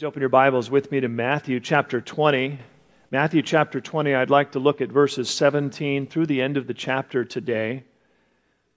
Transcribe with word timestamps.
Please 0.00 0.06
open 0.06 0.20
your 0.20 0.30
Bibles 0.30 0.70
with 0.70 0.90
me 0.90 1.00
to 1.00 1.08
Matthew 1.08 1.60
chapter 1.60 2.00
20. 2.00 2.58
Matthew 3.10 3.42
chapter 3.42 3.82
20, 3.82 4.14
I'd 4.14 4.30
like 4.30 4.52
to 4.52 4.58
look 4.58 4.80
at 4.80 4.88
verses 4.88 5.28
17 5.28 6.06
through 6.06 6.24
the 6.24 6.40
end 6.40 6.56
of 6.56 6.66
the 6.66 6.72
chapter 6.72 7.22
today. 7.22 7.84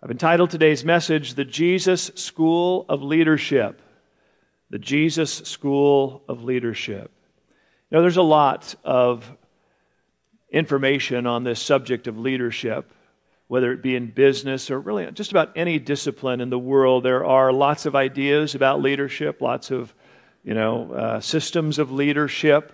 I've 0.03 0.11
entitled 0.11 0.49
today's 0.49 0.83
message, 0.83 1.35
The 1.35 1.45
Jesus 1.45 2.11
School 2.15 2.85
of 2.89 3.01
Leadership. 3.03 3.81
The 4.69 4.79
Jesus 4.79 5.33
School 5.33 6.23
of 6.27 6.43
Leadership. 6.43 7.09
You 7.89 7.95
know, 7.95 8.01
there's 8.01 8.17
a 8.17 8.21
lot 8.21 8.75
of 8.83 9.31
information 10.51 11.25
on 11.25 11.45
this 11.45 11.61
subject 11.61 12.07
of 12.07 12.19
leadership, 12.19 12.91
whether 13.47 13.71
it 13.71 13.81
be 13.81 13.95
in 13.95 14.07
business 14.11 14.69
or 14.69 14.77
really 14.77 15.09
just 15.13 15.31
about 15.31 15.53
any 15.55 15.79
discipline 15.79 16.41
in 16.41 16.49
the 16.49 16.59
world. 16.59 17.05
There 17.05 17.25
are 17.25 17.53
lots 17.53 17.85
of 17.85 17.95
ideas 17.95 18.55
about 18.55 18.81
leadership, 18.81 19.39
lots 19.39 19.71
of 19.71 19.93
you 20.43 20.53
know, 20.53 20.91
uh, 20.91 21.19
systems 21.19 21.79
of 21.79 21.91
leadership. 21.91 22.71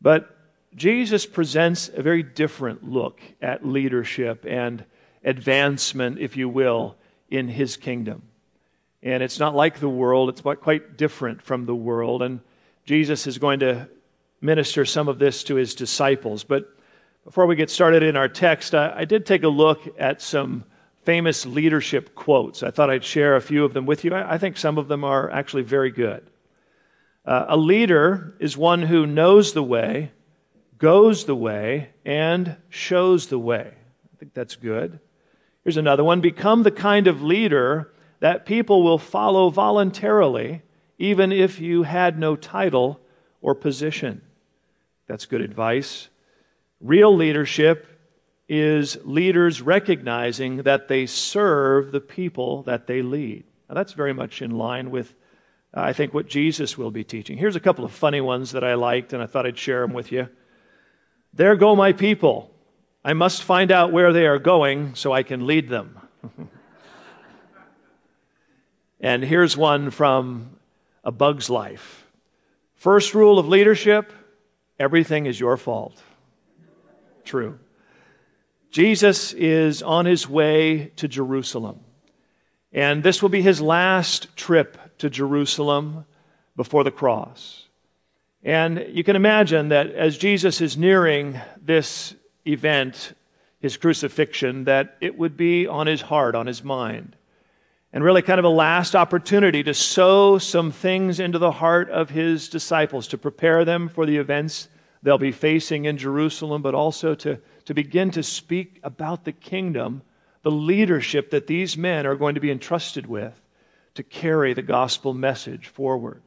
But 0.00 0.34
Jesus 0.74 1.26
presents 1.26 1.90
a 1.94 2.02
very 2.02 2.22
different 2.22 2.88
look 2.88 3.20
at 3.40 3.66
leadership 3.66 4.44
and 4.48 4.84
advancement, 5.22 6.18
if 6.18 6.36
you 6.36 6.48
will, 6.48 6.96
in 7.30 7.48
his 7.48 7.76
kingdom. 7.76 8.22
And 9.02 9.22
it's 9.22 9.38
not 9.38 9.54
like 9.54 9.80
the 9.80 9.88
world, 9.88 10.30
it's 10.30 10.40
quite 10.40 10.96
different 10.96 11.42
from 11.42 11.66
the 11.66 11.74
world. 11.74 12.22
And 12.22 12.40
Jesus 12.84 13.26
is 13.26 13.38
going 13.38 13.60
to 13.60 13.88
minister 14.40 14.84
some 14.84 15.08
of 15.08 15.18
this 15.18 15.44
to 15.44 15.54
his 15.54 15.74
disciples. 15.74 16.44
But 16.44 16.70
before 17.24 17.46
we 17.46 17.56
get 17.56 17.70
started 17.70 18.02
in 18.02 18.16
our 18.16 18.28
text, 18.28 18.74
I, 18.74 18.92
I 19.00 19.04
did 19.04 19.26
take 19.26 19.42
a 19.42 19.48
look 19.48 19.80
at 19.98 20.20
some 20.20 20.64
famous 21.02 21.46
leadership 21.46 22.14
quotes. 22.14 22.62
I 22.62 22.70
thought 22.70 22.90
I'd 22.90 23.04
share 23.04 23.36
a 23.36 23.40
few 23.40 23.64
of 23.64 23.74
them 23.74 23.86
with 23.86 24.04
you. 24.04 24.14
I, 24.14 24.34
I 24.34 24.38
think 24.38 24.56
some 24.56 24.78
of 24.78 24.88
them 24.88 25.04
are 25.04 25.30
actually 25.30 25.62
very 25.62 25.90
good. 25.90 26.26
Uh, 27.24 27.46
a 27.48 27.56
leader 27.56 28.34
is 28.38 28.56
one 28.56 28.82
who 28.82 29.06
knows 29.06 29.52
the 29.52 29.62
way, 29.62 30.12
goes 30.78 31.24
the 31.24 31.34
way, 31.34 31.90
and 32.04 32.56
shows 32.68 33.28
the 33.28 33.38
way. 33.38 33.72
I 34.12 34.16
think 34.18 34.34
that's 34.34 34.56
good. 34.56 35.00
Here's 35.62 35.78
another 35.78 36.04
one 36.04 36.20
Become 36.20 36.62
the 36.62 36.70
kind 36.70 37.06
of 37.06 37.22
leader 37.22 37.92
that 38.20 38.46
people 38.46 38.82
will 38.82 38.98
follow 38.98 39.48
voluntarily, 39.48 40.62
even 40.98 41.32
if 41.32 41.60
you 41.60 41.82
had 41.82 42.18
no 42.18 42.36
title 42.36 43.00
or 43.40 43.54
position. 43.54 44.20
That's 45.06 45.26
good 45.26 45.40
advice. 45.40 46.08
Real 46.80 47.14
leadership 47.14 47.86
is 48.48 48.98
leaders 49.04 49.62
recognizing 49.62 50.58
that 50.58 50.88
they 50.88 51.06
serve 51.06 51.92
the 51.92 52.00
people 52.00 52.62
that 52.64 52.86
they 52.86 53.00
lead. 53.00 53.44
Now, 53.68 53.74
that's 53.74 53.94
very 53.94 54.12
much 54.12 54.42
in 54.42 54.50
line 54.50 54.90
with 54.90 55.14
I 55.76 55.92
think, 55.92 56.14
what 56.14 56.28
Jesus 56.28 56.78
will 56.78 56.92
be 56.92 57.02
teaching. 57.02 57.36
Here's 57.36 57.56
a 57.56 57.60
couple 57.60 57.84
of 57.84 57.90
funny 57.90 58.20
ones 58.20 58.52
that 58.52 58.62
I 58.62 58.74
liked, 58.74 59.12
and 59.12 59.20
I 59.20 59.26
thought 59.26 59.44
I'd 59.44 59.58
share 59.58 59.80
them 59.80 59.92
with 59.92 60.12
you. 60.12 60.28
There 61.32 61.56
go 61.56 61.74
my 61.74 61.92
people. 61.92 62.52
I 63.04 63.12
must 63.12 63.42
find 63.42 63.72
out 63.72 63.92
where 63.92 64.12
they 64.12 64.26
are 64.26 64.38
going 64.38 64.94
so 64.94 65.12
I 65.12 65.24
can 65.24 65.46
lead 65.46 65.68
them. 65.68 65.98
and 69.00 69.24
here's 69.24 69.56
one 69.56 69.90
from 69.90 70.56
A 71.02 71.10
Bug's 71.10 71.50
Life 71.50 72.04
First 72.76 73.14
rule 73.14 73.38
of 73.38 73.48
leadership 73.48 74.12
everything 74.78 75.26
is 75.26 75.40
your 75.40 75.56
fault. 75.56 76.00
True. 77.24 77.58
Jesus 78.70 79.32
is 79.32 79.82
on 79.82 80.04
his 80.04 80.28
way 80.28 80.92
to 80.96 81.08
Jerusalem. 81.08 81.80
And 82.72 83.02
this 83.02 83.22
will 83.22 83.28
be 83.28 83.40
his 83.40 83.60
last 83.60 84.36
trip 84.36 84.76
to 84.98 85.10
Jerusalem 85.10 86.04
before 86.56 86.84
the 86.84 86.90
cross. 86.90 87.66
And 88.42 88.86
you 88.90 89.02
can 89.02 89.16
imagine 89.16 89.70
that 89.70 89.90
as 89.90 90.18
Jesus 90.18 90.60
is 90.60 90.76
nearing 90.76 91.40
this 91.60 92.14
event, 92.46 93.14
his 93.58 93.78
crucifixion, 93.78 94.64
that 94.64 94.96
it 95.00 95.18
would 95.18 95.36
be 95.36 95.66
on 95.66 95.86
his 95.86 96.02
heart, 96.02 96.34
on 96.34 96.46
his 96.46 96.62
mind. 96.62 97.16
And 97.92 98.04
really, 98.04 98.22
kind 98.22 98.38
of 98.38 98.44
a 98.44 98.50
last 98.50 98.94
opportunity 98.94 99.62
to 99.62 99.72
sow 99.72 100.38
some 100.38 100.72
things 100.72 101.20
into 101.20 101.38
the 101.38 101.52
heart 101.52 101.88
of 101.90 102.10
his 102.10 102.48
disciples, 102.48 103.08
to 103.08 103.18
prepare 103.18 103.64
them 103.64 103.88
for 103.88 104.04
the 104.04 104.18
events 104.18 104.68
they'll 105.02 105.16
be 105.16 105.32
facing 105.32 105.84
in 105.84 105.96
Jerusalem, 105.96 106.60
but 106.60 106.74
also 106.74 107.14
to, 107.14 107.40
to 107.66 107.74
begin 107.74 108.10
to 108.10 108.22
speak 108.22 108.80
about 108.82 109.24
the 109.24 109.32
kingdom, 109.32 110.02
the 110.42 110.50
leadership 110.50 111.30
that 111.30 111.46
these 111.46 111.76
men 111.76 112.04
are 112.04 112.16
going 112.16 112.34
to 112.34 112.40
be 112.40 112.50
entrusted 112.50 113.06
with 113.06 113.40
to 113.94 114.02
carry 114.02 114.54
the 114.54 114.62
gospel 114.62 115.14
message 115.14 115.68
forward. 115.68 116.22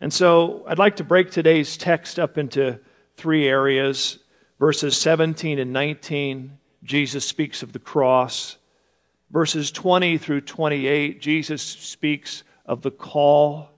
And 0.00 0.12
so 0.12 0.64
I'd 0.66 0.78
like 0.78 0.96
to 0.96 1.04
break 1.04 1.30
today's 1.30 1.76
text 1.76 2.18
up 2.18 2.38
into 2.38 2.80
three 3.16 3.46
areas. 3.46 4.18
Verses 4.58 4.96
17 4.96 5.58
and 5.58 5.72
19, 5.72 6.58
Jesus 6.82 7.24
speaks 7.24 7.62
of 7.62 7.72
the 7.72 7.78
cross. 7.78 8.56
Verses 9.30 9.70
20 9.70 10.18
through 10.18 10.40
28, 10.40 11.20
Jesus 11.20 11.62
speaks 11.62 12.42
of 12.66 12.82
the 12.82 12.90
call. 12.90 13.68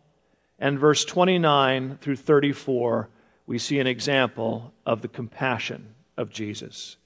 And 0.59 0.79
verse 0.79 1.05
29 1.05 1.99
through 2.01 2.17
34, 2.17 3.09
we 3.47 3.59
see 3.59 3.81
an 3.81 3.87
example 3.87 4.73
of 4.87 5.03
the 5.03 5.09
compassion 5.09 5.95
of 6.17 6.31
Jesus. 6.31 6.97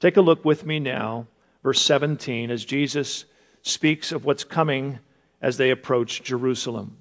Take 0.00 0.16
a 0.16 0.22
look 0.22 0.44
with 0.44 0.64
me 0.64 0.80
now, 0.80 1.26
verse 1.62 1.80
17, 1.82 2.50
as 2.50 2.64
Jesus 2.64 3.26
speaks 3.60 4.12
of 4.12 4.24
what's 4.24 4.44
coming 4.44 4.98
as 5.42 5.58
they 5.58 5.70
approached 5.70 6.24
Jerusalem. 6.24 6.96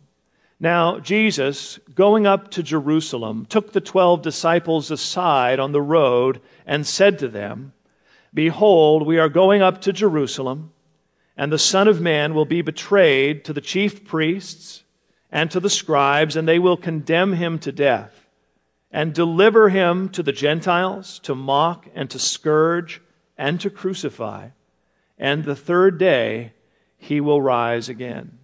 Now, 0.60 1.00
Jesus, 1.00 1.80
going 1.96 2.28
up 2.28 2.52
to 2.52 2.62
Jerusalem, 2.62 3.46
took 3.46 3.72
the 3.72 3.82
twelve 3.82 4.22
disciples 4.22 4.92
aside 4.92 5.60
on 5.60 5.72
the 5.72 5.82
road 5.82 6.42
and 6.66 6.86
said 6.86 7.18
to 7.20 7.28
them, 7.28 7.74
Behold, 8.34 9.06
we 9.06 9.18
are 9.18 9.30
going 9.30 9.62
up 9.62 9.82
to 9.82 9.94
Jerusalem, 9.94 10.72
and 11.36 11.52
the 11.52 11.58
Son 11.58 11.88
of 11.88 12.02
Man 12.02 12.34
will 12.34 12.46
be 12.46 12.62
betrayed 12.62 13.44
to 13.46 13.54
the 13.54 13.62
chief 13.62 14.06
priests 14.06 14.84
and 15.32 15.50
to 15.52 15.60
the 15.60 15.70
scribes, 15.70 16.36
and 16.36 16.48
they 16.48 16.60
will 16.60 16.78
condemn 16.78 17.34
him 17.34 17.58
to 17.60 17.72
death, 17.72 18.28
and 18.92 19.14
deliver 19.14 19.70
him 19.70 20.10
to 20.10 20.22
the 20.22 20.32
Gentiles 20.32 21.20
to 21.20 21.34
mock 21.34 21.88
and 21.96 22.10
to 22.10 22.20
scourge 22.20 23.02
and 23.38 23.60
to 23.62 23.70
crucify. 23.70 24.50
And 25.18 25.44
the 25.44 25.56
third 25.56 25.98
day, 25.98 26.54
he 27.02 27.20
will 27.20 27.42
rise 27.42 27.90
again. 27.90 28.38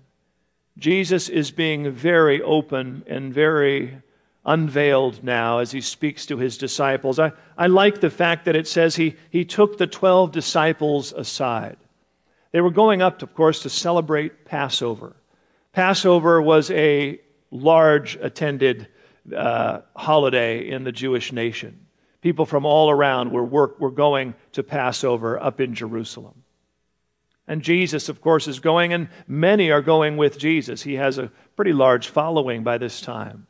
Jesus 0.79 1.29
is 1.29 1.51
being 1.51 1.91
very 1.91 2.41
open 2.41 3.03
and 3.05 3.31
very 3.31 4.01
unveiled 4.43 5.23
now 5.23 5.59
as 5.59 5.71
he 5.71 5.79
speaks 5.79 6.25
to 6.25 6.37
his 6.37 6.57
disciples. 6.57 7.19
I, 7.19 7.33
I 7.55 7.67
like 7.67 8.01
the 8.01 8.09
fact 8.09 8.45
that 8.45 8.55
it 8.55 8.67
says 8.67 8.95
he, 8.95 9.15
he 9.29 9.45
took 9.45 9.77
the 9.77 9.85
12 9.85 10.31
disciples 10.31 11.13
aside. 11.13 11.77
They 12.51 12.61
were 12.61 12.71
going 12.71 13.03
up, 13.03 13.21
of 13.21 13.35
course, 13.35 13.61
to 13.61 13.69
celebrate 13.69 14.45
Passover. 14.45 15.15
Passover 15.71 16.41
was 16.41 16.71
a 16.71 17.19
large 17.51 18.15
attended 18.15 18.87
uh, 19.35 19.81
holiday 19.95 20.67
in 20.67 20.83
the 20.83 20.91
Jewish 20.91 21.31
nation. 21.31 21.85
People 22.21 22.47
from 22.47 22.65
all 22.65 22.89
around 22.89 23.31
were, 23.31 23.45
work, 23.45 23.79
were 23.79 23.91
going 23.91 24.33
to 24.53 24.63
Passover 24.63 25.39
up 25.39 25.61
in 25.61 25.75
Jerusalem. 25.75 26.43
And 27.47 27.61
Jesus, 27.61 28.09
of 28.09 28.21
course, 28.21 28.47
is 28.47 28.59
going, 28.59 28.91
and 28.91 29.07
many 29.27 29.71
are 29.71 29.81
going 29.81 30.17
with 30.17 30.37
Jesus. 30.37 30.83
He 30.83 30.95
has 30.95 31.17
a 31.17 31.31
pretty 31.55 31.73
large 31.73 32.09
following 32.09 32.63
by 32.63 32.77
this 32.77 32.99
time. 32.99 33.47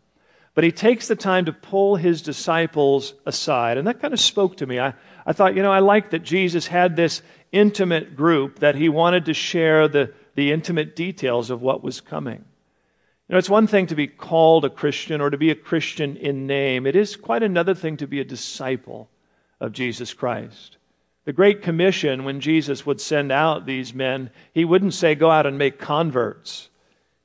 But 0.53 0.63
he 0.63 0.72
takes 0.72 1.08
the 1.08 1.16
time 1.16 1.46
to 1.46 1.53
pull 1.53 1.96
his 1.96 2.22
disciples 2.22 3.13
aside. 3.25 3.78
And 3.78 3.88
that 3.88 4.02
kind 4.02 4.13
of 4.13 4.19
spoke 4.19 4.58
to 4.58 4.66
me. 4.66 4.80
I, 4.80 4.94
I 5.25 5.34
thought, 5.34 5.56
you 5.56 5.62
know, 5.62 5.72
I 5.72 5.80
like 5.80 6.12
that 6.12 6.24
Jesus 6.24 6.68
had 6.68 6.96
this 6.96 7.22
intimate 7.52 8.16
group 8.16 8.59
that 8.59 8.76
he 8.76 8.90
wanted 8.90 9.26
to 9.26 9.34
share 9.34 9.88
the, 9.88 10.14
the 10.35 10.52
intimate 10.52 10.96
details 10.96 11.50
of 11.50 11.61
what 11.61 11.84
was 11.84 12.02
coming. 12.02 12.43
You 13.28 13.34
know, 13.34 13.38
it's 13.38 13.50
one 13.50 13.67
thing 13.67 13.88
to 13.88 13.96
be 13.96 14.08
called 14.08 14.64
a 14.64 14.70
Christian 14.70 15.22
or 15.22 15.29
to 15.29 15.38
be 15.38 15.52
a 15.52 15.55
Christian 15.55 16.16
in 16.17 16.47
name, 16.47 16.88
it 16.88 16.96
is 16.96 17.16
quite 17.16 17.43
another 17.43 17.76
thing 17.76 17.97
to 17.97 18.08
be 18.08 18.20
a 18.20 18.26
disciple 18.26 19.09
of 19.59 19.73
Jesus 19.73 20.14
Christ. 20.14 20.77
The 21.28 21.34
Great 21.34 21.62
Commission, 21.62 22.24
when 22.24 22.40
Jesus 22.40 22.85
would 22.85 23.02
send 23.02 23.34
out 23.34 23.66
these 23.66 23.94
men, 23.94 24.29
he 24.53 24.64
wouldn't 24.64 24.94
say, 24.94 25.14
Go 25.14 25.29
out 25.29 25.46
and 25.46 25.58
make 25.58 25.78
converts. 25.78 26.70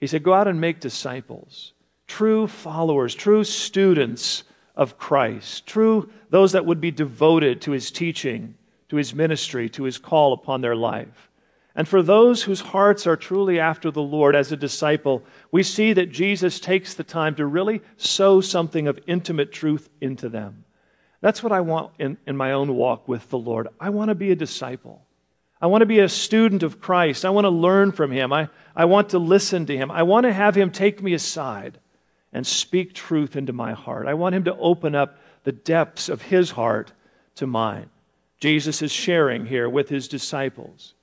He 0.01 0.09
said, 0.09 0.25
Go 0.25 0.35
out 0.35 0.49
and 0.49 0.61
make 0.61 0.81
disciples, 0.81 1.73
true 2.09 2.49
followers, 2.49 3.15
true 3.15 3.45
students 3.45 4.43
of 4.75 4.99
Christ, 4.99 5.69
true 5.69 6.11
those 6.31 6.51
that 6.51 6.67
would 6.67 6.81
be 6.81 6.91
devoted 6.91 7.61
to 7.61 7.71
his 7.71 7.93
teaching, 7.93 8.57
to 8.89 8.97
his 8.97 9.15
ministry, 9.15 9.69
to 9.69 9.85
his 9.85 9.99
call 9.99 10.33
upon 10.33 10.63
their 10.63 10.75
life. 10.75 11.31
And 11.77 11.87
for 11.87 12.03
those 12.03 12.43
whose 12.43 12.61
hearts 12.61 13.07
are 13.07 13.17
truly 13.17 13.61
after 13.61 13.93
the 13.93 14.03
Lord 14.03 14.35
as 14.35 14.51
a 14.51 14.57
disciple, 14.57 15.23
we 15.53 15.63
see 15.63 15.93
that 15.93 16.11
Jesus 16.11 16.59
takes 16.59 16.95
the 16.95 17.05
time 17.05 17.37
to 17.37 17.47
really 17.47 17.81
sow 17.97 18.41
something 18.41 18.89
of 18.89 18.99
intimate 19.07 19.53
truth 19.53 19.89
into 20.01 20.29
them. 20.29 20.65
That's 21.23 21.43
what 21.43 21.53
I 21.53 21.63
want 21.63 21.93
in, 21.99 22.19
in 22.27 22.37
my 22.37 22.53
own 22.53 22.75
walk 22.75 23.09
with 23.09 23.31
the 23.31 23.39
Lord. 23.39 23.69
I 23.81 23.89
want 23.89 24.11
to 24.11 24.15
be 24.15 24.31
a 24.31 24.37
disciple. 24.37 25.07
I 25.61 25.67
want 25.67 25.81
to 25.81 25.87
be 25.87 26.01
a 26.01 26.09
student 26.09 26.63
of 26.63 26.81
Christ. 26.81 27.25
I 27.25 27.31
want 27.31 27.47
to 27.47 27.51
learn 27.51 27.93
from 27.93 28.11
Him. 28.11 28.31
I, 28.33 28.51
I 28.77 28.85
want 28.85 29.11
to 29.11 29.19
listen 29.19 29.65
to 29.67 29.77
Him. 29.77 29.91
I 29.91 30.03
want 30.03 30.25
to 30.25 30.33
have 30.33 30.55
Him 30.55 30.71
take 30.71 31.03
me 31.03 31.15
aside 31.15 31.79
and 32.33 32.47
speak 32.47 32.95
truth 32.95 33.37
into 33.37 33.53
my 33.53 33.73
heart. 33.73 34.07
I 34.07 34.15
want 34.15 34.35
him 34.35 34.45
to 34.45 34.57
open 34.57 34.95
up 34.95 35.19
the 35.45 35.53
depths 35.53 36.09
of 36.09 36.23
his 36.23 36.51
heart 36.51 36.93
to 37.37 37.47
mine. 37.47 37.91
Jesus 38.41 38.83
is 38.83 38.91
sharing 38.91 39.47
here 39.47 39.69
with 39.69 39.89
his 39.89 40.09
disciples. 40.09 40.95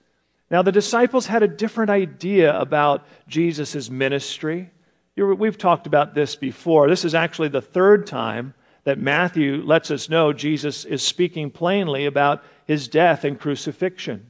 Now, 0.51 0.63
the 0.63 0.71
disciples 0.71 1.27
had 1.27 1.43
a 1.43 1.47
different 1.47 1.91
idea 1.91 2.57
about 2.59 3.05
Jesus' 3.27 3.89
ministry. 3.89 4.71
We've 5.15 5.57
talked 5.57 5.85
about 5.85 6.15
this 6.15 6.35
before. 6.35 6.89
This 6.89 7.05
is 7.05 7.13
actually 7.13 7.49
the 7.49 7.61
third 7.61 8.07
time 8.07 8.55
that 8.83 8.99
Matthew 8.99 9.63
lets 9.63 9.91
us 9.91 10.09
know 10.09 10.33
Jesus 10.33 10.85
is 10.85 11.01
speaking 11.01 11.51
plainly 11.51 12.05
about 12.05 12.43
his 12.65 12.87
death 12.87 13.23
and 13.23 13.39
crucifixion. 13.39 14.25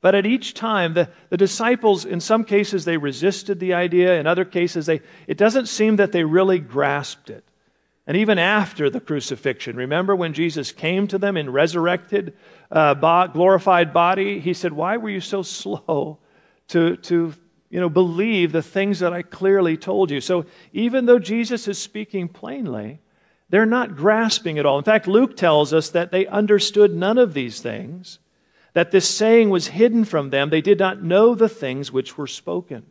But 0.00 0.16
at 0.16 0.26
each 0.26 0.54
time, 0.54 0.94
the, 0.94 1.08
the 1.30 1.36
disciples, 1.36 2.04
in 2.04 2.20
some 2.20 2.44
cases, 2.44 2.84
they 2.84 2.96
resisted 2.96 3.60
the 3.60 3.74
idea. 3.74 4.18
In 4.18 4.26
other 4.26 4.44
cases, 4.44 4.86
they, 4.86 5.00
it 5.28 5.38
doesn't 5.38 5.66
seem 5.66 5.96
that 5.96 6.10
they 6.10 6.24
really 6.24 6.58
grasped 6.58 7.30
it. 7.30 7.44
And 8.04 8.16
even 8.16 8.36
after 8.36 8.90
the 8.90 9.00
crucifixion, 9.00 9.76
remember 9.76 10.16
when 10.16 10.32
Jesus 10.32 10.72
came 10.72 11.06
to 11.06 11.18
them 11.18 11.36
in 11.36 11.50
resurrected, 11.50 12.34
uh, 12.68 12.94
glorified 13.26 13.92
body? 13.92 14.40
He 14.40 14.54
said, 14.54 14.72
Why 14.72 14.96
were 14.96 15.10
you 15.10 15.20
so 15.20 15.42
slow 15.42 16.18
to, 16.68 16.96
to 16.96 17.32
you 17.70 17.80
know, 17.80 17.88
believe 17.88 18.50
the 18.50 18.60
things 18.60 18.98
that 18.98 19.12
I 19.12 19.22
clearly 19.22 19.76
told 19.76 20.10
you? 20.10 20.20
So 20.20 20.46
even 20.72 21.06
though 21.06 21.20
Jesus 21.20 21.68
is 21.68 21.78
speaking 21.78 22.26
plainly, 22.28 23.01
they're 23.52 23.66
not 23.66 23.96
grasping 23.96 24.56
it 24.56 24.64
all. 24.64 24.78
In 24.78 24.84
fact, 24.84 25.06
Luke 25.06 25.36
tells 25.36 25.74
us 25.74 25.90
that 25.90 26.10
they 26.10 26.26
understood 26.26 26.96
none 26.96 27.18
of 27.18 27.34
these 27.34 27.60
things, 27.60 28.18
that 28.72 28.92
this 28.92 29.06
saying 29.06 29.50
was 29.50 29.66
hidden 29.66 30.06
from 30.06 30.30
them. 30.30 30.48
They 30.48 30.62
did 30.62 30.78
not 30.78 31.02
know 31.02 31.34
the 31.34 31.50
things 31.50 31.92
which 31.92 32.16
were 32.16 32.26
spoken. 32.26 32.86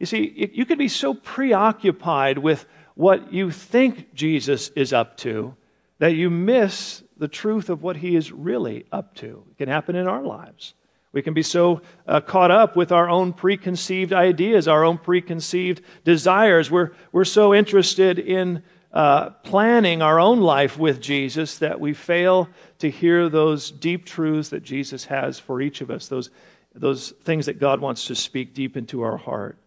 You 0.00 0.06
see, 0.06 0.50
you 0.52 0.66
could 0.66 0.76
be 0.76 0.88
so 0.88 1.14
preoccupied 1.14 2.38
with 2.38 2.66
what 2.96 3.32
you 3.32 3.52
think 3.52 4.12
Jesus 4.12 4.70
is 4.70 4.92
up 4.92 5.16
to 5.18 5.54
that 6.00 6.16
you 6.16 6.30
miss 6.30 7.04
the 7.16 7.28
truth 7.28 7.70
of 7.70 7.84
what 7.84 7.98
he 7.98 8.16
is 8.16 8.32
really 8.32 8.86
up 8.90 9.14
to. 9.14 9.44
It 9.52 9.58
can 9.58 9.68
happen 9.68 9.94
in 9.94 10.08
our 10.08 10.22
lives. 10.22 10.74
We 11.12 11.22
can 11.22 11.32
be 11.32 11.44
so 11.44 11.80
uh, 12.08 12.20
caught 12.22 12.50
up 12.50 12.74
with 12.74 12.90
our 12.90 13.08
own 13.08 13.32
preconceived 13.32 14.12
ideas, 14.12 14.66
our 14.66 14.84
own 14.84 14.98
preconceived 14.98 15.82
desires. 16.02 16.72
We're, 16.72 16.90
we're 17.12 17.24
so 17.24 17.54
interested 17.54 18.18
in 18.18 18.64
uh, 18.92 19.30
planning 19.30 20.02
our 20.02 20.18
own 20.18 20.40
life 20.40 20.78
with 20.78 21.00
Jesus 21.00 21.58
that 21.58 21.80
we 21.80 21.92
fail 21.92 22.48
to 22.78 22.90
hear 22.90 23.28
those 23.28 23.70
deep 23.70 24.06
truths 24.06 24.50
that 24.50 24.62
Jesus 24.62 25.06
has 25.06 25.38
for 25.38 25.60
each 25.60 25.80
of 25.80 25.90
us, 25.90 26.08
those, 26.08 26.30
those 26.74 27.10
things 27.22 27.46
that 27.46 27.60
God 27.60 27.80
wants 27.80 28.06
to 28.06 28.14
speak 28.14 28.54
deep 28.54 28.76
into 28.76 29.02
our 29.02 29.16
heart. 29.16 29.58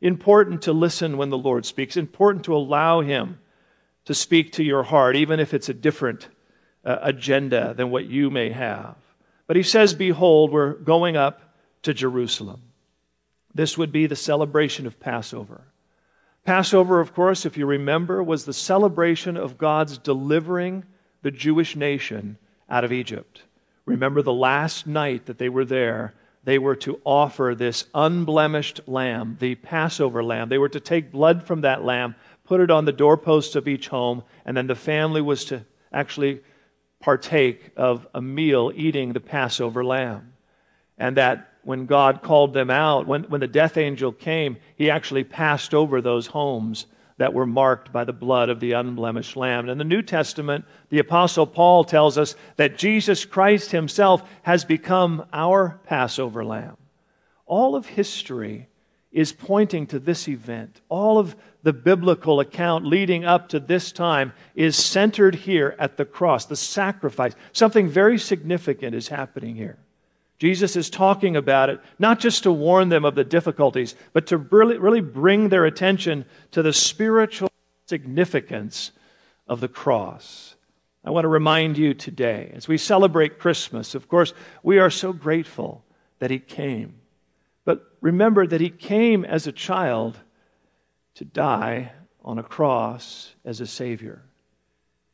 Important 0.00 0.62
to 0.62 0.72
listen 0.72 1.16
when 1.16 1.30
the 1.30 1.38
Lord 1.38 1.64
speaks, 1.64 1.96
important 1.96 2.44
to 2.44 2.56
allow 2.56 3.00
Him 3.00 3.38
to 4.06 4.14
speak 4.14 4.52
to 4.52 4.64
your 4.64 4.82
heart, 4.82 5.16
even 5.16 5.40
if 5.40 5.54
it's 5.54 5.68
a 5.68 5.74
different 5.74 6.28
uh, 6.84 6.98
agenda 7.00 7.74
than 7.74 7.90
what 7.90 8.06
you 8.06 8.30
may 8.30 8.50
have. 8.50 8.96
But 9.46 9.56
He 9.56 9.62
says, 9.62 9.94
Behold, 9.94 10.50
we're 10.50 10.74
going 10.74 11.16
up 11.16 11.40
to 11.82 11.94
Jerusalem. 11.94 12.62
This 13.54 13.78
would 13.78 13.92
be 13.92 14.06
the 14.06 14.16
celebration 14.16 14.86
of 14.86 14.98
Passover. 14.98 15.62
Passover, 16.44 17.00
of 17.00 17.14
course, 17.14 17.46
if 17.46 17.56
you 17.56 17.64
remember, 17.64 18.22
was 18.22 18.44
the 18.44 18.52
celebration 18.52 19.36
of 19.36 19.56
God's 19.56 19.96
delivering 19.96 20.84
the 21.22 21.30
Jewish 21.30 21.74
nation 21.74 22.36
out 22.68 22.84
of 22.84 22.92
Egypt. 22.92 23.42
Remember 23.86 24.20
the 24.20 24.32
last 24.32 24.86
night 24.86 25.24
that 25.26 25.38
they 25.38 25.48
were 25.48 25.64
there, 25.64 26.14
they 26.44 26.58
were 26.58 26.76
to 26.76 27.00
offer 27.04 27.54
this 27.56 27.86
unblemished 27.94 28.82
lamb, 28.86 29.38
the 29.40 29.54
Passover 29.54 30.22
lamb. 30.22 30.50
They 30.50 30.58
were 30.58 30.68
to 30.68 30.80
take 30.80 31.10
blood 31.10 31.42
from 31.46 31.62
that 31.62 31.82
lamb, 31.82 32.14
put 32.44 32.60
it 32.60 32.70
on 32.70 32.84
the 32.84 32.92
doorposts 32.92 33.56
of 33.56 33.66
each 33.66 33.88
home, 33.88 34.22
and 34.44 34.54
then 34.54 34.66
the 34.66 34.74
family 34.74 35.22
was 35.22 35.46
to 35.46 35.64
actually 35.92 36.42
partake 37.00 37.70
of 37.76 38.06
a 38.14 38.20
meal 38.20 38.70
eating 38.74 39.14
the 39.14 39.20
Passover 39.20 39.82
lamb. 39.82 40.34
And 40.98 41.16
that 41.16 41.53
when 41.64 41.86
God 41.86 42.22
called 42.22 42.52
them 42.52 42.70
out, 42.70 43.06
when, 43.06 43.24
when 43.24 43.40
the 43.40 43.46
death 43.46 43.76
angel 43.76 44.12
came, 44.12 44.56
he 44.76 44.90
actually 44.90 45.24
passed 45.24 45.74
over 45.74 46.00
those 46.00 46.26
homes 46.28 46.86
that 47.16 47.32
were 47.32 47.46
marked 47.46 47.92
by 47.92 48.04
the 48.04 48.12
blood 48.12 48.48
of 48.48 48.60
the 48.60 48.72
unblemished 48.72 49.36
lamb. 49.36 49.60
And 49.60 49.70
in 49.70 49.78
the 49.78 49.84
New 49.84 50.02
Testament, 50.02 50.64
the 50.88 50.98
Apostle 50.98 51.46
Paul 51.46 51.84
tells 51.84 52.18
us 52.18 52.34
that 52.56 52.76
Jesus 52.76 53.24
Christ 53.24 53.70
himself 53.70 54.28
has 54.42 54.64
become 54.64 55.24
our 55.32 55.80
Passover 55.84 56.44
lamb. 56.44 56.76
All 57.46 57.76
of 57.76 57.86
history 57.86 58.68
is 59.12 59.32
pointing 59.32 59.86
to 59.86 60.00
this 60.00 60.26
event. 60.26 60.80
All 60.88 61.18
of 61.18 61.36
the 61.62 61.72
biblical 61.72 62.40
account 62.40 62.84
leading 62.84 63.24
up 63.24 63.48
to 63.50 63.60
this 63.60 63.92
time 63.92 64.32
is 64.56 64.76
centered 64.76 65.36
here 65.36 65.76
at 65.78 65.96
the 65.96 66.04
cross, 66.04 66.46
the 66.46 66.56
sacrifice. 66.56 67.34
Something 67.52 67.88
very 67.88 68.18
significant 68.18 68.94
is 68.94 69.06
happening 69.06 69.54
here. 69.54 69.78
Jesus 70.38 70.76
is 70.76 70.90
talking 70.90 71.36
about 71.36 71.70
it, 71.70 71.80
not 71.98 72.18
just 72.18 72.42
to 72.42 72.52
warn 72.52 72.88
them 72.88 73.04
of 73.04 73.14
the 73.14 73.24
difficulties, 73.24 73.94
but 74.12 74.26
to 74.26 74.36
really, 74.36 74.78
really 74.78 75.00
bring 75.00 75.48
their 75.48 75.64
attention 75.64 76.24
to 76.50 76.62
the 76.62 76.72
spiritual 76.72 77.50
significance 77.86 78.90
of 79.46 79.60
the 79.60 79.68
cross. 79.68 80.56
I 81.04 81.10
want 81.10 81.24
to 81.24 81.28
remind 81.28 81.78
you 81.78 81.94
today, 81.94 82.50
as 82.54 82.66
we 82.66 82.78
celebrate 82.78 83.38
Christmas, 83.38 83.94
of 83.94 84.08
course, 84.08 84.32
we 84.62 84.78
are 84.78 84.90
so 84.90 85.12
grateful 85.12 85.84
that 86.18 86.30
He 86.30 86.38
came. 86.38 86.94
But 87.64 87.82
remember 88.00 88.46
that 88.46 88.60
He 88.60 88.70
came 88.70 89.24
as 89.24 89.46
a 89.46 89.52
child 89.52 90.18
to 91.14 91.24
die 91.24 91.92
on 92.24 92.38
a 92.38 92.42
cross 92.42 93.34
as 93.44 93.60
a 93.60 93.66
Savior. 93.66 94.22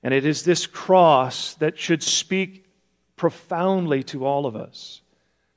And 0.03 0.15
it 0.15 0.25
is 0.25 0.45
this 0.45 0.67
cross 0.67 1.55
that 1.55 1.79
should 1.79 2.03
speak 2.03 2.67
profoundly 3.17 4.03
to 4.05 4.25
all 4.25 4.47
of 4.47 4.57
us. 4.57 5.03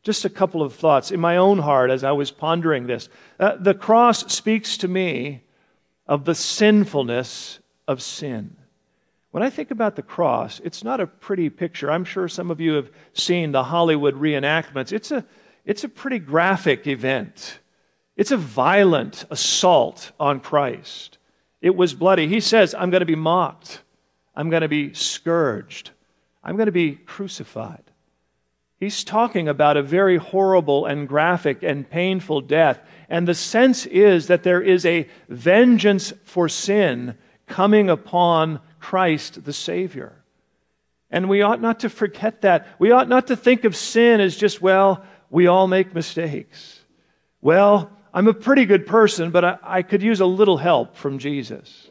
Just 0.04 0.26
a 0.26 0.30
couple 0.30 0.62
of 0.62 0.74
thoughts 0.74 1.12
in 1.12 1.20
my 1.20 1.38
own 1.38 1.60
heart 1.60 1.90
as 1.90 2.04
I 2.04 2.12
was 2.12 2.30
pondering 2.30 2.88
this. 2.88 3.08
Uh, 3.40 3.56
the 3.56 3.74
cross 3.74 4.34
speaks 4.34 4.78
to 4.78 4.88
me 4.88 5.44
of 6.08 6.26
the 6.26 6.36
sinfulness 6.36 7.60
of 7.88 8.02
sin. 8.02 8.58
When 9.32 9.42
I 9.42 9.50
think 9.50 9.72
about 9.72 9.96
the 9.96 10.04
cross, 10.04 10.62
it's 10.64 10.84
not 10.84 11.00
a 11.00 11.08
pretty 11.08 11.50
picture. 11.50 11.90
I'm 11.90 12.06
sure 12.06 12.28
some 12.28 12.52
of 12.52 12.60
you 12.60 12.74
have 12.74 12.92
seen 13.14 13.52
the 13.52 13.64
Hollywood 13.64 14.16
reenactments. 14.16 14.92
It's 14.92 15.10
a, 15.10 15.26
it's 15.66 15.84
a 15.84 15.90
pretty 15.90 16.20
graphic 16.20 16.86
event. 16.86 17.60
It's 18.16 18.32
a 18.32 18.38
violent 18.38 19.26
assault 19.32 20.12
on 20.20 20.40
Christ. 20.40 21.18
It 21.62 21.76
was 21.76 21.94
bloody. 21.94 22.28
He 22.28 22.42
says, 22.42 22.76
I'm 22.76 22.90
going 22.90 23.00
to 23.00 23.06
be 23.06 23.16
mocked. 23.16 23.82
I'm 24.36 24.50
going 24.50 24.62
to 24.62 24.68
be 24.68 24.94
scourged. 24.94 25.92
I'm 26.44 26.56
going 26.58 26.68
to 26.68 26.74
be 26.74 26.96
crucified. 26.96 27.84
He's 28.80 29.04
talking 29.04 29.48
about 29.48 29.78
a 29.78 29.84
very 29.84 30.18
horrible 30.18 30.86
and 30.86 31.08
graphic 31.08 31.64
and 31.64 31.90
painful 31.90 32.42
death. 32.42 32.80
And 33.08 33.28
the 33.28 33.34
sense 33.34 33.86
is 33.86 34.28
that 34.28 34.44
there 34.44 34.62
is 34.62 34.86
a 34.86 35.08
vengeance 35.30 36.12
for 36.26 36.50
sin 36.50 37.16
coming 37.48 37.90
upon 37.90 38.60
Christ 38.80 39.46
the 39.46 39.54
Savior. 39.54 40.24
And 41.10 41.30
we 41.30 41.44
ought 41.44 41.62
not 41.62 41.82
to 41.82 41.90
forget 41.90 42.42
that. 42.42 42.68
We 42.80 42.92
ought 42.92 43.08
not 43.08 43.28
to 43.28 43.36
think 43.36 43.66
of 43.66 43.76
sin 43.76 44.20
as 44.20 44.36
just, 44.36 44.62
well, 44.62 45.06
we 45.30 45.48
all 45.48 45.68
make 45.68 45.94
mistakes. 45.94 46.82
Well, 47.42 47.92
I'm 48.14 48.28
a 48.28 48.34
pretty 48.34 48.66
good 48.66 48.86
person, 48.88 49.32
but 49.32 49.46
I, 49.46 49.58
I 49.64 49.82
could 49.84 50.02
use 50.02 50.20
a 50.20 50.26
little 50.26 50.58
help 50.58 50.96
from 50.96 51.20
Jesus. 51.20 51.90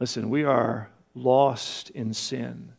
Listen, 0.00 0.28
we 0.28 0.44
are 0.44 0.90
lost 1.14 1.90
in 1.90 2.12
sin. 2.12 2.72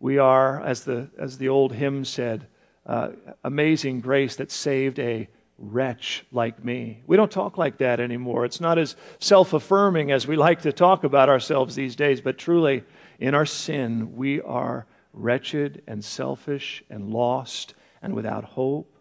We 0.00 0.16
are, 0.18 0.60
as 0.60 0.84
the, 0.84 1.10
as 1.18 1.38
the 1.38 1.50
old 1.50 1.74
hymn 1.74 2.04
said, 2.04 2.46
uh, 2.86 3.10
amazing 3.44 4.00
grace 4.00 4.36
that 4.36 4.50
saved 4.50 4.98
a 4.98 5.28
wretch 5.58 6.24
like 6.32 6.64
me. 6.64 7.02
We 7.06 7.18
don't 7.18 7.30
talk 7.30 7.58
like 7.58 7.78
that 7.78 8.00
anymore. 8.00 8.46
It's 8.46 8.60
not 8.60 8.78
as 8.78 8.96
self 9.18 9.52
affirming 9.52 10.10
as 10.10 10.26
we 10.26 10.36
like 10.36 10.62
to 10.62 10.72
talk 10.72 11.04
about 11.04 11.28
ourselves 11.28 11.74
these 11.74 11.94
days, 11.94 12.22
but 12.22 12.38
truly, 12.38 12.82
in 13.18 13.34
our 13.34 13.44
sin, 13.44 14.16
we 14.16 14.40
are 14.40 14.86
wretched 15.12 15.82
and 15.86 16.02
selfish 16.02 16.82
and 16.88 17.10
lost 17.10 17.74
and 18.00 18.14
without 18.14 18.44
hope. 18.44 18.96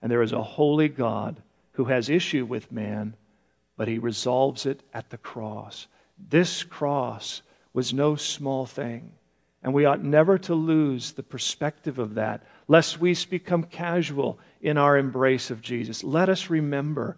And 0.00 0.10
there 0.10 0.22
is 0.22 0.32
a 0.32 0.42
holy 0.42 0.88
God 0.88 1.42
who 1.72 1.84
has 1.84 2.08
issue 2.08 2.46
with 2.46 2.72
man, 2.72 3.14
but 3.76 3.88
he 3.88 3.98
resolves 3.98 4.64
it 4.64 4.82
at 4.94 5.10
the 5.10 5.18
cross. 5.18 5.86
This 6.18 6.62
cross 6.62 7.42
was 7.74 7.92
no 7.92 8.16
small 8.16 8.64
thing. 8.64 9.12
And 9.62 9.74
we 9.74 9.84
ought 9.84 10.02
never 10.02 10.38
to 10.38 10.54
lose 10.54 11.12
the 11.12 11.22
perspective 11.22 11.98
of 11.98 12.14
that, 12.14 12.42
lest 12.68 13.00
we 13.00 13.16
become 13.28 13.64
casual 13.64 14.38
in 14.60 14.78
our 14.78 14.96
embrace 14.96 15.50
of 15.50 15.62
Jesus. 15.62 16.04
Let 16.04 16.28
us 16.28 16.48
remember 16.48 17.16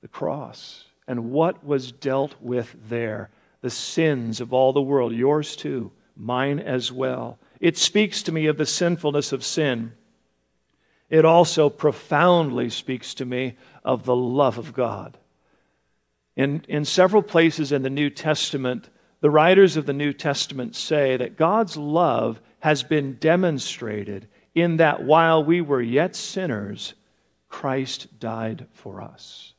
the 0.00 0.08
cross 0.08 0.84
and 1.06 1.30
what 1.30 1.64
was 1.64 1.92
dealt 1.92 2.34
with 2.40 2.74
there 2.88 3.30
the 3.60 3.70
sins 3.70 4.40
of 4.40 4.52
all 4.52 4.72
the 4.72 4.82
world, 4.82 5.12
yours 5.12 5.56
too, 5.56 5.90
mine 6.16 6.60
as 6.60 6.92
well. 6.92 7.38
It 7.60 7.76
speaks 7.76 8.22
to 8.24 8.32
me 8.32 8.46
of 8.46 8.58
the 8.58 8.66
sinfulness 8.66 9.32
of 9.32 9.44
sin. 9.44 9.92
It 11.08 11.24
also 11.24 11.68
profoundly 11.70 12.70
speaks 12.70 13.14
to 13.14 13.24
me 13.24 13.56
of 13.84 14.04
the 14.04 14.14
love 14.14 14.58
of 14.58 14.72
God. 14.72 15.18
In, 16.36 16.64
in 16.68 16.84
several 16.84 17.22
places 17.22 17.72
in 17.72 17.82
the 17.82 17.90
New 17.90 18.10
Testament, 18.10 18.90
the 19.20 19.30
writers 19.30 19.76
of 19.76 19.86
the 19.86 19.92
New 19.92 20.12
Testament 20.12 20.76
say 20.76 21.16
that 21.16 21.36
God's 21.36 21.76
love 21.76 22.40
has 22.60 22.82
been 22.82 23.14
demonstrated 23.14 24.28
in 24.54 24.78
that 24.78 25.02
while 25.02 25.44
we 25.44 25.60
were 25.60 25.82
yet 25.82 26.16
sinners, 26.16 26.94
Christ 27.48 28.18
died 28.18 28.66
for 28.72 29.00
us. 29.00 29.54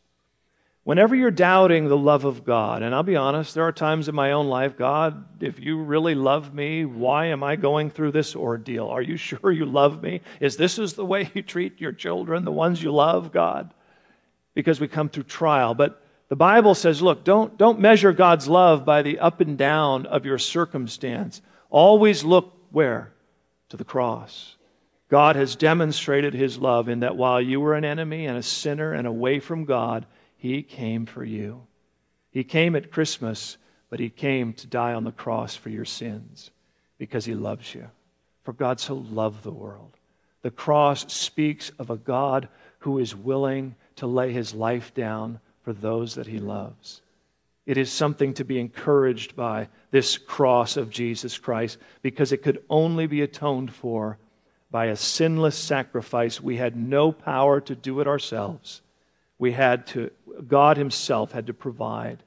Whenever 0.84 1.16
you're 1.16 1.32
doubting 1.32 1.90
the 1.90 1.98
love 1.98 2.24
of 2.24 2.46
God, 2.46 2.82
and 2.82 2.96
I'll 2.96 3.04
be 3.04 3.18
honest, 3.18 3.54
there 3.54 3.68
are 3.68 3.74
times 3.74 4.08
in 4.08 4.16
my 4.16 4.32
own 4.32 4.48
life, 4.48 4.78
God, 4.78 5.44
if 5.44 5.60
you 5.60 5.82
really 5.82 6.16
love 6.16 6.54
me, 6.54 6.86
why 6.86 7.26
am 7.26 7.44
I 7.44 7.58
going 7.58 7.90
through 7.90 8.14
this 8.14 8.38
ordeal? 8.38 8.88
Are 8.88 9.02
you 9.02 9.18
sure 9.18 9.52
you 9.52 9.66
love 9.66 10.02
me? 10.02 10.22
Is 10.40 10.56
this 10.56 10.80
is 10.80 10.94
the 10.94 11.06
way 11.06 11.30
you 11.34 11.42
treat 11.42 11.82
your 11.82 11.92
children, 11.92 12.46
the 12.46 12.54
ones 12.54 12.82
you 12.82 12.94
love, 12.94 13.34
God? 13.34 13.74
Because 14.54 14.80
we 14.80 14.88
come 14.88 15.10
through 15.10 15.24
trial. 15.24 15.74
But 15.74 16.02
the 16.30 16.36
Bible 16.36 16.76
says, 16.76 17.02
look, 17.02 17.24
don't, 17.24 17.58
don't 17.58 17.80
measure 17.80 18.12
God's 18.12 18.48
love 18.48 18.84
by 18.84 19.02
the 19.02 19.20
up 19.20 19.40
and 19.40 19.58
down 19.58 20.06
of 20.06 20.26
your 20.26 20.38
circumstance. 20.38 21.42
Always 21.70 22.24
look 22.24 22.54
where? 22.72 23.14
To 23.70 23.78
the 23.78 23.86
cross. 23.86 24.56
God 25.10 25.38
has 25.38 25.56
demonstrated 25.56 26.34
his 26.34 26.58
love 26.58 26.90
in 26.90 27.00
that 27.00 27.16
while 27.16 27.40
you 27.40 27.62
were 27.62 27.76
an 27.76 27.86
enemy 27.86 28.26
and 28.26 28.38
a 28.38 28.44
sinner 28.44 28.92
and 28.92 29.08
away 29.08 29.40
from 29.40 29.64
God, 29.64 30.06
he 30.36 30.64
came 30.64 31.06
for 31.06 31.24
you. 31.24 31.66
He 32.30 32.44
came 32.44 32.76
at 32.76 32.92
Christmas, 32.92 33.58
but 33.90 34.02
he 34.02 34.10
came 34.10 34.52
to 34.54 34.68
die 34.68 34.94
on 34.94 35.06
the 35.06 35.12
cross 35.14 35.56
for 35.56 35.70
your 35.70 35.86
sins 35.86 36.52
because 36.98 37.24
he 37.24 37.36
loves 37.36 37.74
you. 37.74 37.88
For 38.44 38.52
God 38.52 38.82
so 38.82 38.96
loved 38.96 39.44
the 39.44 39.52
world. 39.52 39.96
The 40.42 40.52
cross 40.52 41.12
speaks 41.12 41.72
of 41.80 41.90
a 41.90 41.98
God 41.98 42.50
who 42.80 43.00
is 43.00 43.16
willing 43.16 43.76
to 43.96 44.08
lay 44.08 44.34
his 44.34 44.54
life 44.54 44.94
down 44.94 45.40
for 45.68 45.74
those 45.74 46.16
that 46.16 46.28
he 46.28 46.40
loves. 46.40 47.02
It 47.66 47.78
is 47.78 47.92
something 47.92 48.34
to 48.36 48.46
be 48.46 48.58
encouraged 48.58 49.36
by 49.36 49.68
this 49.92 50.18
cross 50.18 50.78
of 50.78 50.90
Jesus 50.90 51.38
Christ 51.38 51.78
because 52.02 52.32
it 52.32 52.42
could 52.42 52.64
only 52.70 53.06
be 53.06 53.22
atoned 53.22 53.74
for 53.74 54.18
by 54.72 54.86
a 54.86 54.96
sinless 54.96 55.58
sacrifice. 55.58 56.40
We 56.40 56.56
had 56.56 56.78
no 56.78 57.12
power 57.12 57.60
to 57.60 57.76
do 57.76 58.00
it 58.00 58.08
ourselves. 58.08 58.82
We 59.40 59.52
had 59.52 59.86
to, 59.88 60.10
God 60.48 60.78
Himself 60.78 61.34
had 61.34 61.48
to 61.48 61.54
provide 61.54 62.24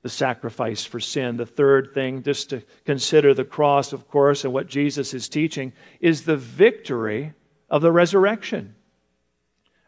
the 0.00 0.08
sacrifice 0.08 0.86
for 0.86 1.00
sin. 1.00 1.36
The 1.36 1.44
third 1.44 1.92
thing, 1.92 2.22
just 2.22 2.48
to 2.48 2.62
consider 2.86 3.34
the 3.34 3.44
cross, 3.44 3.92
of 3.92 4.08
course, 4.08 4.42
and 4.42 4.54
what 4.54 4.68
Jesus 4.68 5.12
is 5.12 5.28
teaching, 5.28 5.74
is 6.00 6.22
the 6.24 6.38
victory 6.38 7.34
of 7.68 7.82
the 7.82 7.92
resurrection. 7.92 8.74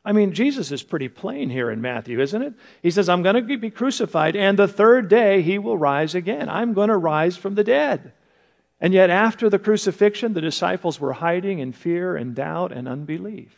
I 0.04 0.12
mean, 0.12 0.32
Jesus 0.32 0.72
is 0.72 0.82
pretty 0.82 1.08
plain 1.08 1.50
here 1.50 1.70
in 1.70 1.82
Matthew, 1.82 2.20
isn't 2.20 2.42
it? 2.42 2.54
He 2.82 2.90
says, 2.90 3.08
I'm 3.08 3.22
going 3.22 3.46
to 3.46 3.58
be 3.58 3.70
crucified, 3.70 4.34
and 4.34 4.58
the 4.58 4.68
third 4.68 5.08
day 5.08 5.42
he 5.42 5.58
will 5.58 5.76
rise 5.76 6.14
again. 6.14 6.48
I'm 6.48 6.72
going 6.72 6.88
to 6.88 6.96
rise 6.96 7.36
from 7.36 7.54
the 7.54 7.64
dead. 7.64 8.12
And 8.80 8.94
yet, 8.94 9.10
after 9.10 9.50
the 9.50 9.58
crucifixion, 9.58 10.32
the 10.32 10.40
disciples 10.40 10.98
were 10.98 11.12
hiding 11.12 11.58
in 11.58 11.72
fear 11.72 12.16
and 12.16 12.34
doubt 12.34 12.72
and 12.72 12.88
unbelief. 12.88 13.54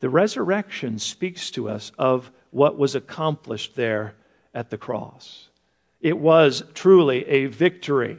The 0.00 0.10
resurrection 0.10 0.98
speaks 0.98 1.52
to 1.52 1.68
us 1.68 1.92
of 1.96 2.32
what 2.50 2.76
was 2.76 2.96
accomplished 2.96 3.76
there 3.76 4.16
at 4.52 4.70
the 4.70 4.78
cross. 4.78 5.48
It 6.00 6.18
was 6.18 6.64
truly 6.74 7.24
a 7.28 7.46
victory 7.46 8.18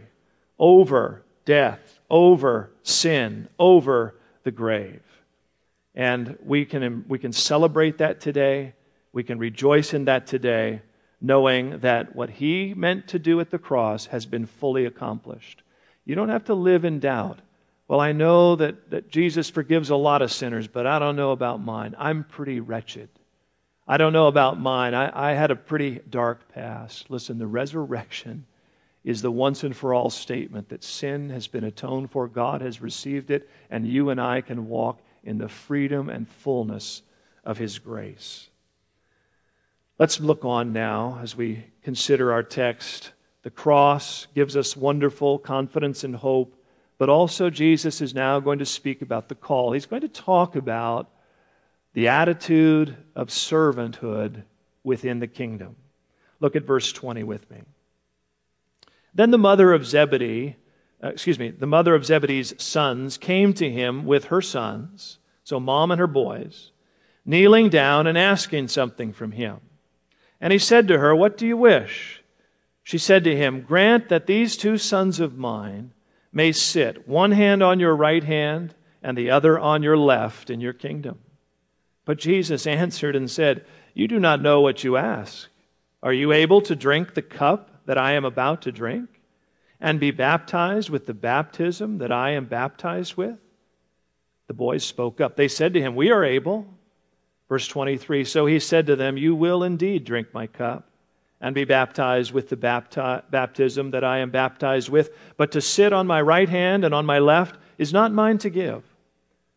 over 0.58 1.24
death, 1.44 2.00
over 2.10 2.72
sin, 2.84 3.50
over 3.60 4.16
the 4.44 4.52
grave. 4.52 5.02
And 5.96 6.38
we 6.44 6.66
can, 6.66 7.06
we 7.08 7.20
can 7.20 7.32
celebrate 7.32 8.00
that 8.00 8.20
today. 8.20 8.74
We 9.12 9.24
can 9.24 9.38
rejoice 9.38 9.94
in 9.94 10.06
that 10.06 10.26
today, 10.26 10.82
knowing 11.22 11.80
that 11.80 12.16
what 12.16 12.32
he 12.32 12.74
meant 12.74 13.08
to 13.10 13.20
do 13.20 13.40
at 13.40 13.52
the 13.52 13.60
cross 13.60 14.08
has 14.08 14.26
been 14.26 14.46
fully 14.46 14.86
accomplished. 14.86 15.62
You 16.04 16.16
don't 16.16 16.30
have 16.30 16.46
to 16.46 16.56
live 16.56 16.84
in 16.84 17.00
doubt. 17.00 17.40
Well, 17.88 18.00
I 18.00 18.12
know 18.12 18.56
that, 18.56 18.90
that 18.90 19.10
Jesus 19.10 19.50
forgives 19.50 19.90
a 19.90 19.96
lot 19.96 20.22
of 20.22 20.32
sinners, 20.32 20.68
but 20.68 20.88
I 20.88 21.00
don't 21.00 21.16
know 21.16 21.32
about 21.32 21.62
mine. 21.62 21.96
I'm 22.00 22.24
pretty 22.24 22.60
wretched. 22.60 23.10
I 23.88 23.98
don't 23.98 24.14
know 24.14 24.28
about 24.28 24.60
mine. 24.60 24.94
I, 24.94 25.32
I 25.32 25.34
had 25.34 25.52
a 25.52 25.56
pretty 25.56 26.00
dark 26.10 26.52
past. 26.52 27.12
Listen, 27.12 27.38
the 27.38 27.48
resurrection 27.48 28.46
is 29.04 29.22
the 29.22 29.32
once 29.32 29.64
and 29.64 29.76
for 29.76 29.94
all 29.94 30.10
statement 30.10 30.70
that 30.70 30.84
sin 30.84 31.30
has 31.30 31.48
been 31.48 31.66
atoned 31.66 32.10
for, 32.10 32.28
God 32.28 32.62
has 32.62 32.82
received 32.82 33.30
it, 33.30 33.50
and 33.70 33.86
you 33.86 34.10
and 34.10 34.20
I 34.20 34.40
can 34.42 34.68
walk 34.68 35.02
in 35.24 35.38
the 35.38 35.50
freedom 35.50 36.10
and 36.10 36.28
fullness 36.28 37.02
of 37.44 37.58
His 37.58 37.80
grace. 37.80 38.50
Let's 40.00 40.20
look 40.20 40.44
on 40.44 40.74
now 40.74 41.20
as 41.22 41.36
we 41.36 41.66
consider 41.84 42.34
our 42.34 42.44
text. 42.44 43.12
The 43.44 43.52
cross 43.52 44.28
gives 44.34 44.58
us 44.58 44.76
wonderful 44.76 45.38
confidence 45.38 46.04
and 46.04 46.16
hope, 46.16 46.56
but 46.98 47.10
also 47.10 47.50
Jesus 47.50 48.02
is 48.02 48.14
now 48.14 48.40
going 48.40 48.60
to 48.60 48.66
speak 48.66 49.02
about 49.02 49.30
the 49.30 49.36
call. 49.36 49.72
He's 49.72 49.86
going 49.86 50.02
to 50.02 50.08
talk 50.08 50.56
about 50.56 51.10
the 51.94 52.08
attitude 52.08 52.96
of 53.16 53.28
servanthood 53.28 54.44
within 54.84 55.20
the 55.20 55.28
kingdom. 55.28 55.76
Look 56.40 56.56
at 56.56 56.66
verse 56.66 56.92
20 56.92 57.24
with 57.24 57.50
me. 57.52 57.62
Then 59.14 59.32
the 59.32 59.38
mother 59.38 59.74
of 59.74 59.86
Zebedee 59.86 60.56
uh, 61.04 61.10
excuse 61.10 61.38
me, 61.38 61.50
the 61.50 61.68
mother 61.68 61.96
of 61.96 62.06
Zebedee's 62.06 62.54
sons 62.64 63.18
came 63.18 63.54
to 63.56 63.70
him 63.70 64.06
with 64.06 64.26
her 64.26 64.42
sons, 64.42 65.18
so 65.44 65.60
mom 65.60 65.92
and 65.92 66.00
her 66.00 66.08
boys, 66.08 66.72
kneeling 67.26 67.70
down 67.70 68.08
and 68.08 68.18
asking 68.18 68.70
something 68.70 69.12
from 69.12 69.34
him. 69.34 69.60
And 70.40 70.54
he 70.54 70.60
said 70.60 70.88
to 70.88 71.00
her, 71.00 71.16
What 71.16 71.38
do 71.38 71.46
you 71.46 71.58
wish? 71.58 72.24
She 72.84 72.98
said 72.98 73.24
to 73.26 73.36
him, 73.36 73.62
Grant 73.62 74.10
that 74.10 74.28
these 74.28 74.56
two 74.56 74.78
sons 74.78 75.20
of 75.20 75.38
mine 75.38 75.92
may 76.32 76.52
sit, 76.52 77.08
one 77.08 77.32
hand 77.32 77.62
on 77.62 77.80
your 77.80 77.96
right 77.96 78.24
hand 78.24 78.74
and 79.02 79.18
the 79.18 79.30
other 79.30 79.60
on 79.60 79.84
your 79.84 79.98
left 79.98 80.50
in 80.50 80.62
your 80.62 80.74
kingdom. 80.74 81.20
But 82.06 82.18
Jesus 82.18 82.66
answered 82.68 83.16
and 83.16 83.30
said, 83.30 83.66
You 83.94 84.08
do 84.08 84.20
not 84.20 84.42
know 84.42 84.62
what 84.62 84.84
you 84.84 84.96
ask. 84.96 85.50
Are 86.02 86.14
you 86.14 86.32
able 86.32 86.62
to 86.64 86.76
drink 86.76 87.14
the 87.14 87.22
cup 87.22 87.86
that 87.86 87.98
I 87.98 88.14
am 88.14 88.26
about 88.26 88.64
to 88.64 88.72
drink? 88.72 89.13
And 89.84 90.00
be 90.00 90.12
baptized 90.12 90.90
with 90.90 91.06
the 91.06 91.14
baptism 91.14 91.98
that 91.98 92.12
I 92.12 92.32
am 92.32 92.46
baptized 92.46 93.16
with? 93.16 93.38
The 94.48 94.54
boys 94.54 94.86
spoke 94.86 95.20
up. 95.20 95.36
They 95.36 95.50
said 95.50 95.74
to 95.74 95.82
him, 95.82 95.94
We 95.94 96.10
are 96.10 96.24
able. 96.24 96.66
Verse 97.50 97.68
23 97.68 98.24
So 98.24 98.46
he 98.46 98.60
said 98.60 98.88
to 98.88 98.96
them, 98.96 99.18
You 99.18 99.36
will 99.36 99.62
indeed 99.62 100.06
drink 100.06 100.34
my 100.34 100.48
cup 100.48 100.90
and 101.42 101.54
be 101.54 101.66
baptized 101.66 102.32
with 102.32 102.48
the 102.48 102.56
bapti- 102.56 103.24
baptism 103.30 103.92
that 103.92 104.06
I 104.06 104.20
am 104.20 104.32
baptized 104.32 104.88
with. 104.88 105.12
But 105.36 105.52
to 105.52 105.62
sit 105.62 105.92
on 105.92 106.08
my 106.08 106.22
right 106.22 106.48
hand 106.48 106.86
and 106.86 106.96
on 106.96 107.06
my 107.06 107.20
left 107.20 107.60
is 107.78 107.92
not 107.92 108.14
mine 108.14 108.38
to 108.40 108.50
give, 108.50 108.84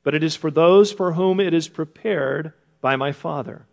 but 0.03 0.15
it 0.15 0.25
is 0.25 0.35
for 0.35 0.51
those 0.51 0.93
for 0.93 1.13
whom 1.13 1.39
it 1.39 1.55
is 1.55 1.69
prepared 1.69 2.53
by 2.81 2.97
my 2.97 3.13
Father. 3.13 3.65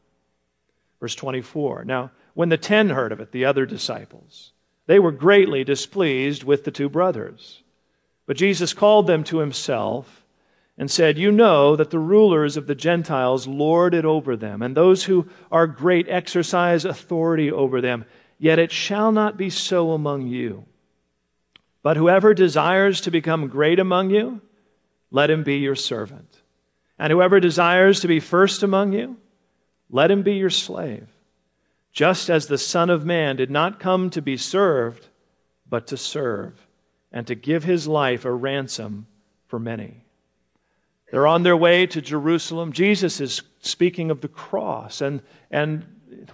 Verse 1.00 1.16
24 1.16 1.84
Now, 1.84 2.12
when 2.36 2.50
the 2.50 2.58
ten 2.58 2.92
heard 2.92 3.12
of 3.12 3.20
it, 3.20 3.32
the 3.32 3.46
other 3.46 3.66
disciples, 3.66 4.53
they 4.86 5.00
were 5.00 5.12
greatly 5.12 5.64
displeased 5.64 6.44
with 6.44 6.64
the 6.64 6.72
two 6.72 6.90
brothers. 6.90 7.64
But 8.26 8.38
Jesus 8.38 8.74
called 8.74 9.08
them 9.08 9.24
to 9.26 9.40
himself 9.40 10.26
and 10.78 10.90
said, 10.90 11.18
You 11.18 11.32
know 11.32 11.76
that 11.76 11.90
the 11.90 12.00
rulers 12.00 12.58
of 12.58 12.68
the 12.68 12.76
Gentiles 12.76 13.48
lord 13.48 13.94
it 13.94 14.06
over 14.06 14.36
them, 14.36 14.62
and 14.62 14.76
those 14.76 15.06
who 15.06 15.28
are 15.52 15.68
great 15.68 16.08
exercise 16.10 16.86
authority 16.86 17.52
over 17.52 17.82
them. 17.82 18.06
Yet 18.40 18.60
it 18.60 18.72
shall 18.72 19.12
not 19.12 19.38
be 19.38 19.50
so 19.50 19.92
among 19.92 20.28
you. 20.28 20.66
But 21.82 21.98
whoever 21.98 22.34
desires 22.34 23.02
to 23.02 23.12
become 23.12 23.48
great 23.48 23.80
among 23.80 24.10
you, 24.10 24.42
let 25.12 25.30
him 25.30 25.44
be 25.44 25.58
your 25.58 25.76
servant. 25.76 26.42
And 26.98 27.12
whoever 27.12 27.40
desires 27.40 28.02
to 28.02 28.08
be 28.08 28.20
first 28.20 28.64
among 28.64 28.94
you, 28.94 29.18
let 29.90 30.12
him 30.12 30.24
be 30.24 30.34
your 30.34 30.50
slave 30.50 31.13
just 31.94 32.30
as 32.30 32.48
the 32.48 32.58
Son 32.58 32.90
of 32.90 33.06
Man 33.06 33.36
did 33.36 33.52
not 33.52 33.80
come 33.80 34.10
to 34.10 34.22
be 34.22 34.36
served, 34.36 35.08
but 35.70 35.88
to 35.88 35.98
serve, 35.98 36.68
and 37.12 37.26
to 37.28 37.36
give 37.36 37.64
his 37.64 37.88
life 37.88 38.26
a 38.26 38.34
ransom 38.34 39.06
for 39.48 39.60
many. 39.60 40.04
They're 41.12 41.28
on 41.28 41.44
their 41.44 41.56
way 41.56 41.86
to 41.86 42.02
Jerusalem. 42.02 42.74
Jesus 42.74 43.22
is 43.22 43.44
speaking 43.62 44.10
of 44.10 44.22
the 44.22 44.28
cross 44.28 45.00
and, 45.00 45.22
and 45.52 45.86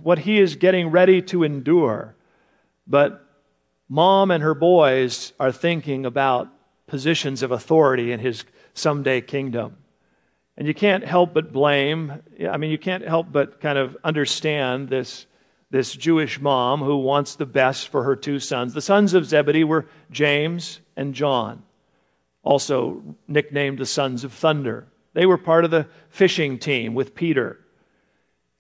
what 0.02 0.20
he 0.20 0.40
is 0.40 0.56
getting 0.56 0.90
ready 0.90 1.22
to 1.24 1.44
endure. 1.44 2.16
But 2.88 3.26
mom 3.90 4.32
and 4.32 4.42
her 4.42 4.54
boys 4.54 5.34
are 5.38 5.52
thinking 5.52 6.06
about 6.06 6.48
positions 6.88 7.44
of 7.44 7.52
authority 7.52 8.14
in 8.14 8.22
his 8.22 8.46
someday 8.74 9.20
kingdom. 9.20 9.76
And 10.56 10.66
you 10.66 10.74
can't 10.74 11.04
help 11.04 11.34
but 11.34 11.52
blame, 11.52 12.22
I 12.50 12.56
mean, 12.56 12.72
you 12.72 12.78
can't 12.78 13.06
help 13.06 13.32
but 13.32 13.60
kind 13.60 13.78
of 13.78 13.98
understand 14.06 14.88
this 14.88 15.26
this 15.72 15.94
Jewish 15.94 16.40
mom 16.40 16.82
who 16.82 16.98
wants 16.98 17.36
the 17.36 17.46
best 17.46 17.90
for 17.90 18.04
her 18.04 18.16
two 18.16 18.40
sons. 18.40 18.74
The 18.74 18.82
sons 18.82 19.14
of 19.14 19.26
Zebedee 19.26 19.64
were 19.64 19.86
James 20.12 20.80
and 20.96 21.14
John, 21.14 21.64
also 22.44 23.04
nicknamed 23.28 23.78
the 23.78 23.86
sons 23.86 24.24
of 24.24 24.34
thunder. 24.34 24.88
They 25.14 25.26
were 25.26 25.38
part 25.38 25.66
of 25.66 25.72
the 25.72 25.88
fishing 26.10 26.58
team 26.58 26.94
with 26.96 27.16
Peter. 27.16 27.60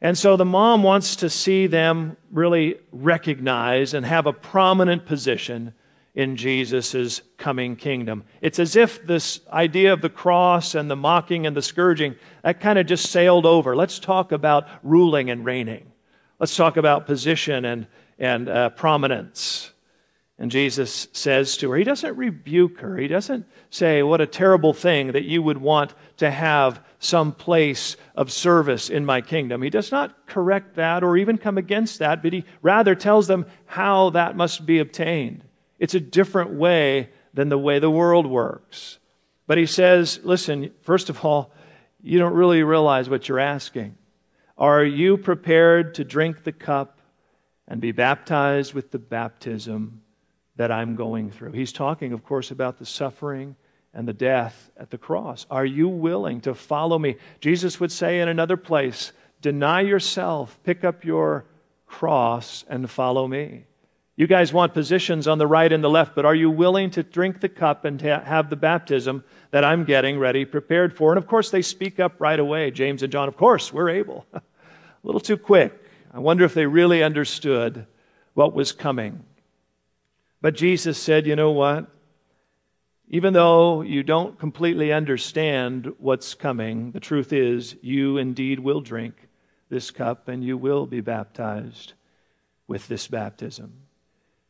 And 0.01 0.18
so 0.18 0.38
the 0.38 0.46
mom 0.46 0.84
wants 0.84 1.18
to 1.18 1.30
see 1.30 1.68
them 1.68 2.16
really 2.32 2.75
recognize 2.92 3.94
and 3.94 4.06
have 4.06 4.28
a 4.28 4.34
prominent 4.34 5.06
position 5.06 5.74
in 6.16 6.36
Jesus' 6.36 7.22
coming 7.38 7.75
kingdom. 7.75 8.24
It's 8.42 8.60
as 8.60 8.75
if 8.75 9.06
this 9.06 9.42
idea 9.51 9.94
of 9.94 10.01
the 10.01 10.10
cross 10.10 10.75
and 10.75 10.89
the 10.89 10.96
mocking 10.96 11.46
and 11.46 11.56
the 11.56 11.62
scourging, 11.62 12.16
that 12.44 12.60
kind 12.60 12.80
of 12.80 12.88
just 12.88 13.12
sailed 13.12 13.46
over. 13.46 13.75
Let's 13.75 14.00
talk 14.00 14.32
about 14.32 14.68
ruling 14.84 15.30
and 15.30 15.46
reigning. 15.46 15.88
Let's 16.39 16.55
talk 16.55 16.77
about 16.77 17.05
position 17.05 17.65
and, 17.65 17.88
and 18.17 18.48
uh, 18.48 18.69
prominence. 18.69 19.72
And 20.38 20.50
Jesus 20.50 21.10
says 21.12 21.58
to 21.58 21.69
her, 21.72 21.77
He 21.77 21.84
doesn't 21.84 22.15
rebuke 22.15 22.79
her. 22.79 22.96
He 22.96 23.10
doesn't 23.10 23.46
say, 23.69 24.01
What 24.01 24.22
a 24.22 24.25
terrible 24.25 24.74
thing 24.74 25.12
that 25.12 25.25
you 25.25 25.43
would 25.43 25.58
want 25.58 25.93
to 26.17 26.31
have 26.31 26.81
some 27.00 27.34
place 27.34 27.98
of 28.15 28.31
service 28.31 28.89
in 28.89 29.05
my 29.05 29.19
kingdom. 29.19 29.62
He 29.62 29.69
does 29.69 29.91
not 29.91 30.27
correct 30.27 30.75
that 30.75 31.03
or 31.03 31.17
even 31.17 31.38
come 31.38 31.58
against 31.58 32.00
that, 32.00 32.24
but 32.24 32.31
he 32.31 32.46
rather 32.62 32.96
tells 32.96 33.27
them 33.27 33.46
how 33.65 34.12
that 34.12 34.38
must 34.38 34.65
be 34.65 34.79
obtained. 34.79 35.43
It's 35.77 35.96
a 35.96 36.00
different 36.00 36.51
way 36.51 37.10
than 37.34 37.50
the 37.50 37.58
way 37.58 37.79
the 37.79 37.91
world 37.91 38.25
works. 38.25 38.98
But 39.46 39.58
he 39.58 39.65
says, 39.65 40.19
listen, 40.24 40.72
first 40.81 41.10
of 41.10 41.25
all, 41.25 41.51
you 42.01 42.17
don't 42.17 42.34
really 42.34 42.63
realize 42.63 43.10
what 43.10 43.27
you're 43.27 43.39
asking. 43.39 43.98
Are 44.60 44.84
you 44.84 45.18
prepared 45.18 45.96
to 45.96 46.04
drink 46.04 46.44
the 46.44 46.51
cup 46.51 47.00
and 47.66 47.80
be 47.80 47.94
baptized 47.94 48.74
with 48.74 48.92
the 48.92 49.00
baptism 49.00 50.01
that 50.58 50.70
I'm 50.70 50.96
going 50.96 51.32
through? 51.32 51.54
He's 51.54 51.72
talking, 51.72 52.12
of 52.12 52.25
course, 52.25 52.51
about 52.51 52.78
the 52.78 52.86
suffering 52.86 53.56
and 53.94 54.06
the 54.06 54.13
death 54.13 54.70
at 54.75 54.89
the 54.89 54.98
cross. 54.98 55.46
Are 55.50 55.66
you 55.66 55.88
willing 55.88 56.42
to 56.42 56.54
follow 56.54 57.00
me? 57.00 57.16
Jesus 57.39 57.80
would 57.80 57.92
say 57.92 58.20
in 58.20 58.28
another 58.28 58.58
place, 58.58 59.13
Deny 59.42 59.80
yourself, 59.80 60.60
pick 60.66 60.84
up 60.84 61.06
your 61.06 61.46
cross, 61.86 62.66
and 62.68 62.89
follow 62.89 63.25
me. 63.25 63.63
You 64.18 64.28
guys 64.28 64.51
want 64.51 64.74
positions 64.74 65.30
on 65.30 65.38
the 65.38 65.48
right 65.48 65.72
and 65.72 65.82
the 65.82 65.89
left, 65.89 66.13
but 66.13 66.25
are 66.25 66.36
you 66.36 66.51
willing 66.51 66.92
to 66.92 67.04
drink 67.04 67.39
the 67.39 67.48
cup 67.48 67.86
and 67.86 67.98
to 68.00 68.20
have 68.20 68.50
the 68.50 68.58
baptism 68.58 69.24
that 69.51 69.63
I'm 69.63 69.86
getting 69.86 70.20
ready, 70.20 70.44
prepared 70.44 70.98
for? 70.98 71.13
And 71.13 71.18
of 71.18 71.25
course, 71.25 71.51
they 71.51 71.62
speak 71.62 72.01
up 72.01 72.20
right 72.20 72.38
away. 72.38 72.70
James 72.70 73.01
and 73.01 73.13
John, 73.13 73.30
of 73.30 73.38
course, 73.38 73.72
we're 73.72 73.89
able. 73.89 74.28
A 75.03 75.08
little 75.08 75.22
too 75.22 75.38
quick. 75.38 75.74
I 76.12 76.20
wonder 76.20 76.44
if 76.44 76.53
they 76.53 76.65
really 76.65 77.03
understood 77.03 77.86
what 78.34 78.53
was 78.53 78.72
coming. 78.72 79.24
But 80.41 80.56
Jesus 80.56 80.98
said, 80.98 81.27
you 81.27 81.36
know 81.36 81.51
what? 81.51 81.89
Even 83.10 83.34
though 83.34 83.82
you 83.82 84.03
don't 84.03 84.38
completely 84.39 84.94
understand 84.94 85.91
what's 85.98 86.36
coming, 86.36 86.91
the 86.91 87.00
truth 87.00 87.34
is 87.34 87.75
you 87.82 88.18
indeed 88.18 88.60
will 88.60 88.82
drink 88.82 89.15
this 89.70 89.91
cup 89.91 90.27
and 90.27 90.44
you 90.44 90.58
will 90.58 90.86
be 90.86 91.01
baptized 91.01 91.94
with 92.68 92.88
this 92.88 93.08
baptism. 93.08 93.74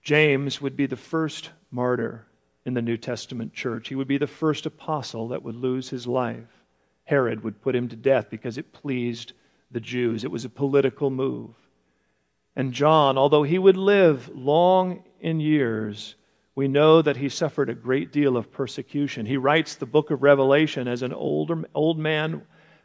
James 0.01 0.61
would 0.61 0.75
be 0.75 0.85
the 0.85 0.95
first 0.95 1.51
martyr 1.71 2.25
in 2.65 2.73
the 2.73 2.81
New 2.81 2.97
Testament 2.97 3.53
church. 3.53 3.87
He 3.87 3.95
would 3.95 4.07
be 4.07 4.17
the 4.17 4.27
first 4.27 4.65
apostle 4.65 5.29
that 5.29 5.43
would 5.43 5.55
lose 5.55 5.89
his 5.89 6.05
life. 6.05 6.63
Herod 7.05 7.43
would 7.43 7.61
put 7.61 7.75
him 7.75 7.87
to 7.89 7.95
death 7.95 8.29
because 8.29 8.57
it 8.57 8.73
pleased 8.73 9.33
the 9.71 9.79
Jews. 9.79 10.23
It 10.23 10.31
was 10.31 10.45
a 10.45 10.49
political 10.49 11.09
move. 11.09 11.51
And 12.55 12.73
John, 12.73 13.17
although 13.17 13.43
he 13.43 13.57
would 13.57 13.77
live 13.77 14.29
long 14.29 15.03
in 15.19 15.39
years, 15.39 16.15
we 16.55 16.67
know 16.67 17.01
that 17.01 17.17
he 17.17 17.29
suffered 17.29 17.69
a 17.69 17.75
great 17.75 18.11
deal 18.11 18.35
of 18.35 18.51
persecution. 18.51 19.25
He 19.25 19.37
writes 19.37 19.75
the 19.75 19.85
book 19.85 20.11
of 20.11 20.23
Revelation 20.23 20.87
as 20.87 21.03
an 21.03 21.13
older, 21.13 21.63
old 21.73 21.97
man 21.97 22.41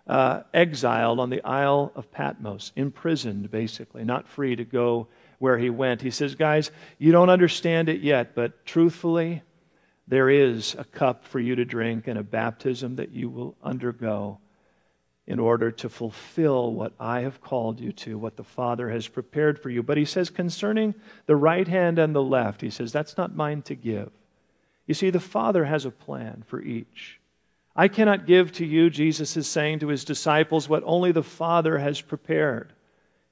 uh, 0.07 0.43
exiled 0.53 1.19
on 1.19 1.31
the 1.31 1.43
Isle 1.45 1.91
of 1.95 2.13
Patmos, 2.13 2.73
imprisoned 2.77 3.51
basically, 3.51 4.05
not 4.05 4.29
free 4.29 4.55
to 4.55 4.65
go 4.65 5.09
where 5.39 5.59
he 5.59 5.71
went. 5.71 6.03
He 6.03 6.11
says, 6.11 6.35
Guys, 6.35 6.71
you 6.99 7.11
don't 7.11 7.31
understand 7.31 7.89
it 7.89 8.01
yet, 8.01 8.35
but 8.35 8.65
truthfully, 8.67 9.43
there 10.07 10.29
is 10.29 10.77
a 10.79 10.85
cup 10.85 11.25
for 11.25 11.41
you 11.41 11.57
to 11.57 11.65
drink 11.65 12.07
and 12.07 12.19
a 12.19 12.23
baptism 12.23 12.97
that 12.97 13.11
you 13.11 13.31
will 13.31 13.57
undergo 13.63 14.39
in 15.27 15.39
order 15.39 15.71
to 15.71 15.89
fulfill 15.89 16.73
what 16.73 16.93
I 17.01 17.21
have 17.21 17.41
called 17.41 17.81
you 17.81 17.93
to, 17.93 18.19
what 18.19 18.37
the 18.37 18.45
Father 18.45 18.91
has 18.91 19.09
prepared 19.09 19.59
for 19.59 19.71
you. 19.71 19.83
But 19.83 19.97
he 19.97 20.05
says, 20.05 20.29
concerning 20.29 20.95
the 21.27 21.37
right 21.37 21.67
hand 21.67 21.99
and 21.99 22.15
the 22.15 22.23
left, 22.23 22.61
he 22.61 22.71
says, 22.71 22.93
that's 22.93 23.17
not 23.17 23.35
mine 23.35 23.63
to 23.63 23.75
give. 23.75 24.11
You 24.87 24.93
see, 24.93 25.09
the 25.09 25.21
Father 25.21 25.65
has 25.65 25.87
a 25.87 25.91
plan 25.91 26.45
for 26.47 26.61
each. 26.61 27.21
I 27.75 27.89
cannot 27.89 28.27
give 28.27 28.53
to 28.53 28.67
you, 28.67 28.91
Jesus 28.91 29.37
is 29.37 29.49
saying 29.49 29.79
to 29.81 29.89
his 29.89 30.05
disciples, 30.05 30.69
what 30.69 30.83
only 30.85 31.11
the 31.11 31.23
Father 31.23 31.79
has 31.79 32.01
prepared. 32.01 32.73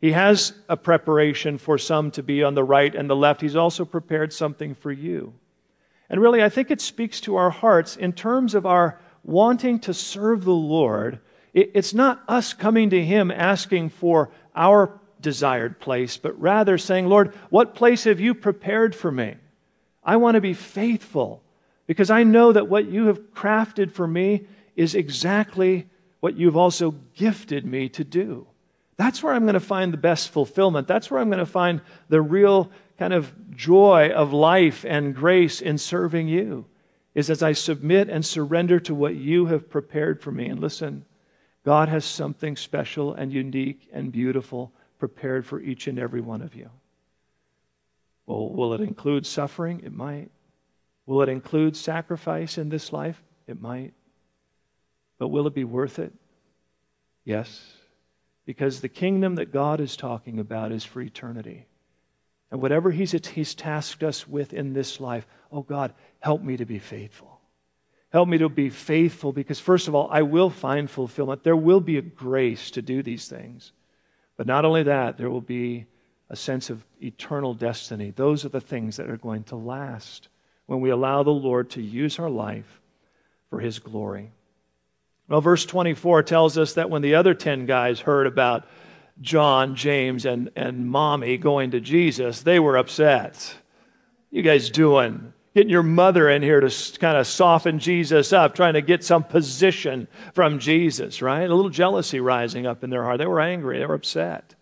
He 0.01 0.13
has 0.13 0.55
a 0.69 0.77
preparation 0.77 1.59
for 1.59 1.79
some 1.79 2.11
to 2.13 2.23
be 2.23 2.43
on 2.43 2.55
the 2.55 2.65
right 2.65 2.93
and 2.93 3.09
the 3.09 3.15
left. 3.15 3.41
He's 3.41 3.55
also 3.55 3.85
prepared 3.85 4.33
something 4.33 4.75
for 4.75 4.91
you. 4.91 5.35
And 6.11 6.21
really, 6.21 6.43
I 6.43 6.49
think 6.49 6.71
it 6.71 6.81
speaks 6.81 7.21
to 7.21 7.37
our 7.37 7.51
hearts 7.51 7.97
in 7.97 8.13
terms 8.13 8.55
of 8.55 8.67
our 8.67 8.99
wanting 9.23 9.79
to 9.81 9.95
serve 9.95 10.45
the 10.45 10.53
Lord. 10.53 11.21
It's 11.55 11.93
not 11.93 12.23
us 12.29 12.53
coming 12.55 12.91
to 12.91 13.05
Him 13.05 13.31
asking 13.31 13.91
for 13.91 14.31
our 14.55 14.99
desired 15.21 15.81
place, 15.81 16.17
but 16.17 16.41
rather 16.41 16.79
saying, 16.79 17.07
Lord, 17.07 17.35
what 17.51 17.75
place 17.75 18.05
have 18.05 18.21
you 18.21 18.35
prepared 18.35 18.95
for 18.95 19.11
me? 19.11 19.35
I 20.03 20.17
want 20.17 20.35
to 20.35 20.41
be 20.41 20.55
faithful 20.55 21.43
because 21.87 22.11
I 22.11 22.23
know 22.23 22.53
that 22.53 22.69
what 22.69 22.87
you 22.87 23.07
have 23.07 23.33
crafted 23.35 23.93
for 23.93 24.07
me 24.07 24.47
is 24.77 24.95
exactly 24.95 25.89
what 26.21 26.37
you've 26.37 26.57
also 26.57 26.95
gifted 27.15 27.67
me 27.67 27.89
to 27.91 28.05
do. 28.05 28.47
That's 28.97 29.23
where 29.23 29.35
I'm 29.35 29.43
going 29.43 29.55
to 29.55 29.61
find 29.61 29.93
the 29.93 29.99
best 29.99 30.31
fulfillment. 30.31 30.87
That's 30.87 31.11
where 31.11 31.21
I'm 31.21 31.29
going 31.29 31.39
to 31.39 31.47
find 31.47 31.81
the 32.09 32.23
real 32.23 32.71
kind 32.99 33.13
of 33.13 33.33
joy 33.55 34.11
of 34.11 34.33
life 34.33 34.85
and 34.87 35.15
grace 35.15 35.61
in 35.61 35.79
serving 35.79 36.29
you, 36.29 36.67
is 37.15 37.29
as 37.29 37.43
I 37.43 37.53
submit 37.53 38.09
and 38.09 38.25
surrender 38.25 38.79
to 38.81 38.95
what 38.95 39.17
you 39.17 39.47
have 39.47 39.69
prepared 39.69 40.23
for 40.23 40.31
me. 40.31 40.47
And 40.47 40.61
listen, 40.61 41.05
God 41.65 41.89
has 41.89 42.05
something 42.05 42.57
special 42.57 43.15
and 43.15 43.33
unique 43.33 43.89
and 43.93 44.11
beautiful 44.11 44.73
prepared 44.99 45.47
for 45.47 45.61
each 45.61 45.87
and 45.87 45.99
every 45.99 46.21
one 46.21 46.43
of 46.43 46.55
you. 46.55 46.71
Well, 48.27 48.49
will 48.51 48.73
it 48.75 48.81
include 48.81 49.27
suffering? 49.27 49.83
It 49.85 49.93
might. 49.93 50.31
Will 51.07 51.23
it 51.23 51.29
include 51.29 51.77
sacrifice 51.77 52.59
in 52.59 52.69
this 52.69 52.93
life? 52.93 53.23
It 53.47 53.61
might. 53.61 53.95
But 55.19 55.29
will 55.29 55.47
it 55.47 55.55
be 55.55 55.65
worth 55.65 55.99
it? 55.99 56.13
Yes 57.25 57.75
because 58.45 58.81
the 58.81 58.89
kingdom 58.89 59.37
that 59.37 59.53
God 59.53 59.81
is 59.81 59.97
talking 59.97 60.39
about 60.39 60.73
is 60.73 60.85
for 60.85 61.01
eternity. 61.01 61.67
And 62.51 62.61
whatever 62.61 62.91
he's, 62.91 63.13
he's 63.29 63.55
tasked 63.55 64.03
us 64.03 64.27
with 64.27 64.53
in 64.53 64.73
this 64.73 65.01
life, 65.01 65.27
oh 65.51 65.63
God, 65.63 65.95
help 66.21 66.43
me 66.43 66.57
to 66.57 66.67
be 66.67 66.79
faithful. 66.79 67.32
Help 68.13 68.29
me 68.29 68.37
to 68.39 68.49
be 68.51 68.69
faithful 68.69 69.33
because, 69.33 69.59
first 69.59 69.89
of 69.89 69.95
all, 69.95 70.09
I 70.11 70.21
will 70.21 70.51
find 70.51 70.91
fulfillment. 70.91 71.45
There 71.45 71.57
will 71.57 71.81
be 71.81 71.97
a 71.97 72.03
grace 72.03 72.71
to 72.73 72.83
do 72.83 73.03
these 73.03 73.27
things. 73.27 73.73
But 74.37 74.47
not 74.47 74.67
only 74.67 74.83
that, 74.83 75.17
there 75.17 75.31
will 75.31 75.41
be 75.41 75.87
a 76.29 76.37
sense 76.37 76.69
of 76.69 76.85
eternal 77.03 77.55
destiny. 77.55 78.11
Those 78.11 78.45
are 78.45 78.51
the 78.51 78.61
things 78.61 78.97
that 78.97 79.09
are 79.09 79.17
going 79.17 79.45
to 79.45 79.57
last 79.57 80.29
when 80.67 80.81
we 80.81 80.91
allow 80.91 81.23
the 81.23 81.31
Lord 81.31 81.71
to 81.71 81.83
use 81.83 82.19
our 82.19 82.31
life 82.31 82.81
for 83.49 83.61
his 83.61 83.79
glory. 83.79 84.33
Well, 85.29 85.41
verse 85.41 85.65
24 85.65 86.23
tells 86.25 86.59
us 86.59 86.75
that 86.75 86.91
when 86.91 87.01
the 87.01 87.15
other 87.15 87.33
10 87.33 87.65
guys 87.65 88.01
heard 88.01 88.27
about 88.27 88.67
John, 89.21 89.75
James, 89.75 90.27
and, 90.27 90.51
and 90.57 90.89
mommy 90.89 91.39
going 91.39 91.71
to 91.71 91.81
Jesus, 91.81 92.43
they 92.43 92.59
were 92.59 92.77
upset. 92.77 93.55
You 94.31 94.43
guys 94.43 94.69
doing? 94.69 95.33
Getting 95.55 95.71
your 95.71 95.83
mother 95.83 96.31
in 96.31 96.43
here 96.43 96.61
to 96.61 96.99
kind 96.99 97.19
of 97.19 97.27
soften 97.27 97.79
Jesus 97.79 98.33
up, 98.33 98.55
trying 98.55 98.75
to 98.75 98.81
get 98.81 99.05
some 99.05 99.23
position 99.23 100.09
from 100.33 100.59
Jesus, 100.59 101.21
right? 101.21 101.49
A 101.49 101.55
little 101.55 101.71
jealousy 101.71 102.21
rising 102.21 102.67
up 102.67 102.83
in 102.83 102.91
their 102.91 103.05
heart. 103.05 103.19
They 103.19 103.27
were 103.27 103.41
angry, 103.41 103.79
they 103.79 103.87
were 103.87 103.95
upset. 103.95 104.55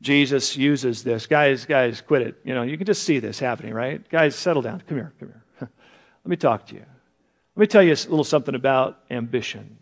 Jesus 0.00 0.56
uses 0.56 1.04
this. 1.04 1.26
Guys, 1.26 1.64
guys, 1.64 2.00
quit 2.00 2.22
it. 2.22 2.40
You 2.44 2.54
know, 2.54 2.62
you 2.62 2.76
can 2.76 2.86
just 2.86 3.04
see 3.04 3.20
this 3.20 3.38
happening, 3.38 3.72
right? 3.72 4.06
Guys, 4.08 4.34
settle 4.34 4.62
down. 4.62 4.82
Come 4.88 4.98
here, 4.98 5.12
come 5.18 5.28
here. 5.28 5.42
Let 5.60 6.30
me 6.30 6.36
talk 6.36 6.66
to 6.66 6.74
you. 6.74 6.84
Let 7.54 7.60
me 7.60 7.66
tell 7.66 7.82
you 7.82 7.92
a 7.92 7.94
little 7.94 8.24
something 8.24 8.54
about 8.54 8.98
ambition. 9.10 9.78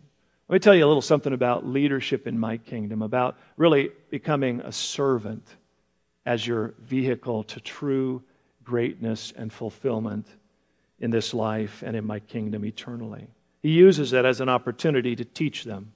Let 0.47 0.55
me 0.55 0.59
tell 0.59 0.75
you 0.75 0.85
a 0.85 0.87
little 0.87 1.01
something 1.01 1.33
about 1.33 1.65
leadership 1.65 2.27
in 2.27 2.37
my 2.37 2.57
kingdom, 2.57 3.01
about 3.01 3.37
really 3.57 3.91
becoming 4.09 4.59
a 4.61 4.71
servant 4.71 5.47
as 6.25 6.45
your 6.45 6.75
vehicle 6.81 7.43
to 7.45 7.59
true 7.59 8.21
greatness 8.63 9.33
and 9.35 9.51
fulfillment 9.51 10.27
in 10.99 11.11
this 11.11 11.33
life 11.33 11.83
and 11.85 11.95
in 11.95 12.05
my 12.05 12.19
kingdom 12.19 12.63
eternally. 12.63 13.27
He 13.61 13.69
uses 13.69 14.13
it 14.13 14.25
as 14.25 14.41
an 14.41 14.49
opportunity 14.49 15.15
to 15.15 15.25
teach 15.25 15.63
them 15.63 15.93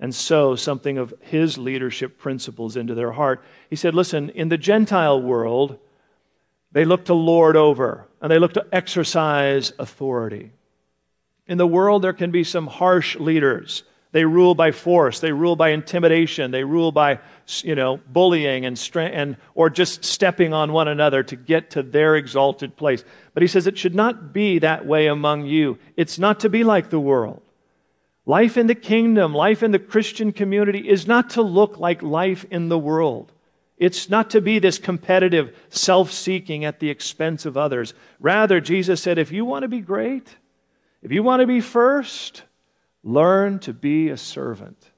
and 0.00 0.14
sow 0.14 0.54
something 0.54 0.98
of 0.98 1.12
his 1.20 1.58
leadership 1.58 2.18
principles 2.18 2.76
into 2.76 2.94
their 2.94 3.12
heart. 3.12 3.42
He 3.68 3.76
said, 3.76 3.94
Listen, 3.94 4.30
in 4.30 4.48
the 4.48 4.58
Gentile 4.58 5.20
world, 5.20 5.78
they 6.72 6.84
look 6.84 7.06
to 7.06 7.14
lord 7.14 7.56
over 7.56 8.06
and 8.20 8.30
they 8.30 8.38
look 8.38 8.52
to 8.54 8.66
exercise 8.72 9.72
authority. 9.78 10.52
In 11.46 11.58
the 11.58 11.66
world, 11.66 12.02
there 12.02 12.12
can 12.12 12.30
be 12.30 12.44
some 12.44 12.66
harsh 12.66 13.16
leaders 13.16 13.84
They 14.12 14.24
rule 14.24 14.54
by 14.54 14.72
force. 14.72 15.20
They 15.20 15.32
rule 15.32 15.54
by 15.54 15.70
intimidation. 15.70 16.50
They 16.50 16.64
rule 16.64 16.92
by, 16.92 17.18
you 17.62 17.74
know, 17.74 18.00
bullying 18.08 18.64
and, 18.64 18.90
and 18.96 19.36
or 19.54 19.68
just 19.68 20.04
stepping 20.04 20.54
on 20.54 20.72
one 20.72 20.88
another 20.88 21.22
to 21.24 21.36
get 21.36 21.70
to 21.70 21.82
their 21.82 22.16
exalted 22.16 22.76
place. 22.76 23.04
But 23.34 23.42
he 23.42 23.48
says 23.48 23.66
it 23.66 23.76
should 23.76 23.94
not 23.94 24.32
be 24.32 24.60
that 24.60 24.86
way 24.86 25.08
among 25.08 25.44
you. 25.44 25.78
It's 25.96 26.18
not 26.18 26.40
to 26.40 26.48
be 26.48 26.64
like 26.64 26.88
the 26.88 27.00
world. 27.00 27.42
Life 28.24 28.56
in 28.56 28.66
the 28.66 28.74
kingdom, 28.74 29.34
life 29.34 29.62
in 29.62 29.72
the 29.72 29.78
Christian 29.78 30.32
community 30.32 30.88
is 30.88 31.06
not 31.06 31.30
to 31.30 31.42
look 31.42 31.78
like 31.78 32.02
life 32.02 32.44
in 32.50 32.68
the 32.68 32.78
world. 32.78 33.32
It's 33.78 34.10
not 34.10 34.30
to 34.30 34.40
be 34.40 34.58
this 34.58 34.78
competitive 34.78 35.56
self 35.68 36.12
seeking 36.12 36.64
at 36.64 36.80
the 36.80 36.90
expense 36.90 37.46
of 37.46 37.56
others. 37.56 37.94
Rather, 38.20 38.60
Jesus 38.60 39.00
said, 39.02 39.18
if 39.18 39.32
you 39.32 39.44
want 39.44 39.62
to 39.62 39.68
be 39.68 39.80
great, 39.80 40.36
if 41.02 41.12
you 41.12 41.22
want 41.22 41.40
to 41.40 41.46
be 41.46 41.60
first, 41.60 42.42
learn 43.08 43.58
to 43.60 43.72
be 43.72 44.10
a 44.10 44.16
servant, 44.16 44.90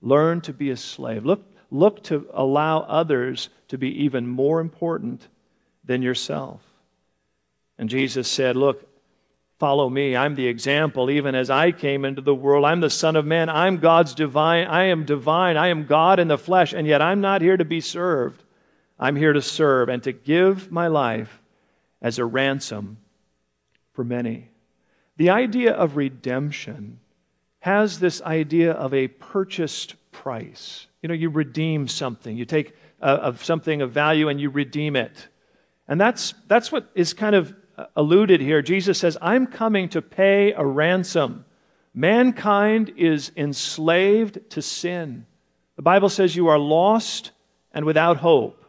learn 0.00 0.40
to 0.42 0.52
be 0.52 0.70
a 0.70 0.76
slave. 0.76 1.24
Look, 1.24 1.44
look 1.70 2.02
to 2.04 2.28
allow 2.32 2.80
others 2.80 3.50
to 3.68 3.78
be 3.78 4.04
even 4.04 4.26
more 4.26 4.60
important 4.60 5.28
than 5.84 6.02
yourself. 6.02 6.62
And 7.78 7.88
Jesus 7.88 8.28
said, 8.28 8.56
Look, 8.56 8.86
Follow 9.60 9.90
me. 9.90 10.16
I'm 10.16 10.36
the 10.36 10.46
example, 10.46 11.10
even 11.10 11.34
as 11.34 11.50
I 11.50 11.70
came 11.70 12.06
into 12.06 12.22
the 12.22 12.34
world. 12.34 12.64
I'm 12.64 12.80
the 12.80 12.88
Son 12.88 13.14
of 13.14 13.26
Man. 13.26 13.50
I'm 13.50 13.76
God's 13.76 14.14
divine. 14.14 14.66
I 14.66 14.84
am 14.84 15.04
divine. 15.04 15.58
I 15.58 15.68
am 15.68 15.84
God 15.84 16.18
in 16.18 16.28
the 16.28 16.38
flesh, 16.38 16.72
and 16.72 16.86
yet 16.86 17.02
I'm 17.02 17.20
not 17.20 17.42
here 17.42 17.58
to 17.58 17.64
be 17.66 17.82
served. 17.82 18.42
I'm 18.98 19.16
here 19.16 19.34
to 19.34 19.42
serve 19.42 19.90
and 19.90 20.02
to 20.04 20.12
give 20.12 20.72
my 20.72 20.86
life 20.86 21.42
as 22.00 22.18
a 22.18 22.24
ransom 22.24 22.96
for 23.92 24.02
many. 24.02 24.48
The 25.18 25.28
idea 25.28 25.74
of 25.74 25.94
redemption 25.94 26.98
has 27.60 27.98
this 28.00 28.20
idea 28.22 28.72
of 28.72 28.92
a 28.92 29.08
purchased 29.08 29.94
price. 30.12 30.86
You 31.02 31.08
know, 31.08 31.14
you 31.14 31.30
redeem 31.30 31.88
something, 31.88 32.36
you 32.36 32.44
take 32.44 32.74
uh, 33.00 33.18
of 33.22 33.44
something 33.44 33.80
of 33.80 33.92
value 33.92 34.28
and 34.28 34.40
you 34.40 34.50
redeem 34.50 34.96
it. 34.96 35.28
And 35.88 36.00
that's, 36.00 36.34
that's 36.46 36.70
what 36.70 36.90
is 36.94 37.14
kind 37.14 37.34
of 37.34 37.54
alluded 37.96 38.40
here, 38.40 38.62
Jesus 38.62 38.98
says, 38.98 39.16
I'm 39.20 39.46
coming 39.46 39.88
to 39.90 40.02
pay 40.02 40.52
a 40.52 40.64
ransom. 40.64 41.44
Mankind 41.94 42.92
is 42.96 43.32
enslaved 43.36 44.50
to 44.50 44.62
sin. 44.62 45.26
The 45.76 45.82
Bible 45.82 46.08
says 46.08 46.36
you 46.36 46.48
are 46.48 46.58
lost 46.58 47.32
and 47.72 47.84
without 47.84 48.18
hope. 48.18 48.64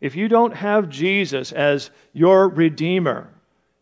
If 0.00 0.14
you 0.14 0.28
don't 0.28 0.54
have 0.54 0.88
Jesus 0.88 1.52
as 1.52 1.90
your 2.12 2.48
Redeemer, 2.48 3.32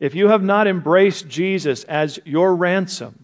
if 0.01 0.15
you 0.15 0.29
have 0.29 0.43
not 0.43 0.67
embraced 0.67 1.29
Jesus 1.29 1.85
as 1.85 2.19
your 2.25 2.55
ransom, 2.55 3.24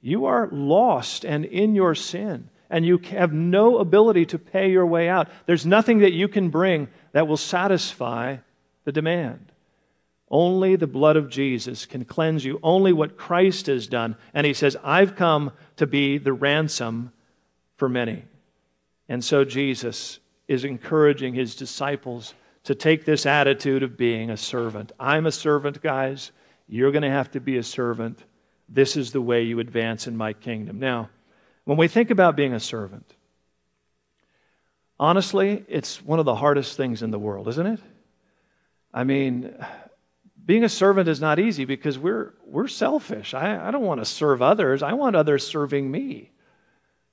you 0.00 0.26
are 0.26 0.48
lost 0.50 1.24
and 1.24 1.44
in 1.44 1.74
your 1.74 1.94
sin, 1.94 2.50
and 2.70 2.84
you 2.84 2.98
have 3.10 3.32
no 3.32 3.78
ability 3.78 4.26
to 4.26 4.38
pay 4.38 4.70
your 4.70 4.86
way 4.86 5.08
out. 5.08 5.28
There's 5.46 5.66
nothing 5.66 5.98
that 6.00 6.12
you 6.12 6.28
can 6.28 6.50
bring 6.50 6.88
that 7.12 7.26
will 7.26 7.36
satisfy 7.36 8.36
the 8.84 8.92
demand. 8.92 9.52
Only 10.30 10.76
the 10.76 10.86
blood 10.86 11.16
of 11.16 11.30
Jesus 11.30 11.86
can 11.86 12.04
cleanse 12.04 12.44
you. 12.44 12.60
Only 12.62 12.92
what 12.92 13.16
Christ 13.16 13.66
has 13.66 13.86
done. 13.86 14.16
And 14.34 14.46
he 14.46 14.52
says, 14.52 14.76
I've 14.84 15.16
come 15.16 15.52
to 15.76 15.86
be 15.86 16.18
the 16.18 16.34
ransom 16.34 17.12
for 17.76 17.88
many. 17.88 18.24
And 19.08 19.24
so 19.24 19.44
Jesus 19.44 20.18
is 20.46 20.64
encouraging 20.64 21.34
his 21.34 21.54
disciples 21.56 22.34
to 22.64 22.74
take 22.74 23.06
this 23.06 23.24
attitude 23.24 23.82
of 23.82 23.96
being 23.96 24.28
a 24.28 24.36
servant. 24.36 24.92
I'm 25.00 25.24
a 25.24 25.32
servant, 25.32 25.80
guys. 25.80 26.30
You're 26.68 26.92
going 26.92 27.02
to 27.02 27.10
have 27.10 27.30
to 27.30 27.40
be 27.40 27.56
a 27.56 27.62
servant. 27.62 28.22
This 28.68 28.96
is 28.96 29.12
the 29.12 29.20
way 29.20 29.42
you 29.42 29.60
advance 29.60 30.06
in 30.06 30.16
my 30.16 30.32
kingdom. 30.32 30.78
Now, 30.78 31.10
when 31.64 31.78
we 31.78 31.88
think 31.88 32.10
about 32.10 32.36
being 32.36 32.52
a 32.52 32.60
servant, 32.60 33.14
honestly, 34.98 35.64
it's 35.68 36.02
one 36.02 36.18
of 36.18 36.24
the 36.24 36.34
hardest 36.34 36.76
things 36.76 37.02
in 37.02 37.10
the 37.10 37.18
world, 37.18 37.48
isn't 37.48 37.66
it? 37.66 37.80
I 38.92 39.04
mean, 39.04 39.54
being 40.44 40.64
a 40.64 40.68
servant 40.68 41.08
is 41.08 41.20
not 41.20 41.38
easy 41.38 41.64
because 41.64 41.98
we're, 41.98 42.34
we're 42.46 42.68
selfish. 42.68 43.34
I, 43.34 43.68
I 43.68 43.70
don't 43.70 43.84
want 43.84 44.00
to 44.00 44.06
serve 44.06 44.42
others, 44.42 44.82
I 44.82 44.94
want 44.94 45.16
others 45.16 45.46
serving 45.46 45.90
me. 45.90 46.30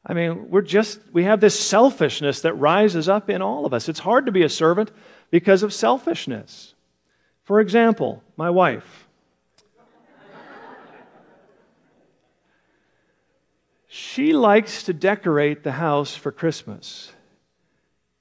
I 0.05 0.13
mean, 0.13 0.49
we're 0.49 0.61
just, 0.61 0.99
we 1.11 1.23
have 1.23 1.41
this 1.41 1.59
selfishness 1.59 2.41
that 2.41 2.53
rises 2.53 3.09
up 3.09 3.29
in 3.29 3.41
all 3.41 3.65
of 3.65 3.73
us. 3.73 3.89
It's 3.89 3.99
hard 3.99 4.27
to 4.27 4.31
be 4.31 4.43
a 4.43 4.49
servant 4.49 4.91
because 5.31 5.63
of 5.63 5.73
selfishness. 5.73 6.75
For 7.43 7.59
example, 7.59 8.23
my 8.37 8.51
wife. 8.51 9.04
She 13.95 14.33
likes 14.33 14.83
to 14.83 14.93
decorate 14.93 15.63
the 15.63 15.71
house 15.71 16.13
for 16.13 16.29
Christmas. 16.29 17.13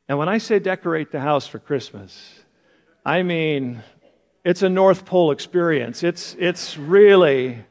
And 0.09 0.19
when 0.19 0.29
I 0.29 0.39
say 0.39 0.61
decorate 0.61 1.11
the 1.11 1.19
house 1.19 1.49
for 1.49 1.59
Christmas, 1.59 2.45
I 3.05 3.25
mean 3.25 3.83
it's 4.45 4.63
a 4.63 4.69
North 4.69 5.05
Pole 5.05 5.33
experience. 5.33 6.05
It's, 6.05 6.37
it's 6.39 6.79
really, 6.79 7.65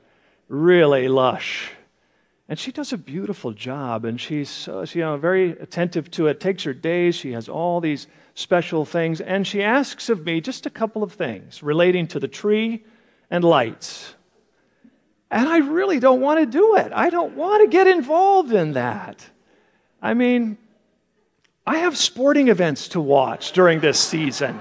really 0.49 1.07
lush. 1.07 1.71
And 2.49 2.59
she 2.59 2.73
does 2.73 2.91
a 2.91 2.97
beautiful 2.97 3.53
job, 3.53 4.03
and 4.03 4.19
she's 4.19 4.67
uh, 4.67 4.85
you 4.91 4.99
know, 4.99 5.15
very 5.15 5.51
attentive 5.51 6.11
to 6.11 6.27
it. 6.27 6.41
Takes 6.41 6.63
her 6.63 6.73
days. 6.73 7.15
She 7.15 7.31
has 7.31 7.47
all 7.47 7.79
these 7.79 8.07
special 8.33 8.83
things, 8.83 9.21
and 9.21 9.47
she 9.47 9.63
asks 9.63 10.09
of 10.09 10.25
me 10.25 10.41
just 10.41 10.65
a 10.65 10.69
couple 10.69 11.03
of 11.03 11.13
things 11.13 11.63
relating 11.63 12.07
to 12.07 12.19
the 12.19 12.27
tree 12.27 12.83
and 13.31 13.45
lights. 13.45 14.15
And 15.33 15.49
I 15.49 15.57
really 15.57 15.99
don't 15.99 16.21
want 16.21 16.41
to 16.41 16.45
do 16.45 16.75
it. 16.75 16.91
I 16.93 17.09
don't 17.09 17.35
want 17.35 17.63
to 17.63 17.67
get 17.67 17.87
involved 17.87 18.53
in 18.53 18.73
that. 18.73 19.27
I 19.99 20.13
mean, 20.13 20.59
I 21.65 21.79
have 21.79 21.97
sporting 21.97 22.49
events 22.49 22.89
to 22.89 23.01
watch 23.01 23.51
during 23.51 23.79
this 23.79 23.99
season. 23.99 24.59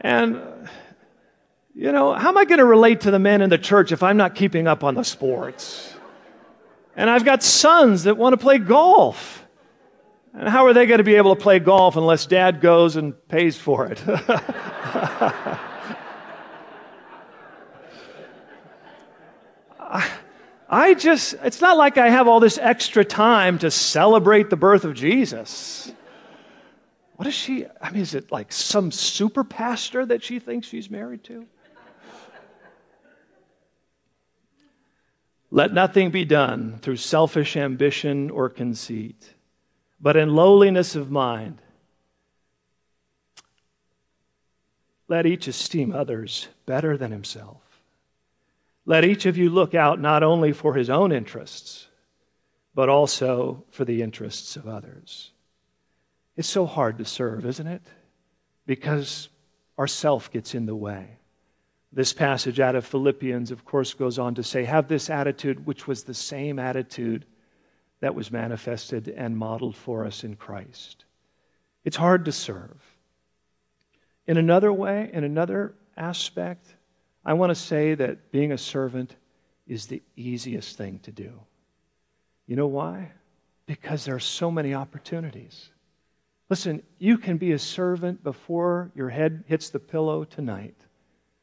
And, 0.00 0.40
you 1.76 1.92
know, 1.92 2.12
how 2.12 2.30
am 2.30 2.38
I 2.38 2.44
going 2.44 2.58
to 2.58 2.64
relate 2.64 3.02
to 3.02 3.12
the 3.12 3.20
men 3.20 3.40
in 3.40 3.50
the 3.50 3.58
church 3.58 3.92
if 3.92 4.02
I'm 4.02 4.16
not 4.16 4.34
keeping 4.34 4.66
up 4.66 4.82
on 4.82 4.96
the 4.96 5.04
sports? 5.04 5.94
And 6.96 7.08
I've 7.08 7.24
got 7.24 7.44
sons 7.44 8.02
that 8.04 8.16
want 8.16 8.32
to 8.32 8.36
play 8.36 8.58
golf. 8.58 9.46
And 10.34 10.48
how 10.48 10.66
are 10.66 10.72
they 10.72 10.86
going 10.86 10.98
to 10.98 11.04
be 11.04 11.14
able 11.14 11.36
to 11.36 11.40
play 11.40 11.60
golf 11.60 11.94
unless 11.94 12.26
dad 12.26 12.60
goes 12.60 12.96
and 12.96 13.14
pays 13.28 13.56
for 13.56 13.86
it? 13.86 14.02
I 20.68 20.94
just, 20.94 21.34
it's 21.42 21.60
not 21.60 21.76
like 21.76 21.98
I 21.98 22.08
have 22.08 22.28
all 22.28 22.38
this 22.38 22.58
extra 22.58 23.04
time 23.04 23.58
to 23.58 23.70
celebrate 23.70 24.50
the 24.50 24.56
birth 24.56 24.84
of 24.84 24.94
Jesus. 24.94 25.92
What 27.16 27.26
is 27.26 27.34
she? 27.34 27.66
I 27.80 27.90
mean, 27.90 28.00
is 28.00 28.14
it 28.14 28.30
like 28.30 28.52
some 28.52 28.92
super 28.92 29.44
pastor 29.44 30.06
that 30.06 30.22
she 30.22 30.38
thinks 30.38 30.68
she's 30.68 30.88
married 30.88 31.24
to? 31.24 31.46
Let 35.50 35.72
nothing 35.72 36.10
be 36.10 36.24
done 36.24 36.78
through 36.80 36.96
selfish 36.96 37.56
ambition 37.56 38.30
or 38.30 38.48
conceit, 38.48 39.34
but 40.00 40.16
in 40.16 40.36
lowliness 40.36 40.94
of 40.94 41.10
mind. 41.10 41.60
Let 45.08 45.26
each 45.26 45.48
esteem 45.48 45.92
others 45.92 46.46
better 46.66 46.96
than 46.96 47.10
himself. 47.10 47.69
Let 48.86 49.04
each 49.04 49.26
of 49.26 49.36
you 49.36 49.50
look 49.50 49.74
out 49.74 50.00
not 50.00 50.22
only 50.22 50.52
for 50.52 50.74
his 50.74 50.90
own 50.90 51.12
interests, 51.12 51.88
but 52.74 52.88
also 52.88 53.64
for 53.70 53.84
the 53.84 54.02
interests 54.02 54.56
of 54.56 54.66
others. 54.66 55.32
It's 56.36 56.48
so 56.48 56.66
hard 56.66 56.98
to 56.98 57.04
serve, 57.04 57.44
isn't 57.44 57.66
it? 57.66 57.82
Because 58.66 59.28
our 59.76 59.86
self 59.86 60.30
gets 60.32 60.54
in 60.54 60.66
the 60.66 60.76
way. 60.76 61.18
This 61.92 62.12
passage 62.12 62.60
out 62.60 62.76
of 62.76 62.86
Philippians, 62.86 63.50
of 63.50 63.64
course, 63.64 63.94
goes 63.94 64.18
on 64.18 64.36
to 64.36 64.42
say, 64.42 64.64
Have 64.64 64.86
this 64.86 65.10
attitude, 65.10 65.66
which 65.66 65.88
was 65.88 66.04
the 66.04 66.14
same 66.14 66.58
attitude 66.58 67.26
that 68.00 68.14
was 68.14 68.30
manifested 68.30 69.08
and 69.08 69.36
modeled 69.36 69.76
for 69.76 70.06
us 70.06 70.22
in 70.22 70.36
Christ. 70.36 71.04
It's 71.84 71.96
hard 71.96 72.24
to 72.26 72.32
serve. 72.32 72.80
In 74.26 74.36
another 74.36 74.72
way, 74.72 75.10
in 75.12 75.24
another 75.24 75.74
aspect, 75.96 76.66
I 77.24 77.34
want 77.34 77.50
to 77.50 77.54
say 77.54 77.94
that 77.94 78.32
being 78.32 78.52
a 78.52 78.58
servant 78.58 79.14
is 79.66 79.86
the 79.86 80.02
easiest 80.16 80.76
thing 80.76 80.98
to 81.00 81.12
do. 81.12 81.32
You 82.46 82.56
know 82.56 82.66
why? 82.66 83.12
Because 83.66 84.04
there 84.04 84.16
are 84.16 84.20
so 84.20 84.50
many 84.50 84.74
opportunities. 84.74 85.70
Listen, 86.48 86.82
you 86.98 87.18
can 87.18 87.36
be 87.36 87.52
a 87.52 87.58
servant 87.58 88.24
before 88.24 88.90
your 88.94 89.08
head 89.08 89.44
hits 89.46 89.70
the 89.70 89.78
pillow 89.78 90.24
tonight. 90.24 90.74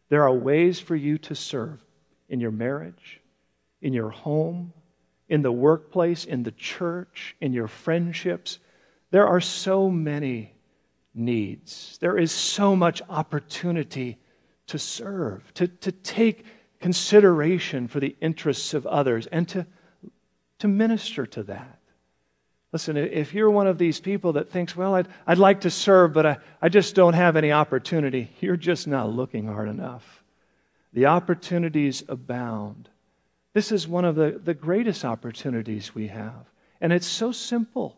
There 0.09 0.23
are 0.23 0.33
ways 0.33 0.79
for 0.79 0.95
you 0.95 1.17
to 1.19 1.35
serve 1.35 1.81
in 2.27 2.41
your 2.41 2.51
marriage, 2.51 3.21
in 3.81 3.93
your 3.93 4.09
home, 4.09 4.73
in 5.29 5.41
the 5.41 5.51
workplace, 5.51 6.25
in 6.25 6.43
the 6.43 6.51
church, 6.51 7.35
in 7.39 7.53
your 7.53 7.67
friendships. 7.67 8.59
There 9.11 9.27
are 9.27 9.41
so 9.41 9.89
many 9.89 10.53
needs. 11.13 11.97
There 12.01 12.17
is 12.17 12.31
so 12.31 12.75
much 12.75 13.01
opportunity 13.09 14.17
to 14.67 14.79
serve, 14.79 15.53
to, 15.55 15.67
to 15.67 15.91
take 15.91 16.45
consideration 16.79 17.87
for 17.87 17.99
the 17.99 18.15
interests 18.21 18.73
of 18.73 18.85
others, 18.85 19.27
and 19.27 19.47
to 19.49 19.65
to 20.59 20.67
minister 20.67 21.25
to 21.25 21.43
that. 21.43 21.79
Listen, 22.73 22.97
if 22.97 23.33
you're 23.33 23.49
one 23.49 23.67
of 23.67 23.77
these 23.77 23.99
people 23.99 24.33
that 24.33 24.49
thinks, 24.49 24.75
well, 24.75 24.95
I'd, 24.95 25.07
I'd 25.25 25.37
like 25.37 25.61
to 25.61 25.69
serve, 25.69 26.13
but 26.13 26.25
I, 26.25 26.37
I 26.61 26.69
just 26.69 26.95
don't 26.95 27.13
have 27.13 27.35
any 27.35 27.51
opportunity, 27.51 28.29
you're 28.39 28.57
just 28.57 28.87
not 28.87 29.09
looking 29.09 29.47
hard 29.47 29.69
enough. 29.69 30.23
The 30.93 31.05
opportunities 31.05 32.03
abound. 32.09 32.89
This 33.53 33.71
is 33.71 33.87
one 33.87 34.05
of 34.05 34.15
the, 34.15 34.39
the 34.43 34.53
greatest 34.53 35.05
opportunities 35.05 35.95
we 35.95 36.07
have. 36.07 36.51
And 36.81 36.91
it's 36.91 37.07
so 37.07 37.31
simple, 37.31 37.97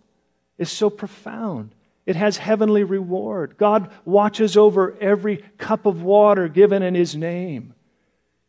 it's 0.57 0.71
so 0.71 0.89
profound. 0.89 1.73
It 2.09 2.15
has 2.15 2.37
heavenly 2.37 2.83
reward. 2.83 3.55
God 3.55 3.91
watches 4.03 4.57
over 4.57 4.97
every 4.99 5.43
cup 5.59 5.85
of 5.85 6.01
water 6.01 6.47
given 6.47 6.81
in 6.81 6.95
His 6.95 7.15
name. 7.15 7.75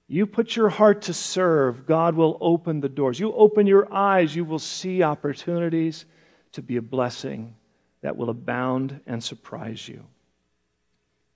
You 0.09 0.25
put 0.25 0.57
your 0.57 0.71
heart 0.71 1.03
to 1.03 1.13
serve, 1.13 1.85
God 1.85 2.15
will 2.15 2.39
open 2.41 2.81
the 2.81 2.89
doors. 2.89 3.21
You 3.21 3.35
open 3.35 3.67
your 3.67 3.93
eyes, 3.93 4.35
you 4.35 4.47
will 4.47 4.59
see 4.59 5.03
opportunities 5.03 6.07
to 6.53 6.63
be 6.63 6.79
a 6.79 6.83
blessing 6.83 7.55
that 8.01 8.17
will 8.17 8.31
abound 8.31 9.01
and 9.07 9.23
surprise 9.23 9.87
you. 9.87 10.07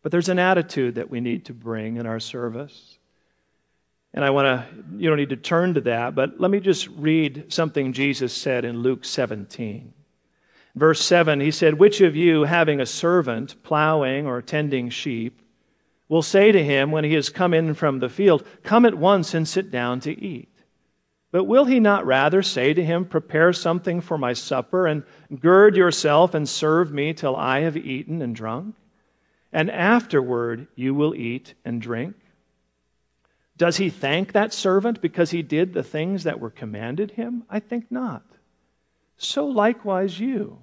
But 0.01 0.11
there's 0.11 0.31
an 0.31 0.39
attitude 0.39 0.95
that 0.95 1.11
we 1.11 1.21
need 1.21 1.45
to 1.45 1.53
bring 1.53 1.99
in 1.99 2.07
our 2.07 2.21
service. 2.21 2.97
And 4.15 4.25
I 4.25 4.31
want 4.31 4.47
to, 4.47 4.67
you 4.97 5.11
don't 5.11 5.19
need 5.19 5.29
to 5.29 5.37
turn 5.37 5.75
to 5.75 5.83
that, 5.83 6.15
but 6.15 6.41
let 6.41 6.51
me 6.51 6.61
just 6.61 6.89
read 6.89 7.53
something 7.53 7.93
Jesus 7.93 8.33
said 8.33 8.65
in 8.65 8.79
Luke 8.79 9.05
17. 9.05 9.93
Verse 10.75 11.01
7, 11.05 11.41
he 11.41 11.51
said, 11.51 11.79
Which 11.79 12.01
of 12.01 12.17
you, 12.17 12.45
having 12.45 12.81
a 12.81 12.87
servant 12.87 13.63
plowing 13.63 14.27
or 14.27 14.43
tending 14.43 14.91
sheep, 14.91 15.41
will 16.09 16.23
say 16.23 16.53
to 16.53 16.63
him 16.63 16.91
when 16.91 17.05
he 17.05 17.15
has 17.15 17.29
come 17.29 17.55
in 17.55 17.75
from 17.75 18.01
the 18.01 18.09
field, 18.09 18.47
Come 18.63 18.85
at 18.85 18.97
once 18.97 19.35
and 19.35 19.47
sit 19.47 19.71
down 19.71 20.01
to 20.01 20.21
eat. 20.21 20.49
But 21.31 21.45
will 21.45 21.65
he 21.65 21.81
not 21.81 22.07
rather 22.07 22.43
say 22.43 22.75
to 22.75 22.85
him, 22.85 23.05
Prepare 23.05 23.53
something 23.53 24.01
for 24.01 24.19
my 24.19 24.33
supper, 24.33 24.87
and 24.87 25.05
gird 25.41 25.77
yourself 25.77 26.35
and 26.35 26.49
serve 26.49 26.93
me 26.93 27.13
till 27.13 27.37
I 27.37 27.61
have 27.61 27.77
eaten 27.77 28.21
and 28.21 28.35
drunk? 28.35 28.77
And 29.53 29.71
afterward 29.71 30.67
you 30.75 30.95
will 30.95 31.15
eat 31.15 31.55
and 31.65 31.81
drink? 31.81 32.17
Does 33.57 33.77
he 33.77 33.91
thank 33.91 34.33
that 34.33 34.53
servant 34.53 35.01
because 35.01 35.31
he 35.31 35.43
did 35.43 35.73
the 35.73 35.85
things 35.85 36.25
that 36.25 36.41
were 36.41 36.51
commanded 36.51 37.13
him? 37.13 37.45
I 37.49 37.61
think 37.61 37.91
not. 37.91 38.25
So 39.17 39.47
likewise 39.47 40.19
you. 40.19 40.59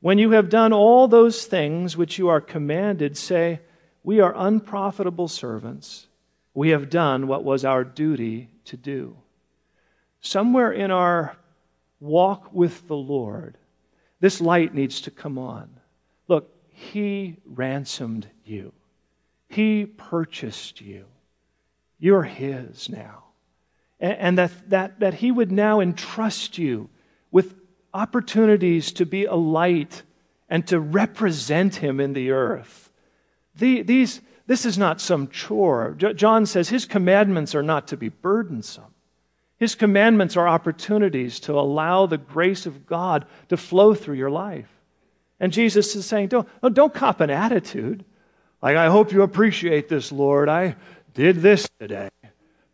When 0.00 0.18
you 0.18 0.32
have 0.32 0.48
done 0.48 0.72
all 0.72 1.08
those 1.08 1.44
things 1.44 1.96
which 1.96 2.18
you 2.18 2.28
are 2.28 2.40
commanded, 2.40 3.16
say, 3.16 3.60
we 4.04 4.20
are 4.20 4.32
unprofitable 4.36 5.28
servants. 5.28 6.06
We 6.54 6.70
have 6.70 6.88
done 6.88 7.26
what 7.26 7.44
was 7.44 7.64
our 7.64 7.84
duty 7.84 8.50
to 8.66 8.76
do. 8.76 9.16
Somewhere 10.20 10.72
in 10.72 10.90
our 10.90 11.36
walk 12.00 12.52
with 12.52 12.86
the 12.86 12.96
Lord, 12.96 13.58
this 14.20 14.40
light 14.40 14.74
needs 14.74 15.00
to 15.02 15.10
come 15.10 15.38
on. 15.38 15.68
Look, 16.26 16.50
He 16.70 17.36
ransomed 17.44 18.28
you, 18.44 18.72
He 19.48 19.86
purchased 19.86 20.80
you. 20.80 21.06
You're 21.98 22.22
His 22.22 22.88
now. 22.88 23.24
And 23.98 24.38
that, 24.38 24.70
that, 24.70 25.00
that 25.00 25.14
He 25.14 25.32
would 25.32 25.50
now 25.50 25.80
entrust 25.80 26.56
you 26.56 26.88
opportunities 27.94 28.92
to 28.92 29.06
be 29.06 29.24
a 29.24 29.34
light 29.34 30.02
and 30.48 30.66
to 30.66 30.80
represent 30.80 31.76
Him 31.76 32.00
in 32.00 32.12
the 32.12 32.30
earth. 32.30 32.90
The, 33.54 33.82
these, 33.82 34.20
this 34.46 34.64
is 34.64 34.78
not 34.78 35.00
some 35.00 35.28
chore. 35.28 35.94
John 35.94 36.46
says 36.46 36.68
his 36.70 36.86
commandments 36.86 37.54
are 37.54 37.62
not 37.62 37.88
to 37.88 37.96
be 37.96 38.08
burdensome. 38.08 38.94
His 39.58 39.74
commandments 39.74 40.36
are 40.36 40.48
opportunities 40.48 41.40
to 41.40 41.52
allow 41.52 42.06
the 42.06 42.18
grace 42.18 42.64
of 42.64 42.86
God 42.86 43.26
to 43.48 43.56
flow 43.56 43.94
through 43.94 44.14
your 44.14 44.30
life. 44.30 44.68
And 45.40 45.52
Jesus 45.52 45.94
is 45.96 46.06
saying, 46.06 46.28
don't, 46.28 46.48
don't 46.72 46.94
cop 46.94 47.20
an 47.20 47.30
attitude. 47.30 48.04
Like, 48.62 48.76
I 48.76 48.86
hope 48.86 49.12
you 49.12 49.22
appreciate 49.22 49.88
this, 49.88 50.10
Lord. 50.12 50.48
I 50.48 50.76
did 51.12 51.42
this 51.42 51.68
today 51.80 52.10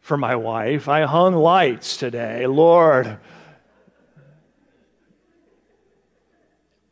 for 0.00 0.16
my 0.16 0.36
wife. 0.36 0.88
I 0.88 1.02
hung 1.02 1.34
lights 1.34 1.96
today. 1.96 2.46
Lord. 2.46 3.18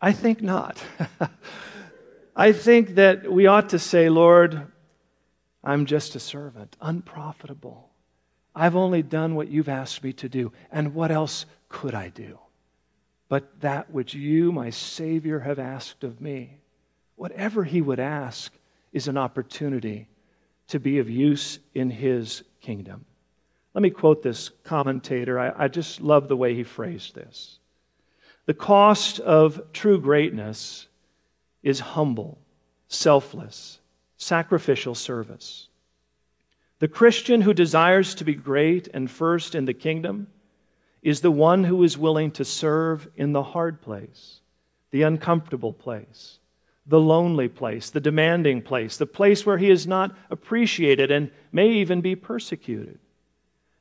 I 0.05 0.11
think 0.11 0.43
not. 0.43 0.83
I 2.37 2.51
think 2.51 2.97
that 2.97 3.31
we 3.31 3.47
ought 3.47 3.69
to 3.69 3.79
say, 3.79 4.09
Lord, 4.09 4.67
I'm 5.63 5.87
just 5.87 6.17
a 6.17 6.21
servant, 6.21 6.77
unprofitable. 6.81 7.89
I've 8.53 8.75
only 8.75 9.03
done 9.03 9.37
what 9.37 9.49
you've 9.49 9.69
asked 9.69 10.03
me 10.03 10.13
to 10.15 10.29
do. 10.29 10.53
And 10.73 10.93
what 10.93 11.13
else 11.13 11.47
could 11.69 11.95
I 11.95 12.09
do? 12.09 12.41
But 13.29 13.61
that 13.61 13.93
which 13.93 14.13
you, 14.13 14.51
my 14.51 14.71
Savior, 14.71 15.39
have 15.39 15.61
asked 15.61 16.03
of 16.03 16.21
me. 16.21 16.59
Whatever 17.15 17.63
he 17.63 17.81
would 17.81 18.01
ask 18.01 18.53
is 18.93 19.07
an 19.07 19.17
opportunity 19.17 20.09
to 20.67 20.81
be 20.81 20.99
of 20.99 21.09
use 21.09 21.61
in 21.75 21.91
his 21.91 22.43
kingdom. 22.61 23.05
Let 23.73 23.83
me 23.83 23.91
quote 23.91 24.23
this 24.23 24.51
commentator. 24.65 25.39
I, 25.39 25.65
I 25.65 25.69
just 25.69 26.01
love 26.01 26.27
the 26.27 26.37
way 26.37 26.55
he 26.55 26.65
phrased 26.65 27.15
this. 27.15 27.61
The 28.47 28.55
cost 28.55 29.21
of 29.21 29.73
true 29.73 30.01
greatness 30.01 30.89
is 31.63 31.81
humble, 31.81 32.39
selfless, 32.89 33.79
sacrificial 34.17 34.95
service. 34.95 35.69
The 36.81 36.89
Christian 36.89 37.43
who 37.43 37.55
desires 37.55 38.15
to 38.17 38.25
be 38.25 38.35
great 38.35 38.89
and 38.93 39.09
first 39.09 39.55
in 39.55 39.67
the 39.67 39.75
kingdom 39.75 40.27
is 41.03 41.21
the 41.21 41.31
one 41.31 41.65
who 41.65 41.83
is 41.85 41.97
willing 41.97 42.33
to 42.33 42.45
serve 42.45 43.09
in 43.17 43.33
the 43.33 43.43
hard 43.43 43.81
place, 43.81 44.41
the 44.91 45.03
uncomfortable 45.03 45.73
place, 45.73 46.39
the 46.87 47.01
lonely 47.01 47.49
place, 47.49 47.91
the 47.91 48.01
demanding 48.01 48.63
place, 48.63 48.97
the 48.97 49.07
place 49.07 49.47
where 49.47 49.59
he 49.59 49.71
is 49.71 49.87
not 49.87 50.17
appreciated 50.31 51.13
and 51.13 51.31
may 51.53 51.69
even 51.69 52.01
be 52.01 52.17
persecuted. 52.17 52.99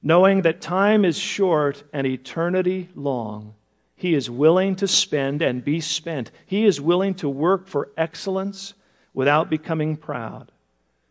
Knowing 0.04 0.44
that 0.44 0.62
time 0.62 1.04
is 1.04 1.18
short 1.18 1.84
and 1.94 2.06
eternity 2.06 2.90
long, 2.96 3.56
he 4.02 4.16
is 4.16 4.32
willing 4.32 4.76
to 4.78 4.88
spend 4.88 5.44
and 5.44 5.64
be 5.64 5.80
spent. 5.80 6.32
He 6.48 6.66
is 6.66 6.82
willing 6.82 7.14
to 7.16 7.30
work 7.30 7.68
for 7.68 7.92
excellence 7.96 8.74
without 9.14 9.48
becoming 9.48 9.96
proud, 9.96 10.52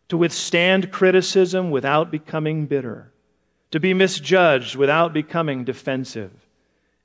to 0.09 0.17
withstand 0.17 0.91
criticism 0.91 1.71
without 1.71 2.11
becoming 2.11 2.65
bitter, 2.65 3.13
to 3.71 3.79
be 3.79 3.93
misjudged 3.93 4.75
without 4.75 5.13
becoming 5.13 5.63
defensive, 5.63 6.33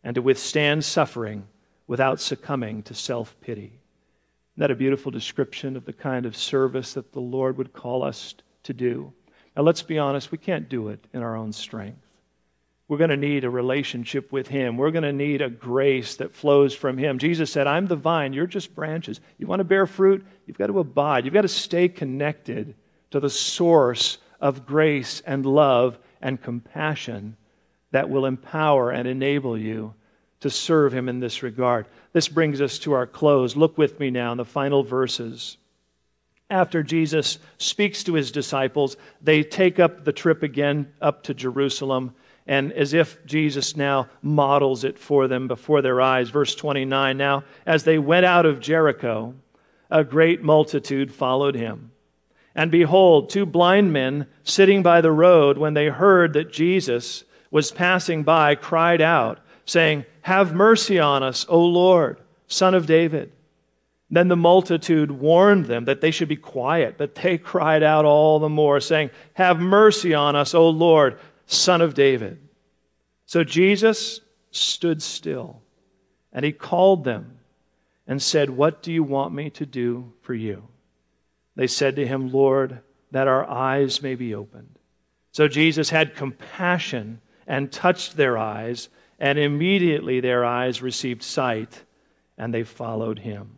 and 0.02 0.16
to 0.16 0.22
withstand 0.22 0.84
suffering 0.84 1.46
without 1.86 2.20
succumbing 2.20 2.82
to 2.82 2.92
self 2.92 3.40
pity. 3.40 3.78
Isn't 4.54 4.56
that 4.56 4.72
a 4.72 4.74
beautiful 4.74 5.12
description 5.12 5.76
of 5.76 5.84
the 5.84 5.92
kind 5.92 6.26
of 6.26 6.36
service 6.36 6.94
that 6.94 7.12
the 7.12 7.20
Lord 7.20 7.58
would 7.58 7.72
call 7.72 8.02
us 8.02 8.34
to 8.64 8.74
do? 8.74 9.12
Now, 9.56 9.62
let's 9.62 9.82
be 9.82 10.00
honest, 10.00 10.32
we 10.32 10.38
can't 10.38 10.68
do 10.68 10.88
it 10.88 11.06
in 11.12 11.22
our 11.22 11.36
own 11.36 11.52
strength. 11.52 12.05
We're 12.88 12.98
going 12.98 13.10
to 13.10 13.16
need 13.16 13.44
a 13.44 13.50
relationship 13.50 14.30
with 14.30 14.46
Him. 14.46 14.76
We're 14.76 14.92
going 14.92 15.02
to 15.02 15.12
need 15.12 15.42
a 15.42 15.50
grace 15.50 16.16
that 16.16 16.34
flows 16.34 16.74
from 16.74 16.98
Him. 16.98 17.18
Jesus 17.18 17.50
said, 17.50 17.66
I'm 17.66 17.86
the 17.86 17.96
vine, 17.96 18.32
you're 18.32 18.46
just 18.46 18.74
branches. 18.74 19.20
You 19.38 19.46
want 19.48 19.60
to 19.60 19.64
bear 19.64 19.86
fruit? 19.86 20.24
You've 20.46 20.58
got 20.58 20.68
to 20.68 20.78
abide. 20.78 21.24
You've 21.24 21.34
got 21.34 21.42
to 21.42 21.48
stay 21.48 21.88
connected 21.88 22.74
to 23.10 23.18
the 23.18 23.30
source 23.30 24.18
of 24.40 24.66
grace 24.66 25.20
and 25.26 25.44
love 25.44 25.98
and 26.20 26.40
compassion 26.40 27.36
that 27.90 28.08
will 28.08 28.26
empower 28.26 28.90
and 28.90 29.08
enable 29.08 29.58
you 29.58 29.94
to 30.40 30.50
serve 30.50 30.94
Him 30.94 31.08
in 31.08 31.18
this 31.18 31.42
regard. 31.42 31.88
This 32.12 32.28
brings 32.28 32.60
us 32.60 32.78
to 32.80 32.92
our 32.92 33.06
close. 33.06 33.56
Look 33.56 33.76
with 33.76 33.98
me 33.98 34.10
now 34.10 34.30
in 34.30 34.38
the 34.38 34.44
final 34.44 34.84
verses. 34.84 35.56
After 36.48 36.84
Jesus 36.84 37.40
speaks 37.58 38.04
to 38.04 38.14
His 38.14 38.30
disciples, 38.30 38.96
they 39.20 39.42
take 39.42 39.80
up 39.80 40.04
the 40.04 40.12
trip 40.12 40.44
again 40.44 40.92
up 41.00 41.24
to 41.24 41.34
Jerusalem 41.34 42.14
and 42.46 42.72
as 42.72 42.94
if 42.94 43.24
Jesus 43.26 43.76
now 43.76 44.08
models 44.22 44.84
it 44.84 44.98
for 44.98 45.26
them 45.26 45.48
before 45.48 45.82
their 45.82 46.00
eyes. 46.00 46.30
Verse 46.30 46.54
29 46.54 47.16
Now, 47.16 47.44
as 47.64 47.84
they 47.84 47.98
went 47.98 48.26
out 48.26 48.46
of 48.46 48.60
Jericho, 48.60 49.34
a 49.90 50.04
great 50.04 50.42
multitude 50.42 51.12
followed 51.12 51.54
him. 51.54 51.90
And 52.54 52.70
behold, 52.70 53.28
two 53.28 53.46
blind 53.46 53.92
men 53.92 54.26
sitting 54.42 54.82
by 54.82 55.00
the 55.00 55.12
road, 55.12 55.58
when 55.58 55.74
they 55.74 55.88
heard 55.88 56.32
that 56.32 56.52
Jesus 56.52 57.24
was 57.50 57.70
passing 57.70 58.22
by, 58.22 58.54
cried 58.54 59.00
out, 59.00 59.40
saying, 59.66 60.04
Have 60.22 60.54
mercy 60.54 60.98
on 60.98 61.22
us, 61.22 61.44
O 61.48 61.62
Lord, 61.62 62.18
Son 62.46 62.74
of 62.74 62.86
David. 62.86 63.32
Then 64.08 64.28
the 64.28 64.36
multitude 64.36 65.10
warned 65.10 65.66
them 65.66 65.84
that 65.86 66.00
they 66.00 66.12
should 66.12 66.28
be 66.28 66.36
quiet, 66.36 66.96
but 66.96 67.16
they 67.16 67.38
cried 67.38 67.82
out 67.82 68.04
all 68.04 68.38
the 68.38 68.48
more, 68.48 68.80
saying, 68.80 69.10
Have 69.34 69.58
mercy 69.58 70.14
on 70.14 70.36
us, 70.36 70.54
O 70.54 70.68
Lord, 70.68 71.18
son 71.46 71.80
of 71.80 71.94
David. 71.94 72.38
So 73.24 73.44
Jesus 73.44 74.20
stood 74.50 75.02
still 75.02 75.62
and 76.32 76.44
he 76.44 76.52
called 76.52 77.04
them 77.04 77.38
and 78.06 78.20
said, 78.20 78.50
What 78.50 78.82
do 78.82 78.92
you 78.92 79.02
want 79.02 79.34
me 79.34 79.50
to 79.50 79.66
do 79.66 80.12
for 80.22 80.34
you? 80.34 80.68
They 81.54 81.66
said 81.66 81.96
to 81.96 82.06
him, 82.06 82.30
Lord, 82.30 82.80
that 83.10 83.28
our 83.28 83.48
eyes 83.48 84.02
may 84.02 84.14
be 84.14 84.34
opened. 84.34 84.78
So 85.32 85.48
Jesus 85.48 85.90
had 85.90 86.14
compassion 86.14 87.20
and 87.46 87.72
touched 87.72 88.16
their 88.16 88.36
eyes, 88.36 88.88
and 89.18 89.38
immediately 89.38 90.20
their 90.20 90.44
eyes 90.44 90.82
received 90.82 91.22
sight, 91.22 91.84
and 92.36 92.52
they 92.52 92.64
followed 92.64 93.20
him. 93.20 93.55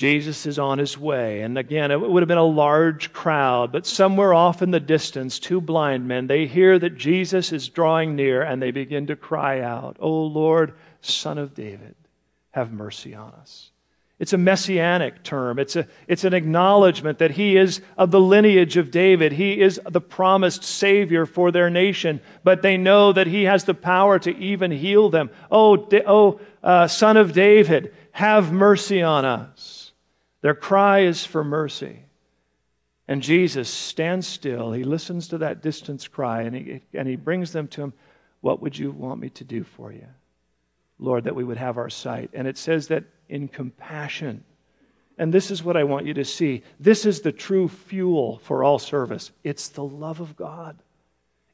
Jesus 0.00 0.46
is 0.46 0.58
on 0.58 0.78
his 0.78 0.96
way. 0.96 1.42
And 1.42 1.58
again, 1.58 1.90
it 1.90 2.00
would 2.00 2.22
have 2.22 2.28
been 2.28 2.38
a 2.38 2.42
large 2.42 3.12
crowd, 3.12 3.70
but 3.70 3.84
somewhere 3.84 4.32
off 4.32 4.62
in 4.62 4.70
the 4.70 4.80
distance, 4.80 5.38
two 5.38 5.60
blind 5.60 6.08
men, 6.08 6.26
they 6.26 6.46
hear 6.46 6.78
that 6.78 6.96
Jesus 6.96 7.52
is 7.52 7.68
drawing 7.68 8.16
near 8.16 8.40
and 8.40 8.62
they 8.62 8.70
begin 8.70 9.08
to 9.08 9.14
cry 9.14 9.60
out, 9.60 9.98
O 10.00 10.22
Lord, 10.22 10.72
Son 11.02 11.36
of 11.36 11.52
David, 11.52 11.96
have 12.52 12.72
mercy 12.72 13.14
on 13.14 13.32
us. 13.32 13.72
It's 14.18 14.32
a 14.32 14.38
messianic 14.38 15.22
term. 15.22 15.58
It's, 15.58 15.76
a, 15.76 15.86
it's 16.08 16.24
an 16.24 16.32
acknowledgement 16.32 17.18
that 17.18 17.32
he 17.32 17.58
is 17.58 17.82
of 17.98 18.10
the 18.10 18.20
lineage 18.20 18.78
of 18.78 18.90
David. 18.90 19.32
He 19.32 19.60
is 19.60 19.78
the 19.86 20.00
promised 20.00 20.64
Savior 20.64 21.26
for 21.26 21.50
their 21.50 21.68
nation, 21.68 22.22
but 22.42 22.62
they 22.62 22.78
know 22.78 23.12
that 23.12 23.26
he 23.26 23.42
has 23.42 23.64
the 23.64 23.74
power 23.74 24.18
to 24.20 24.34
even 24.38 24.70
heal 24.70 25.10
them. 25.10 25.28
Oh, 25.50 25.86
oh 26.06 26.40
uh, 26.62 26.88
Son 26.88 27.18
of 27.18 27.34
David, 27.34 27.94
have 28.12 28.50
mercy 28.50 29.02
on 29.02 29.26
us. 29.26 29.79
Their 30.42 30.54
cry 30.54 31.00
is 31.00 31.24
for 31.24 31.44
mercy. 31.44 32.04
And 33.06 33.22
Jesus 33.22 33.68
stands 33.68 34.26
still. 34.26 34.72
He 34.72 34.84
listens 34.84 35.28
to 35.28 35.38
that 35.38 35.62
distance 35.62 36.06
cry 36.06 36.42
and 36.42 36.54
he, 36.54 36.80
and 36.94 37.08
he 37.08 37.16
brings 37.16 37.52
them 37.52 37.66
to 37.68 37.82
him. 37.82 37.92
What 38.40 38.62
would 38.62 38.78
you 38.78 38.92
want 38.92 39.20
me 39.20 39.30
to 39.30 39.44
do 39.44 39.64
for 39.64 39.92
you? 39.92 40.06
Lord, 40.98 41.24
that 41.24 41.34
we 41.34 41.44
would 41.44 41.56
have 41.56 41.76
our 41.76 41.90
sight. 41.90 42.30
And 42.32 42.46
it 42.46 42.56
says 42.56 42.88
that 42.88 43.04
in 43.28 43.48
compassion. 43.48 44.44
And 45.18 45.34
this 45.34 45.50
is 45.50 45.64
what 45.64 45.76
I 45.76 45.84
want 45.84 46.06
you 46.06 46.14
to 46.14 46.24
see. 46.24 46.62
This 46.78 47.04
is 47.04 47.20
the 47.20 47.32
true 47.32 47.68
fuel 47.68 48.38
for 48.42 48.62
all 48.64 48.78
service 48.78 49.32
it's 49.44 49.68
the 49.68 49.84
love 49.84 50.20
of 50.20 50.36
God, 50.36 50.82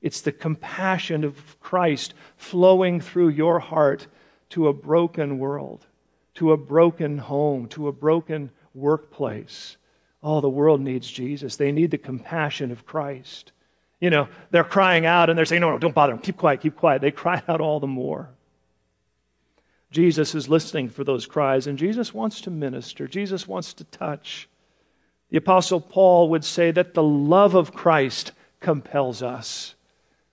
it's 0.03 0.21
the 0.21 0.33
compassion 0.33 1.25
of 1.25 1.59
Christ 1.61 2.15
flowing 2.37 3.01
through 3.01 3.31
your 3.31 3.61
heart 3.61 4.07
to 4.51 4.69
a 4.69 4.73
broken 4.73 5.39
world, 5.39 5.87
to 6.35 6.53
a 6.53 6.57
broken 6.57 7.19
home, 7.19 7.67
to 7.69 7.89
a 7.89 7.93
broken 7.93 8.51
workplace. 8.77 9.77
Oh, 10.23 10.41
the 10.41 10.49
world 10.49 10.81
needs 10.81 11.11
Jesus. 11.11 11.57
They 11.57 11.73
need 11.73 11.91
the 11.91 11.99
compassion 11.99 12.71
of 12.71 12.87
Christ. 12.87 13.53
You 14.01 14.11
know, 14.11 14.29
they're 14.51 14.65
crying 14.65 15.07
out 15.07 15.31
and 15.31 15.39
they're 15.39 15.47
saying, 15.47 15.63
No, 15.63 15.71
no, 15.71 15.79
don't 15.79 15.95
bother 15.95 16.13
them. 16.13 16.23
Keep 16.23 16.37
quiet, 16.37 16.61
keep 16.61 16.77
quiet. 16.77 17.01
They 17.01 17.11
cry 17.11 17.43
out 17.49 17.61
all 17.61 17.81
the 17.81 17.87
more. 17.87 18.29
Jesus 19.91 20.35
is 20.35 20.49
listening 20.49 20.91
for 20.91 21.05
those 21.05 21.27
cries, 21.27 21.67
and 21.67 21.79
Jesus 21.79 22.13
wants 22.13 22.41
to 22.43 22.51
minister. 22.51 23.07
Jesus 23.07 23.49
wants 23.49 23.73
to 23.75 23.85
touch. 23.85 24.49
The 25.31 25.39
Apostle 25.39 25.81
Paul 25.81 26.29
would 26.31 26.45
say 26.45 26.71
that 26.71 26.95
the 26.95 27.03
love 27.03 27.55
of 27.55 27.73
Christ 27.73 28.33
compels 28.61 29.23
us. 29.23 29.75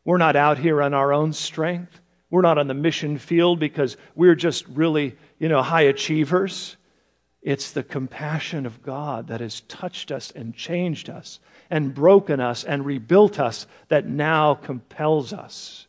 We're 0.05 0.17
not 0.17 0.35
out 0.35 0.57
here 0.57 0.81
on 0.81 0.93
our 0.93 1.13
own 1.13 1.33
strength. 1.33 2.01
We're 2.29 2.41
not 2.41 2.57
on 2.57 2.67
the 2.67 2.73
mission 2.73 3.17
field 3.17 3.59
because 3.59 3.95
we're 4.15 4.35
just 4.35 4.67
really, 4.67 5.15
you 5.39 5.49
know, 5.49 5.61
high 5.61 5.83
achievers. 5.83 6.75
It's 7.43 7.71
the 7.71 7.83
compassion 7.83 8.65
of 8.65 8.81
God 8.81 9.27
that 9.27 9.41
has 9.41 9.61
touched 9.61 10.11
us 10.11 10.31
and 10.31 10.55
changed 10.55 11.09
us 11.09 11.41
and 11.69 11.93
broken 11.93 12.39
us 12.39 12.63
and 12.63 12.85
rebuilt 12.85 13.37
us 13.37 13.67
that 13.89 14.07
now 14.07 14.55
compels 14.55 15.33
us. 15.33 15.85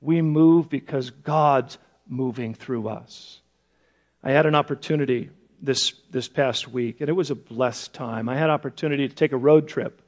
We 0.00 0.22
move 0.22 0.68
because 0.68 1.10
God's 1.10 1.78
moving 2.08 2.52
through 2.52 2.88
us. 2.88 3.40
I 4.24 4.32
had 4.32 4.46
an 4.46 4.56
opportunity 4.56 5.30
this, 5.62 5.92
this 6.10 6.26
past 6.26 6.66
week, 6.66 7.00
and 7.00 7.08
it 7.08 7.12
was 7.12 7.30
a 7.30 7.36
blessed 7.36 7.92
time. 7.94 8.28
I 8.28 8.36
had 8.36 8.50
opportunity 8.50 9.08
to 9.08 9.14
take 9.14 9.32
a 9.32 9.36
road 9.36 9.68
trip 9.68 10.02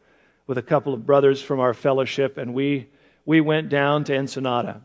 with 0.48 0.58
a 0.58 0.62
couple 0.62 0.92
of 0.92 1.06
brothers 1.06 1.40
from 1.40 1.60
our 1.60 1.74
fellowship, 1.74 2.36
and 2.36 2.52
we, 2.52 2.88
we 3.24 3.40
went 3.40 3.68
down 3.68 4.02
to 4.04 4.16
Ensenada. 4.16 4.80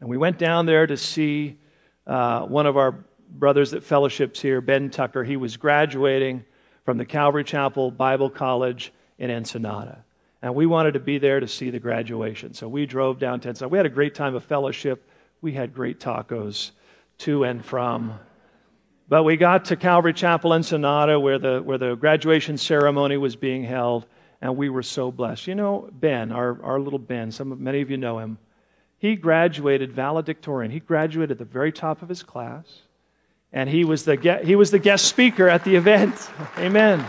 And 0.00 0.08
we 0.08 0.16
went 0.16 0.38
down 0.38 0.66
there 0.66 0.86
to 0.86 0.96
see 0.96 1.56
uh, 2.06 2.42
one 2.42 2.66
of 2.66 2.76
our 2.76 3.04
brothers 3.38 3.72
that 3.72 3.84
fellowships 3.84 4.40
here, 4.40 4.60
Ben 4.60 4.90
Tucker. 4.90 5.24
He 5.24 5.36
was 5.36 5.56
graduating 5.56 6.44
from 6.84 6.98
the 6.98 7.04
Calvary 7.04 7.44
Chapel 7.44 7.90
Bible 7.90 8.30
College 8.30 8.92
in 9.18 9.30
Ensenada. 9.30 10.04
And 10.42 10.54
we 10.54 10.66
wanted 10.66 10.94
to 10.94 11.00
be 11.00 11.18
there 11.18 11.40
to 11.40 11.48
see 11.48 11.70
the 11.70 11.78
graduation. 11.78 12.54
So 12.54 12.68
we 12.68 12.86
drove 12.86 13.18
down 13.18 13.40
to 13.40 13.48
Ensenada. 13.48 13.70
We 13.70 13.78
had 13.78 13.86
a 13.86 13.90
great 13.90 14.14
time 14.14 14.34
of 14.34 14.44
fellowship 14.44 15.08
we 15.44 15.52
had 15.52 15.74
great 15.74 16.00
tacos 16.00 16.70
to 17.18 17.44
and 17.44 17.64
from. 17.64 18.18
But 19.08 19.24
we 19.24 19.36
got 19.36 19.66
to 19.66 19.76
Calvary 19.76 20.14
Chapel 20.14 20.54
Ensenada 20.54 21.20
where 21.20 21.38
the, 21.38 21.60
where 21.60 21.76
the 21.76 21.94
graduation 21.94 22.56
ceremony 22.56 23.18
was 23.18 23.36
being 23.36 23.62
held, 23.62 24.06
and 24.40 24.56
we 24.56 24.70
were 24.70 24.82
so 24.82 25.12
blessed. 25.12 25.46
You 25.46 25.54
know, 25.54 25.90
Ben, 25.92 26.32
our, 26.32 26.62
our 26.64 26.80
little 26.80 26.98
Ben, 26.98 27.30
some, 27.30 27.62
many 27.62 27.82
of 27.82 27.90
you 27.90 27.98
know 27.98 28.18
him, 28.18 28.38
he 28.96 29.16
graduated 29.16 29.92
valedictorian. 29.92 30.72
He 30.72 30.80
graduated 30.80 31.32
at 31.32 31.38
the 31.38 31.44
very 31.44 31.70
top 31.70 32.00
of 32.00 32.08
his 32.08 32.22
class, 32.22 32.80
and 33.54 33.70
he 33.70 33.84
was 33.84 34.04
the, 34.04 34.40
he 34.44 34.54
was 34.54 34.70
the 34.70 34.78
guest 34.78 35.06
speaker 35.06 35.48
at 35.48 35.64
the 35.64 35.76
event. 35.76 36.28
Amen 36.58 37.06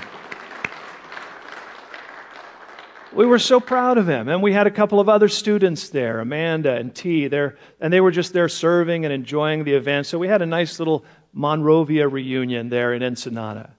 we 3.16 3.26
were 3.26 3.40
so 3.40 3.60
proud 3.60 3.98
of 3.98 4.08
him. 4.08 4.28
And 4.28 4.44
we 4.44 4.52
had 4.54 4.68
a 4.68 4.72
couple 4.72 5.00
of 5.00 5.08
other 5.10 5.30
students 5.30 5.90
there, 5.90 6.20
Amanda 6.20 6.76
and 6.76 6.94
T, 6.94 7.28
there, 7.28 7.58
and 7.80 7.92
they 7.92 8.02
were 8.02 8.12
just 8.12 8.34
there 8.34 8.50
serving 8.50 9.06
and 9.06 9.14
enjoying 9.14 9.64
the 9.64 9.74
event. 9.74 10.06
So 10.06 10.20
we 10.20 10.28
had 10.28 10.42
a 10.42 10.46
nice 10.46 10.78
little 10.80 11.06
Monrovia 11.34 12.08
reunion 12.08 12.70
there 12.70 12.94
in 12.94 13.02
Ensenada. 13.02 13.72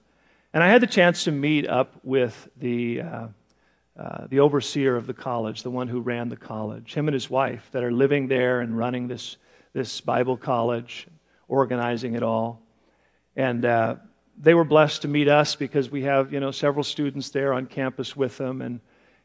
And 0.53 0.63
I 0.63 0.69
had 0.69 0.81
the 0.81 0.87
chance 0.87 1.25
to 1.25 1.31
meet 1.31 1.67
up 1.67 1.93
with 2.03 2.49
the, 2.57 3.01
uh, 3.01 3.27
uh, 3.97 4.27
the 4.27 4.39
overseer 4.39 4.95
of 4.95 5.05
the 5.05 5.13
college, 5.13 5.61
the 5.61 5.69
one 5.69 5.87
who 5.87 6.01
ran 6.01 6.29
the 6.29 6.37
college, 6.37 6.95
him 6.95 7.07
and 7.07 7.13
his 7.13 7.29
wife 7.29 7.69
that 7.71 7.83
are 7.83 7.91
living 7.91 8.27
there 8.27 8.61
and 8.61 8.75
running 8.77 9.07
this, 9.07 9.37
this 9.73 10.01
Bible 10.01 10.37
college, 10.37 11.07
organizing 11.47 12.15
it 12.15 12.23
all. 12.23 12.61
And 13.35 13.65
uh, 13.65 13.95
they 14.37 14.53
were 14.53 14.65
blessed 14.65 15.03
to 15.03 15.07
meet 15.07 15.27
us 15.27 15.55
because 15.55 15.89
we 15.89 16.03
have, 16.03 16.33
you 16.33 16.39
know, 16.39 16.51
several 16.51 16.83
students 16.83 17.29
there 17.29 17.53
on 17.53 17.65
campus 17.65 18.15
with 18.15 18.37
them. 18.37 18.61
And 18.61 18.79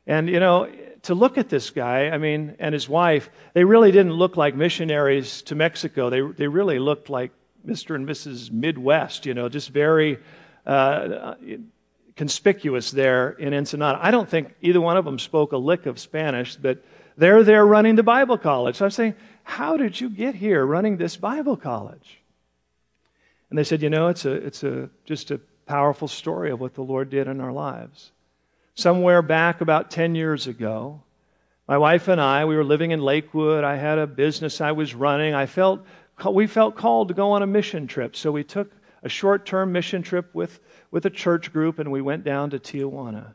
and, 0.06 0.28
you 0.28 0.40
know, 0.40 0.68
to 1.02 1.14
look 1.14 1.38
at 1.38 1.48
this 1.48 1.70
guy, 1.70 2.08
I 2.08 2.18
mean, 2.18 2.56
and 2.58 2.72
his 2.72 2.88
wife, 2.88 3.30
they 3.54 3.64
really 3.64 3.92
didn't 3.92 4.14
look 4.14 4.36
like 4.36 4.54
missionaries 4.56 5.42
to 5.42 5.54
Mexico. 5.54 6.10
They, 6.10 6.20
they 6.20 6.48
really 6.48 6.78
looked 6.78 7.08
like 7.08 7.30
Mr. 7.64 7.94
and 7.94 8.08
Mrs. 8.08 8.50
Midwest, 8.50 9.26
you 9.26 9.34
know, 9.34 9.48
just 9.48 9.70
very 9.70 10.18
uh, 10.66 11.34
conspicuous 12.16 12.90
there 12.90 13.30
in 13.30 13.54
Ensenada. 13.54 13.98
I 14.02 14.10
don't 14.10 14.28
think 14.28 14.54
either 14.60 14.80
one 14.80 14.96
of 14.96 15.04
them 15.04 15.18
spoke 15.18 15.52
a 15.52 15.56
lick 15.56 15.86
of 15.86 16.00
Spanish, 16.00 16.56
but 16.56 16.84
they're 17.16 17.44
there 17.44 17.64
running 17.64 17.94
the 17.94 18.02
Bible 18.02 18.38
college. 18.38 18.76
So 18.76 18.86
I'm 18.86 18.90
saying, 18.90 19.14
how 19.44 19.76
did 19.76 20.00
you 20.00 20.08
get 20.08 20.34
here 20.34 20.64
running 20.64 20.96
this 20.96 21.16
Bible 21.16 21.56
college? 21.56 22.20
And 23.50 23.58
they 23.58 23.64
said, 23.64 23.82
you 23.82 23.90
know, 23.90 24.08
it's, 24.08 24.24
a, 24.24 24.32
it's 24.32 24.62
a, 24.62 24.88
just 25.04 25.30
a 25.30 25.40
powerful 25.66 26.08
story 26.08 26.50
of 26.50 26.60
what 26.60 26.74
the 26.74 26.82
Lord 26.82 27.10
did 27.10 27.28
in 27.28 27.40
our 27.40 27.52
lives 27.52 28.12
somewhere 28.74 29.22
back 29.22 29.60
about 29.60 29.90
10 29.90 30.14
years 30.14 30.46
ago. 30.46 31.02
My 31.68 31.78
wife 31.78 32.08
and 32.08 32.20
I, 32.20 32.44
we 32.44 32.56
were 32.56 32.64
living 32.64 32.90
in 32.90 33.00
Lakewood. 33.00 33.64
I 33.64 33.76
had 33.76 33.98
a 33.98 34.06
business 34.06 34.60
I 34.60 34.72
was 34.72 34.94
running. 34.94 35.34
I 35.34 35.46
felt, 35.46 35.84
we 36.30 36.46
felt 36.46 36.76
called 36.76 37.08
to 37.08 37.14
go 37.14 37.32
on 37.32 37.42
a 37.42 37.46
mission 37.46 37.86
trip. 37.86 38.16
So 38.16 38.32
we 38.32 38.44
took 38.44 38.72
a 39.02 39.08
short 39.08 39.46
term 39.46 39.72
mission 39.72 40.02
trip 40.02 40.34
with, 40.34 40.60
with 40.90 41.06
a 41.06 41.10
church 41.10 41.52
group 41.52 41.78
and 41.78 41.90
we 41.90 42.00
went 42.00 42.24
down 42.24 42.50
to 42.50 42.58
Tijuana. 42.58 43.34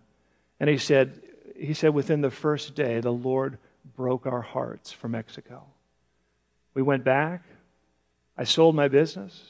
And 0.60 0.70
he 0.70 0.78
said, 0.78 1.22
he 1.56 1.74
said, 1.74 1.94
within 1.94 2.22
the 2.22 2.32
first 2.32 2.76
day, 2.76 3.00
the 3.00 3.12
Lord 3.12 3.58
broke 3.96 4.28
our 4.28 4.42
hearts 4.42 4.92
for 4.92 5.08
Mexico. 5.08 5.64
We 6.78 6.84
went 6.84 7.04
back. 7.04 7.42
I 8.38 8.46
sold 8.46 8.76
my 8.76 8.88
business. 8.88 9.42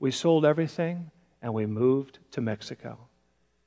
We 0.00 0.10
sold 0.10 0.44
everything 0.44 1.10
and 1.40 1.54
we 1.54 1.64
moved 1.64 2.18
to 2.32 2.40
Mexico 2.40 2.98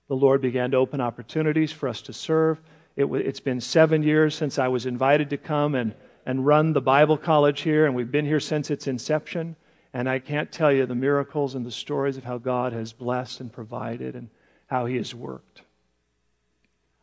the 0.09 0.15
Lord 0.15 0.41
began 0.41 0.71
to 0.71 0.77
open 0.77 0.99
opportunities 0.99 1.71
for 1.71 1.87
us 1.87 2.01
to 2.01 2.13
serve. 2.13 2.59
It, 2.95 3.07
has 3.25 3.39
been 3.39 3.61
seven 3.61 4.03
years 4.03 4.35
since 4.35 4.57
I 4.57 4.67
was 4.67 4.87
invited 4.87 5.29
to 5.29 5.37
come 5.37 5.75
and, 5.75 5.93
and 6.25 6.45
run 6.45 6.73
the 6.73 6.81
Bible 6.81 7.15
college 7.15 7.61
here, 7.61 7.85
and 7.85 7.95
we've 7.95 8.11
been 8.11 8.25
here 8.25 8.39
since 8.39 8.71
its 8.71 8.87
inception. 8.87 9.55
And 9.93 10.09
I 10.09 10.17
can't 10.19 10.51
tell 10.51 10.71
you 10.71 10.85
the 10.85 10.95
miracles 10.95 11.53
and 11.55 11.65
the 11.65 11.71
stories 11.71 12.17
of 12.17 12.23
how 12.23 12.39
God 12.39 12.73
has 12.73 12.91
blessed 12.91 13.39
and 13.39 13.53
provided 13.53 14.15
and 14.15 14.29
how 14.65 14.87
He 14.87 14.97
has 14.97 15.13
worked. 15.13 15.61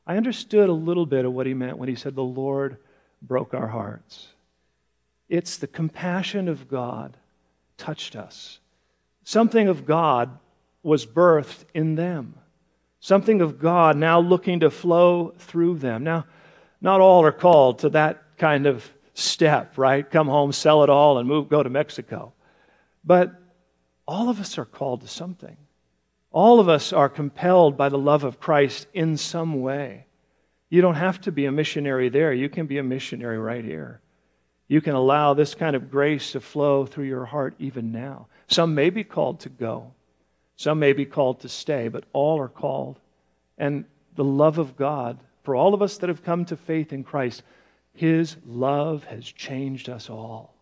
I 0.05 0.16
understood 0.16 0.68
a 0.68 0.75
little 0.75 1.07
bit 1.07 1.25
of 1.25 1.33
what 1.33 1.47
He 1.47 1.55
meant 1.55 1.79
when 1.79 1.89
He 1.89 1.95
said, 1.95 2.16
The 2.16 2.23
Lord 2.23 2.77
broke 3.23 3.55
our 3.55 3.68
hearts. 3.68 4.29
It's 5.29 5.57
the 5.57 5.66
compassion 5.66 6.49
of 6.49 6.68
God 6.68 7.16
touched 7.77 8.16
us. 8.16 8.59
Something 9.24 9.68
of 9.68 9.87
God 9.87 10.39
was 10.83 11.05
birthed 11.05 11.64
in 11.74 11.97
them 11.97 12.35
something 13.07 13.41
of 13.41 13.61
God 13.61 13.97
now 13.97 14.18
looking 14.18 14.61
to 14.61 14.70
flow 14.70 15.33
through 15.39 15.77
them. 15.77 16.03
Now, 16.03 16.27
not 16.81 17.01
all 17.01 17.24
are 17.24 17.31
called 17.31 17.79
to 17.81 17.91
that 17.91 18.37
kind 18.37 18.66
of 18.66 18.91
step, 19.14 19.79
right? 19.79 20.09
Come 20.11 20.27
home, 20.27 20.51
sell 20.51 20.83
it 20.83 20.91
all, 20.91 21.18
and 21.18 21.29
move, 21.29 21.49
go 21.49 21.62
to 21.62 21.70
Mexico. 21.70 22.33
But 23.05 23.33
all 24.09 24.29
of 24.29 24.41
us 24.41 24.59
are 24.59 24.64
called 24.64 25.03
to 25.03 25.09
something. 25.09 25.57
All 26.33 26.59
of 26.59 26.68
us 26.68 26.93
are 26.93 27.09
compelled 27.09 27.77
by 27.77 27.91
the 27.91 27.97
love 27.97 28.24
of 28.24 28.41
Christ 28.41 28.89
in 28.93 29.16
some 29.16 29.61
way. 29.62 30.07
You 30.68 30.83
don't 30.83 30.97
have 30.97 31.20
to 31.22 31.33
be 31.33 31.47
a 31.47 31.53
missionary 31.53 32.09
there, 32.09 32.33
you 32.33 32.49
can 32.49 32.66
be 32.66 32.79
a 32.79 32.83
missionary 32.83 33.39
right 33.39 33.64
here. 33.64 34.01
You 34.69 34.81
can 34.81 34.95
allow 34.95 35.35
this 35.35 35.55
kind 35.55 35.77
of 35.77 35.91
grace 35.91 36.33
to 36.33 36.41
flow 36.41 36.87
through 36.87 37.05
your 37.05 37.25
heart 37.25 37.55
even 37.59 37.93
now. 37.93 38.27
Some 38.49 38.75
may 38.75 38.91
be 38.91 39.05
called 39.05 39.41
to 39.41 39.49
go, 39.49 39.93
some 40.57 40.79
may 40.79 40.93
be 40.93 41.05
called 41.05 41.41
to 41.41 41.49
stay, 41.49 41.89
but 41.89 42.05
all 42.12 42.41
are 42.41 42.49
called. 42.49 42.99
And 43.59 43.85
the 44.14 44.25
love 44.25 44.59
of 44.59 44.77
God, 44.77 45.19
for 45.45 45.55
all 45.55 45.75
of 45.75 45.83
us 45.83 45.99
that 45.99 46.09
have 46.09 46.25
come 46.25 46.45
to 46.47 46.57
faith 46.57 46.93
in 46.93 47.05
Christ, 47.05 47.43
His 47.95 48.37
love 48.47 49.05
has 49.05 49.25
changed 49.25 49.89
us 49.89 50.11
all. 50.11 50.55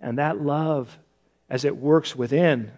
And 0.00 0.18
that 0.18 0.40
love, 0.40 0.98
as 1.48 1.64
it 1.64 1.76
works 1.76 2.16
within, 2.16 2.72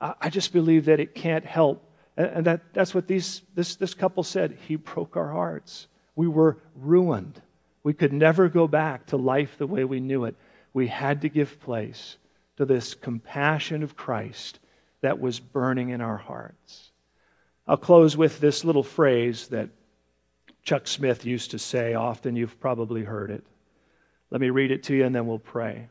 I 0.00 0.28
just 0.28 0.52
believe 0.52 0.86
that 0.86 1.00
it 1.00 1.14
can't 1.14 1.44
help. 1.44 1.82
And 2.16 2.46
that, 2.46 2.60
that's 2.72 2.94
what 2.94 3.06
these, 3.06 3.42
this, 3.54 3.76
this 3.76 3.94
couple 3.94 4.22
said. 4.22 4.58
He 4.66 4.76
broke 4.76 5.16
our 5.16 5.30
hearts. 5.30 5.86
We 6.16 6.28
were 6.28 6.58
ruined. 6.74 7.40
We 7.84 7.92
could 7.92 8.12
never 8.12 8.48
go 8.48 8.66
back 8.66 9.06
to 9.06 9.16
life 9.16 9.56
the 9.56 9.66
way 9.66 9.84
we 9.84 10.00
knew 10.00 10.24
it. 10.24 10.34
We 10.72 10.88
had 10.88 11.20
to 11.20 11.28
give 11.28 11.60
place 11.60 12.16
to 12.56 12.64
this 12.64 12.94
compassion 12.94 13.82
of 13.82 13.94
Christ 13.94 14.58
that 15.02 15.20
was 15.20 15.38
burning 15.38 15.90
in 15.90 16.00
our 16.00 16.16
hearts. 16.16 16.90
I'll 17.68 17.76
close 17.76 18.16
with 18.16 18.40
this 18.40 18.64
little 18.64 18.82
phrase 18.82 19.48
that 19.48 19.68
Chuck 20.62 20.88
Smith 20.88 21.26
used 21.26 21.50
to 21.50 21.58
say 21.58 21.94
often. 21.94 22.36
You've 22.36 22.58
probably 22.58 23.04
heard 23.04 23.30
it. 23.30 23.44
Let 24.30 24.40
me 24.40 24.50
read 24.50 24.70
it 24.70 24.82
to 24.84 24.94
you 24.96 25.04
and 25.04 25.14
then 25.14 25.26
we'll 25.26 25.38
pray. 25.38 25.88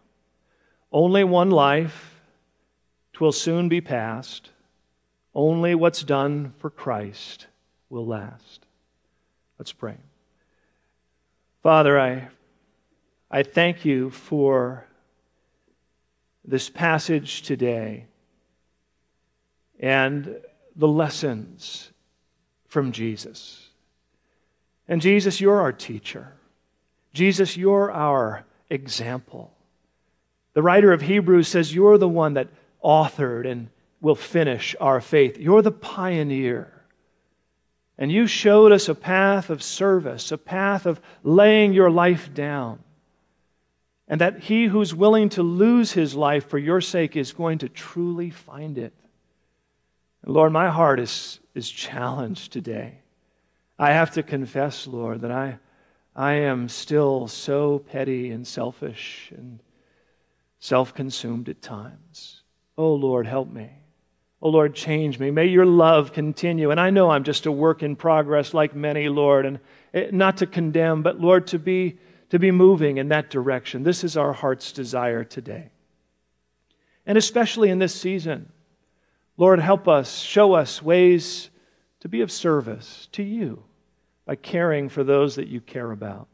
Only 0.91 1.23
one 1.23 1.51
life, 1.51 2.19
twill 3.13 3.31
soon 3.31 3.69
be 3.69 3.81
past. 3.81 4.49
Only 5.35 5.75
what's 5.75 6.03
done 6.03 6.53
for 6.57 6.69
Christ 6.69 7.47
will 7.89 8.05
last. 8.05 8.65
Let's 9.57 9.71
pray. 9.71 9.97
Father, 11.63 11.97
I, 11.97 12.27
I 13.31 13.43
thank 13.43 13.85
you 13.85 14.09
for 14.09 14.85
this 16.43 16.69
passage 16.69 17.41
today 17.43 18.07
and 19.79 20.41
the 20.75 20.89
lessons 20.89 21.91
from 22.67 22.91
Jesus. 22.91 23.69
And 24.89 25.01
Jesus, 25.01 25.39
you're 25.39 25.61
our 25.61 25.71
teacher. 25.71 26.33
Jesus, 27.13 27.55
you're 27.55 27.89
our 27.93 28.43
example. 28.69 29.53
The 30.55 30.61
writer 30.61 30.91
of 30.91 31.03
Hebrews 31.03 31.47
says, 31.47 31.73
You're 31.73 31.97
the 31.97 32.09
one 32.09 32.33
that 32.33 32.49
authored 32.83 33.49
and 33.49 33.69
will 34.01 34.15
finish 34.15 34.75
our 34.81 34.99
faith. 34.99 35.37
You're 35.37 35.61
the 35.61 35.71
pioneer. 35.71 36.72
And 37.97 38.11
you 38.11 38.25
showed 38.27 38.71
us 38.71 38.89
a 38.89 38.95
path 38.95 39.49
of 39.49 39.61
service, 39.61 40.31
a 40.31 40.37
path 40.37 40.85
of 40.85 40.99
laying 41.23 41.73
your 41.73 41.91
life 41.91 42.33
down. 42.33 42.79
And 44.07 44.19
that 44.19 44.39
he 44.39 44.65
who's 44.65 44.93
willing 44.93 45.29
to 45.29 45.43
lose 45.43 45.91
his 45.91 46.15
life 46.15 46.49
for 46.49 46.57
your 46.57 46.81
sake 46.81 47.15
is 47.15 47.31
going 47.31 47.59
to 47.59 47.69
truly 47.69 48.29
find 48.29 48.77
it. 48.77 48.93
And 50.23 50.33
Lord, 50.33 50.51
my 50.51 50.69
heart 50.69 50.99
is, 50.99 51.39
is 51.53 51.69
challenged 51.69 52.51
today. 52.51 52.99
I 53.77 53.91
have 53.91 54.11
to 54.11 54.23
confess, 54.23 54.87
Lord, 54.87 55.21
that 55.21 55.31
I, 55.31 55.59
I 56.15 56.33
am 56.33 56.69
still 56.69 57.27
so 57.27 57.79
petty 57.79 58.31
and 58.31 58.45
selfish 58.45 59.31
and 59.35 59.59
self 60.59 60.93
consumed 60.93 61.49
at 61.49 61.61
times. 61.61 62.41
Oh, 62.77 62.93
Lord, 62.93 63.27
help 63.27 63.51
me. 63.51 63.69
Oh, 64.43 64.49
Lord, 64.49 64.75
change 64.75 65.19
me. 65.19 65.31
May 65.31 65.45
your 65.45 65.65
love 65.65 66.11
continue. 66.11 66.69
And 66.69 66.79
I 66.79 66.89
know 66.89 67.09
I'm 67.09 67.23
just 67.23 67.45
a 67.45 67.51
work 67.51 67.81
in 67.81 67.95
progress 67.95 68.53
like 68.53 68.75
many, 68.75 69.07
Lord, 69.07 69.45
and 69.45 69.57
eh, 69.93 70.09
not 70.11 70.35
to 70.37 70.45
condemn, 70.45 71.01
but, 71.01 71.17
Lord, 71.17 71.47
to 71.47 71.59
be, 71.59 71.97
to 72.29 72.37
be 72.39 72.51
moving 72.51 72.97
in 72.97 73.07
that 73.07 73.29
direction. 73.29 73.83
This 73.83 74.03
is 74.03 74.17
our 74.17 74.33
heart's 74.33 74.73
desire 74.73 75.23
today. 75.23 75.69
And 77.05 77.17
especially 77.17 77.69
in 77.69 77.79
this 77.79 77.95
season, 77.95 78.51
Lord, 79.37 79.61
help 79.61 79.87
us, 79.87 80.19
show 80.19 80.51
us 80.53 80.81
ways 80.81 81.49
to 82.01 82.09
be 82.09 82.19
of 82.19 82.29
service 82.29 83.07
to 83.13 83.23
you 83.23 83.63
by 84.25 84.35
caring 84.35 84.89
for 84.89 85.05
those 85.05 85.35
that 85.35 85.47
you 85.47 85.61
care 85.61 85.91
about, 85.91 86.27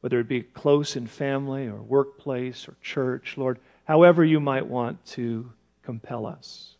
whether 0.00 0.18
it 0.18 0.28
be 0.28 0.40
close 0.40 0.96
in 0.96 1.06
family 1.06 1.66
or 1.66 1.82
workplace 1.82 2.66
or 2.66 2.74
church, 2.80 3.34
Lord, 3.36 3.58
however 3.84 4.24
you 4.24 4.40
might 4.40 4.66
want 4.66 5.04
to 5.08 5.52
compel 5.82 6.24
us. 6.24 6.73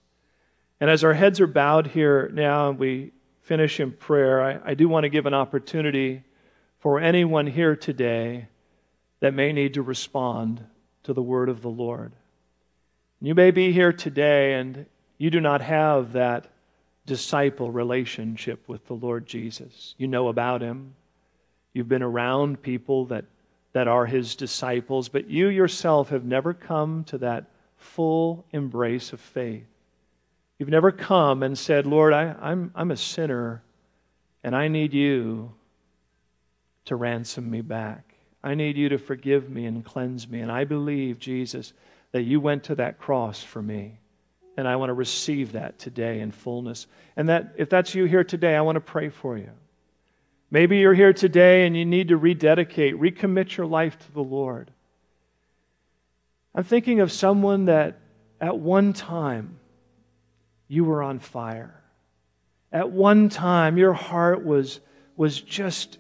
And 0.85 0.91
as 0.91 1.03
our 1.03 1.15
heads 1.15 1.41
are 1.41 1.47
bowed 1.47 1.87
here 1.87 2.29
now 2.35 2.69
and 2.69 2.79
we 2.79 3.13
finish 3.41 3.81
in 3.81 3.91
prayer, 3.91 4.43
I, 4.43 4.73
I 4.73 4.75
do 4.75 4.87
want 4.87 5.05
to 5.05 5.09
give 5.09 5.25
an 5.25 5.33
opportunity 5.33 6.23
for 6.81 7.01
anyone 7.01 7.47
here 7.47 7.75
today 7.75 8.49
that 9.21 9.33
may 9.33 9.55
need 9.55 9.73
to 9.73 9.83
respond 9.83 10.63
to 11.05 11.15
the 11.15 11.23
word 11.23 11.49
of 11.49 11.63
the 11.63 11.71
Lord. 11.71 12.13
You 13.23 13.35
may 13.35 13.51
be 13.51 13.73
here 13.73 13.95
today 13.95 14.57
and 14.57 14.85
you 15.17 15.31
do 15.31 15.41
not 15.41 15.63
have 15.63 16.13
that 16.13 16.49
disciple 17.07 17.71
relationship 17.71 18.69
with 18.69 18.87
the 18.87 18.93
Lord 18.93 19.25
Jesus. 19.25 19.95
You 19.97 20.07
know 20.07 20.29
about 20.29 20.61
him. 20.61 20.97
You've 21.73 21.89
been 21.89 22.03
around 22.03 22.61
people 22.61 23.07
that, 23.07 23.25
that 23.73 23.89
are 23.89 24.05
his 24.05 24.37
disciples, 24.37 25.09
but 25.09 25.31
you 25.31 25.49
yourself 25.49 26.11
have 26.11 26.27
never 26.27 26.53
come 26.53 27.05
to 27.05 27.17
that 27.17 27.47
full 27.79 28.45
embrace 28.53 29.15
of 29.15 29.21
faith. 29.21 29.65
You've 30.59 30.69
never 30.69 30.93
come 30.93 31.43
and 31.43 31.59
said, 31.59 31.87
Lord, 31.87 32.13
I, 32.13 32.35
I'm, 32.41 32.71
I'm 32.75 32.91
a 32.91 32.97
sinner 32.97 33.63
and 34.43 34.55
I 34.55 34.69
need 34.69 34.93
you 34.93 35.53
to 36.85 36.97
ransom 36.97 37.51
me 37.51 37.61
back. 37.61 38.15
I 38.43 38.55
need 38.55 38.77
you 38.77 38.91
to 38.91 38.99
forgive 38.99 39.49
me 39.49 39.65
and 39.67 39.85
cleanse 39.85 40.29
me. 40.29 40.41
And 40.41 40.53
I 40.53 40.65
believe, 40.65 41.19
Jesus, 41.19 41.73
that 42.13 42.23
you 42.23 42.41
went 42.41 42.65
to 42.65 42.75
that 42.77 42.99
cross 42.99 43.43
for 43.43 43.63
me. 43.63 43.99
And 44.57 44.69
I 44.69 44.77
want 44.77 44.91
to 44.91 44.95
receive 44.95 45.53
that 45.53 45.79
today 45.79 46.21
in 46.21 46.31
fullness. 46.31 46.87
And 47.17 47.29
that 47.29 47.55
if 47.57 47.69
that's 47.71 47.95
you 47.95 48.05
here 48.05 48.23
today, 48.23 48.55
I 48.55 48.61
want 48.61 48.77
to 48.77 48.81
pray 48.81 49.09
for 49.09 49.37
you. 49.37 49.51
Maybe 50.51 50.79
you're 50.79 50.95
here 50.95 51.13
today 51.13 51.67
and 51.67 51.77
you 51.77 51.85
need 51.85 52.09
to 52.09 52.17
rededicate, 52.17 52.95
recommit 53.01 53.57
your 53.57 53.67
life 53.67 53.99
to 53.99 54.13
the 54.13 54.23
Lord. 54.23 54.71
I'm 56.55 56.63
thinking 56.63 57.01
of 57.01 57.11
someone 57.11 57.65
that 57.65 57.99
at 58.41 58.57
one 58.57 58.93
time 58.93 59.59
you 60.69 60.85
were 60.85 61.03
on 61.03 61.19
fire. 61.19 61.83
At 62.73 62.91
one 62.91 63.29
time, 63.29 63.79
your 63.79 63.93
heart 63.93 64.45
was, 64.45 64.81
was 65.17 65.41
just 65.41 65.99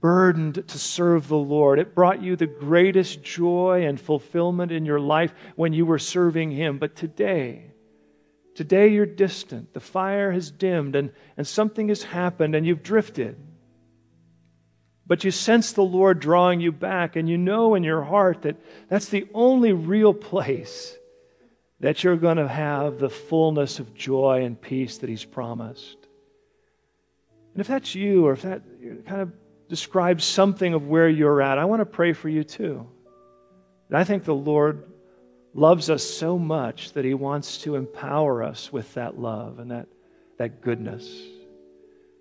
burdened 0.00 0.68
to 0.68 0.78
serve 0.78 1.28
the 1.28 1.36
Lord. 1.36 1.78
It 1.78 1.94
brought 1.94 2.22
you 2.22 2.36
the 2.36 2.46
greatest 2.46 3.22
joy 3.22 3.86
and 3.86 4.00
fulfillment 4.00 4.70
in 4.70 4.84
your 4.84 5.00
life 5.00 5.32
when 5.56 5.72
you 5.72 5.86
were 5.86 5.98
serving 5.98 6.50
Him. 6.50 6.78
But 6.78 6.94
today, 6.94 7.72
today 8.54 8.88
you're 8.88 9.06
distant. 9.06 9.72
The 9.72 9.80
fire 9.80 10.30
has 10.30 10.50
dimmed 10.50 10.94
and, 10.94 11.10
and 11.36 11.46
something 11.46 11.88
has 11.88 12.02
happened 12.02 12.54
and 12.54 12.66
you've 12.66 12.82
drifted. 12.82 13.36
But 15.06 15.24
you 15.24 15.30
sense 15.30 15.72
the 15.72 15.82
Lord 15.82 16.18
drawing 16.20 16.60
you 16.60 16.72
back, 16.72 17.14
and 17.14 17.28
you 17.28 17.36
know 17.36 17.74
in 17.74 17.82
your 17.82 18.02
heart 18.02 18.42
that 18.42 18.56
that's 18.88 19.08
the 19.08 19.28
only 19.34 19.72
real 19.72 20.14
place 20.14 20.96
that 21.80 22.02
you're 22.02 22.16
going 22.16 22.36
to 22.36 22.48
have 22.48 22.98
the 22.98 23.10
fullness 23.10 23.78
of 23.78 23.94
joy 23.94 24.44
and 24.44 24.60
peace 24.60 24.98
that 24.98 25.08
He's 25.08 25.24
promised. 25.24 25.96
And 27.52 27.60
if 27.60 27.66
that's 27.66 27.94
you, 27.94 28.26
or 28.26 28.32
if 28.32 28.42
that 28.42 28.62
kind 29.06 29.20
of 29.20 29.32
describes 29.68 30.24
something 30.24 30.74
of 30.74 30.86
where 30.86 31.08
you're 31.08 31.42
at, 31.42 31.58
I 31.58 31.64
want 31.64 31.80
to 31.80 31.86
pray 31.86 32.12
for 32.12 32.28
you 32.28 32.44
too. 32.44 32.86
And 33.88 33.98
I 33.98 34.04
think 34.04 34.24
the 34.24 34.34
Lord 34.34 34.90
loves 35.52 35.88
us 35.88 36.02
so 36.02 36.38
much 36.38 36.92
that 36.92 37.04
He 37.04 37.14
wants 37.14 37.58
to 37.58 37.76
empower 37.76 38.42
us 38.42 38.72
with 38.72 38.92
that 38.94 39.18
love 39.18 39.58
and 39.58 39.70
that, 39.70 39.86
that 40.38 40.60
goodness. 40.60 41.04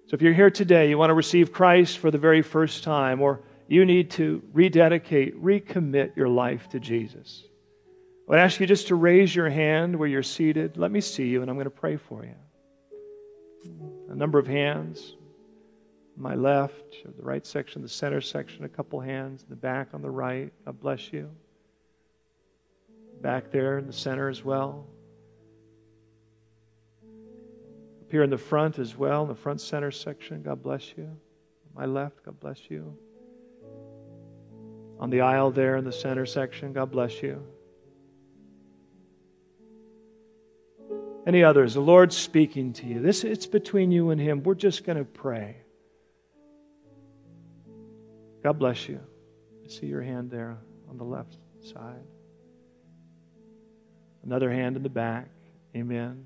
So 0.08 0.16
if 0.16 0.22
you're 0.22 0.34
here 0.34 0.52
today, 0.52 0.90
you 0.90 0.98
want 0.98 1.10
to 1.10 1.16
receive 1.16 1.52
Christ 1.52 1.98
for 1.98 2.12
the 2.12 2.18
very 2.18 2.42
first 2.42 2.84
time, 2.84 3.22
or 3.22 3.42
you 3.68 3.86
need 3.86 4.12
to 4.12 4.44
rededicate, 4.54 5.42
recommit 5.42 6.16
your 6.16 6.28
life 6.28 6.70
to 6.70 6.80
Jesus. 6.80 7.44
I 8.28 8.32
would 8.32 8.40
ask 8.40 8.60
you 8.60 8.66
just 8.66 8.88
to 8.88 8.96
raise 8.96 9.36
your 9.36 9.50
hand 9.50 9.98
where 9.98 10.08
you're 10.08 10.24
seated. 10.24 10.78
Let 10.78 10.92
me 10.92 11.02
see 11.02 11.28
you, 11.28 11.42
and 11.42 11.50
I'm 11.50 11.58
going 11.58 11.66
to 11.66 11.70
pray 11.70 11.98
for 11.98 12.24
you. 12.24 12.36
A 14.10 14.16
number 14.16 14.40
of 14.40 14.48
hands. 14.48 15.18
My 16.16 16.36
left, 16.36 17.04
the 17.18 17.24
right 17.24 17.46
section, 17.46 17.82
the 17.82 17.90
center 17.90 18.22
section, 18.22 18.64
a 18.64 18.70
couple 18.70 19.02
hands. 19.02 19.46
The 19.50 19.58
back 19.58 19.90
on 19.94 20.02
the 20.02 20.10
right. 20.10 20.54
God 20.64 20.80
bless 20.80 21.12
you. 21.12 21.30
Back 23.22 23.52
there 23.52 23.78
in 23.78 23.88
the 23.88 23.94
center 23.94 24.30
as 24.30 24.44
well. 24.44 24.86
Up 28.02 28.12
here 28.12 28.24
in 28.24 28.30
the 28.30 28.38
front 28.38 28.80
as 28.80 28.96
well, 28.98 29.24
in 29.24 29.28
the 29.28 29.36
front 29.36 29.60
center 29.60 29.92
section. 29.92 30.44
God 30.44 30.64
bless 30.64 30.94
you. 30.96 31.10
My 31.76 31.86
left, 31.86 32.24
God 32.24 32.40
bless 32.40 32.70
you. 32.70 32.96
On 35.00 35.10
the 35.10 35.22
aisle 35.22 35.52
there 35.52 35.76
in 35.76 35.84
the 35.84 35.92
center 35.92 36.26
section, 36.26 36.72
God 36.72 36.92
bless 36.92 37.22
you. 37.22 37.44
Any 41.26 41.44
others? 41.44 41.74
The 41.74 41.82
Lord's 41.82 42.18
speaking 42.18 42.74
to 42.74 42.86
you. 42.86 43.00
This 43.00 43.24
it's 43.24 43.46
between 43.46 43.92
you 43.92 44.10
and 44.10 44.20
Him. 44.20 44.44
We're 44.44 44.56
just 44.56 44.86
going 44.86 44.98
to 44.98 45.06
pray. 45.06 45.58
God 48.44 48.60
bless 48.60 48.90
you. 48.90 49.00
I 49.64 49.70
see 49.70 49.86
your 49.86 50.02
hand 50.02 50.30
there 50.30 50.58
on 50.90 50.98
the 50.98 51.06
left 51.06 51.38
side. 51.62 52.04
Another 54.26 54.52
hand 54.52 54.76
in 54.76 54.84
the 54.84 54.90
back. 54.90 55.30
Amen. 55.76 56.26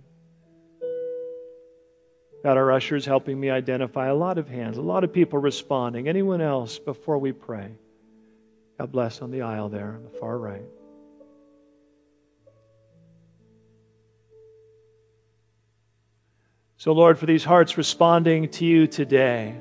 Got 2.44 2.58
our 2.58 2.72
ushers 2.72 3.06
helping 3.06 3.40
me 3.40 3.50
identify 3.50 4.08
a 4.08 4.16
lot 4.16 4.38
of 4.38 4.48
hands, 4.48 4.78
a 4.78 4.82
lot 4.82 5.04
of 5.04 5.14
people 5.14 5.40
responding. 5.40 6.08
Anyone 6.08 6.42
else 6.42 6.80
before 6.80 7.18
we 7.18 7.32
pray? 7.32 7.72
God 8.80 8.92
bless 8.92 9.22
on 9.22 9.32
the 9.32 9.42
aisle 9.42 9.70
there 9.70 9.96
on 9.96 10.04
the 10.04 10.18
far 10.20 10.38
right. 10.38 10.64
So, 16.88 16.94
Lord, 16.94 17.20
for 17.20 17.26
these 17.26 17.44
hearts 17.44 17.78
responding 17.78 18.48
to 18.52 18.66
you 18.66 18.88
today, 18.88 19.60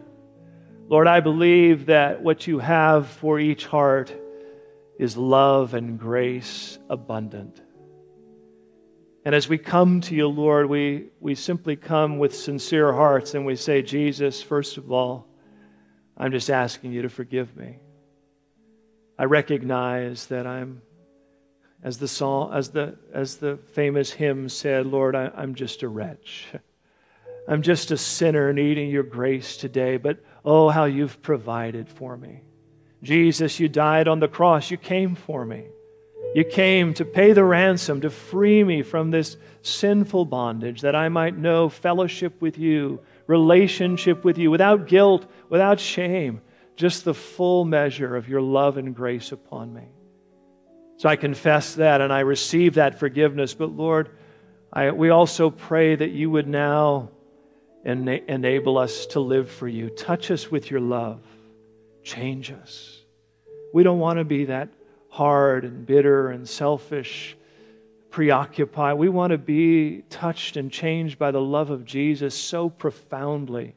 Lord, 0.87 1.09
I 1.09 1.19
believe 1.19 1.87
that 1.87 2.23
what 2.23 2.47
you 2.47 2.61
have 2.61 3.09
for 3.09 3.41
each 3.41 3.67
heart 3.67 4.15
is 4.97 5.17
love 5.17 5.75
and 5.75 5.99
grace 5.99 6.79
abundant. 6.89 7.61
And 9.25 9.35
as 9.35 9.49
we 9.49 9.59
come 9.59 10.03
to 10.03 10.15
you, 10.15 10.29
Lord, 10.29 10.67
we, 10.67 11.09
we 11.19 11.35
simply 11.35 11.75
come 11.75 12.19
with 12.19 12.33
sincere 12.33 12.93
hearts 12.93 13.35
and 13.35 13.45
we 13.45 13.57
say, 13.57 13.83
Jesus, 13.83 14.41
first 14.41 14.77
of 14.77 14.93
all, 14.93 15.27
I'm 16.17 16.31
just 16.31 16.49
asking 16.49 16.93
you 16.93 17.03
to 17.03 17.09
forgive 17.09 17.57
me. 17.57 17.81
I 19.19 19.25
recognize 19.25 20.27
that 20.27 20.47
I'm, 20.47 20.81
as 21.83 21.99
the, 21.99 22.07
song, 22.07 22.55
as 22.55 22.69
the, 22.69 22.97
as 23.13 23.39
the 23.39 23.57
famous 23.73 24.13
hymn 24.13 24.49
said, 24.49 24.87
Lord, 24.87 25.17
I, 25.17 25.33
I'm 25.35 25.57
just 25.57 25.83
a 25.83 25.89
wretch. 25.89 26.47
I'm 27.49 27.63
just 27.63 27.91
a 27.91 27.97
sinner 27.97 28.53
needing 28.53 28.91
your 28.91 29.03
grace 29.03 29.57
today, 29.57 29.97
but 29.97 30.19
oh, 30.45 30.69
how 30.69 30.85
you've 30.85 31.23
provided 31.23 31.89
for 31.89 32.17
me. 32.17 32.43
Jesus, 33.03 33.61
you 33.61 33.69
died 33.69 34.09
on 34.09 34.21
the 34.21 34.29
cross. 34.29 34.71
You 34.71 34.77
came 34.77 35.15
for 35.15 35.45
me. 35.45 35.67
You 36.35 36.45
came 36.45 36.93
to 36.95 37.05
pay 37.05 37.33
the 37.33 37.45
ransom, 37.45 38.01
to 38.01 38.11
free 38.11 38.65
me 38.65 38.83
from 38.83 39.11
this 39.11 39.37
sinful 39.63 40.27
bondage, 40.27 40.81
that 40.81 40.97
I 40.97 41.09
might 41.09 41.39
know 41.39 41.69
fellowship 41.69 42.43
with 42.43 42.59
you, 42.59 43.01
relationship 43.27 44.25
with 44.25 44.37
you, 44.37 44.51
without 44.51 44.87
guilt, 44.87 45.31
without 45.49 45.81
shame, 45.81 46.41
just 46.75 47.05
the 47.05 47.15
full 47.15 47.65
measure 47.65 48.17
of 48.17 48.29
your 48.29 48.43
love 48.43 48.77
and 48.77 48.95
grace 48.95 49.33
upon 49.33 49.73
me. 49.73 49.85
So 50.99 51.09
I 51.09 51.17
confess 51.17 51.75
that 51.77 52.01
and 52.01 52.13
I 52.13 52.21
receive 52.21 52.75
that 52.75 52.99
forgiveness. 52.99 53.55
But 53.55 53.71
Lord, 53.71 54.11
I, 54.73 54.91
we 54.91 55.11
also 55.11 55.51
pray 55.51 55.95
that 55.95 56.11
you 56.11 56.31
would 56.31 56.49
now 56.49 57.11
ena- 57.87 58.21
enable 58.29 58.77
us 58.77 59.07
to 59.07 59.21
live 59.21 59.51
for 59.51 59.69
you. 59.69 59.89
Touch 59.89 60.31
us 60.31 60.51
with 60.51 60.71
your 60.71 60.81
love. 60.81 61.21
Change 62.03 62.51
us. 62.51 63.01
We 63.73 63.83
don't 63.83 64.01
want 64.01 64.19
to 64.19 64.25
be 64.25 64.47
that 64.47 64.69
hard 65.09 65.65
and 65.65 65.87
bitter 65.87 66.31
and 66.31 66.49
selfish, 66.49 67.37
preoccupied. 68.11 68.99
We 68.99 69.09
want 69.09 69.31
to 69.31 69.39
be 69.39 70.03
touched 70.11 70.57
and 70.57 70.71
changed 70.71 71.19
by 71.19 71.31
the 71.31 71.41
love 71.41 71.71
of 71.71 71.85
Jesus 71.85 72.35
so 72.35 72.69
profoundly 72.69 73.75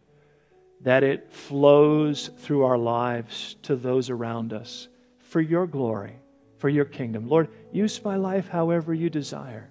that 0.81 1.03
it 1.03 1.31
flows 1.31 2.29
through 2.39 2.63
our 2.63 2.77
lives 2.77 3.55
to 3.63 3.75
those 3.75 4.09
around 4.09 4.53
us 4.53 4.87
for 5.19 5.41
your 5.41 5.67
glory, 5.67 6.15
for 6.57 6.69
your 6.69 6.85
kingdom. 6.85 7.27
Lord, 7.27 7.49
use 7.71 8.03
my 8.03 8.15
life 8.15 8.47
however 8.47 8.93
you 8.93 9.09
desire. 9.09 9.69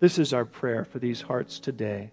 This 0.00 0.18
is 0.18 0.32
our 0.32 0.44
prayer 0.44 0.84
for 0.84 0.98
these 0.98 1.22
hearts 1.22 1.58
today. 1.58 2.12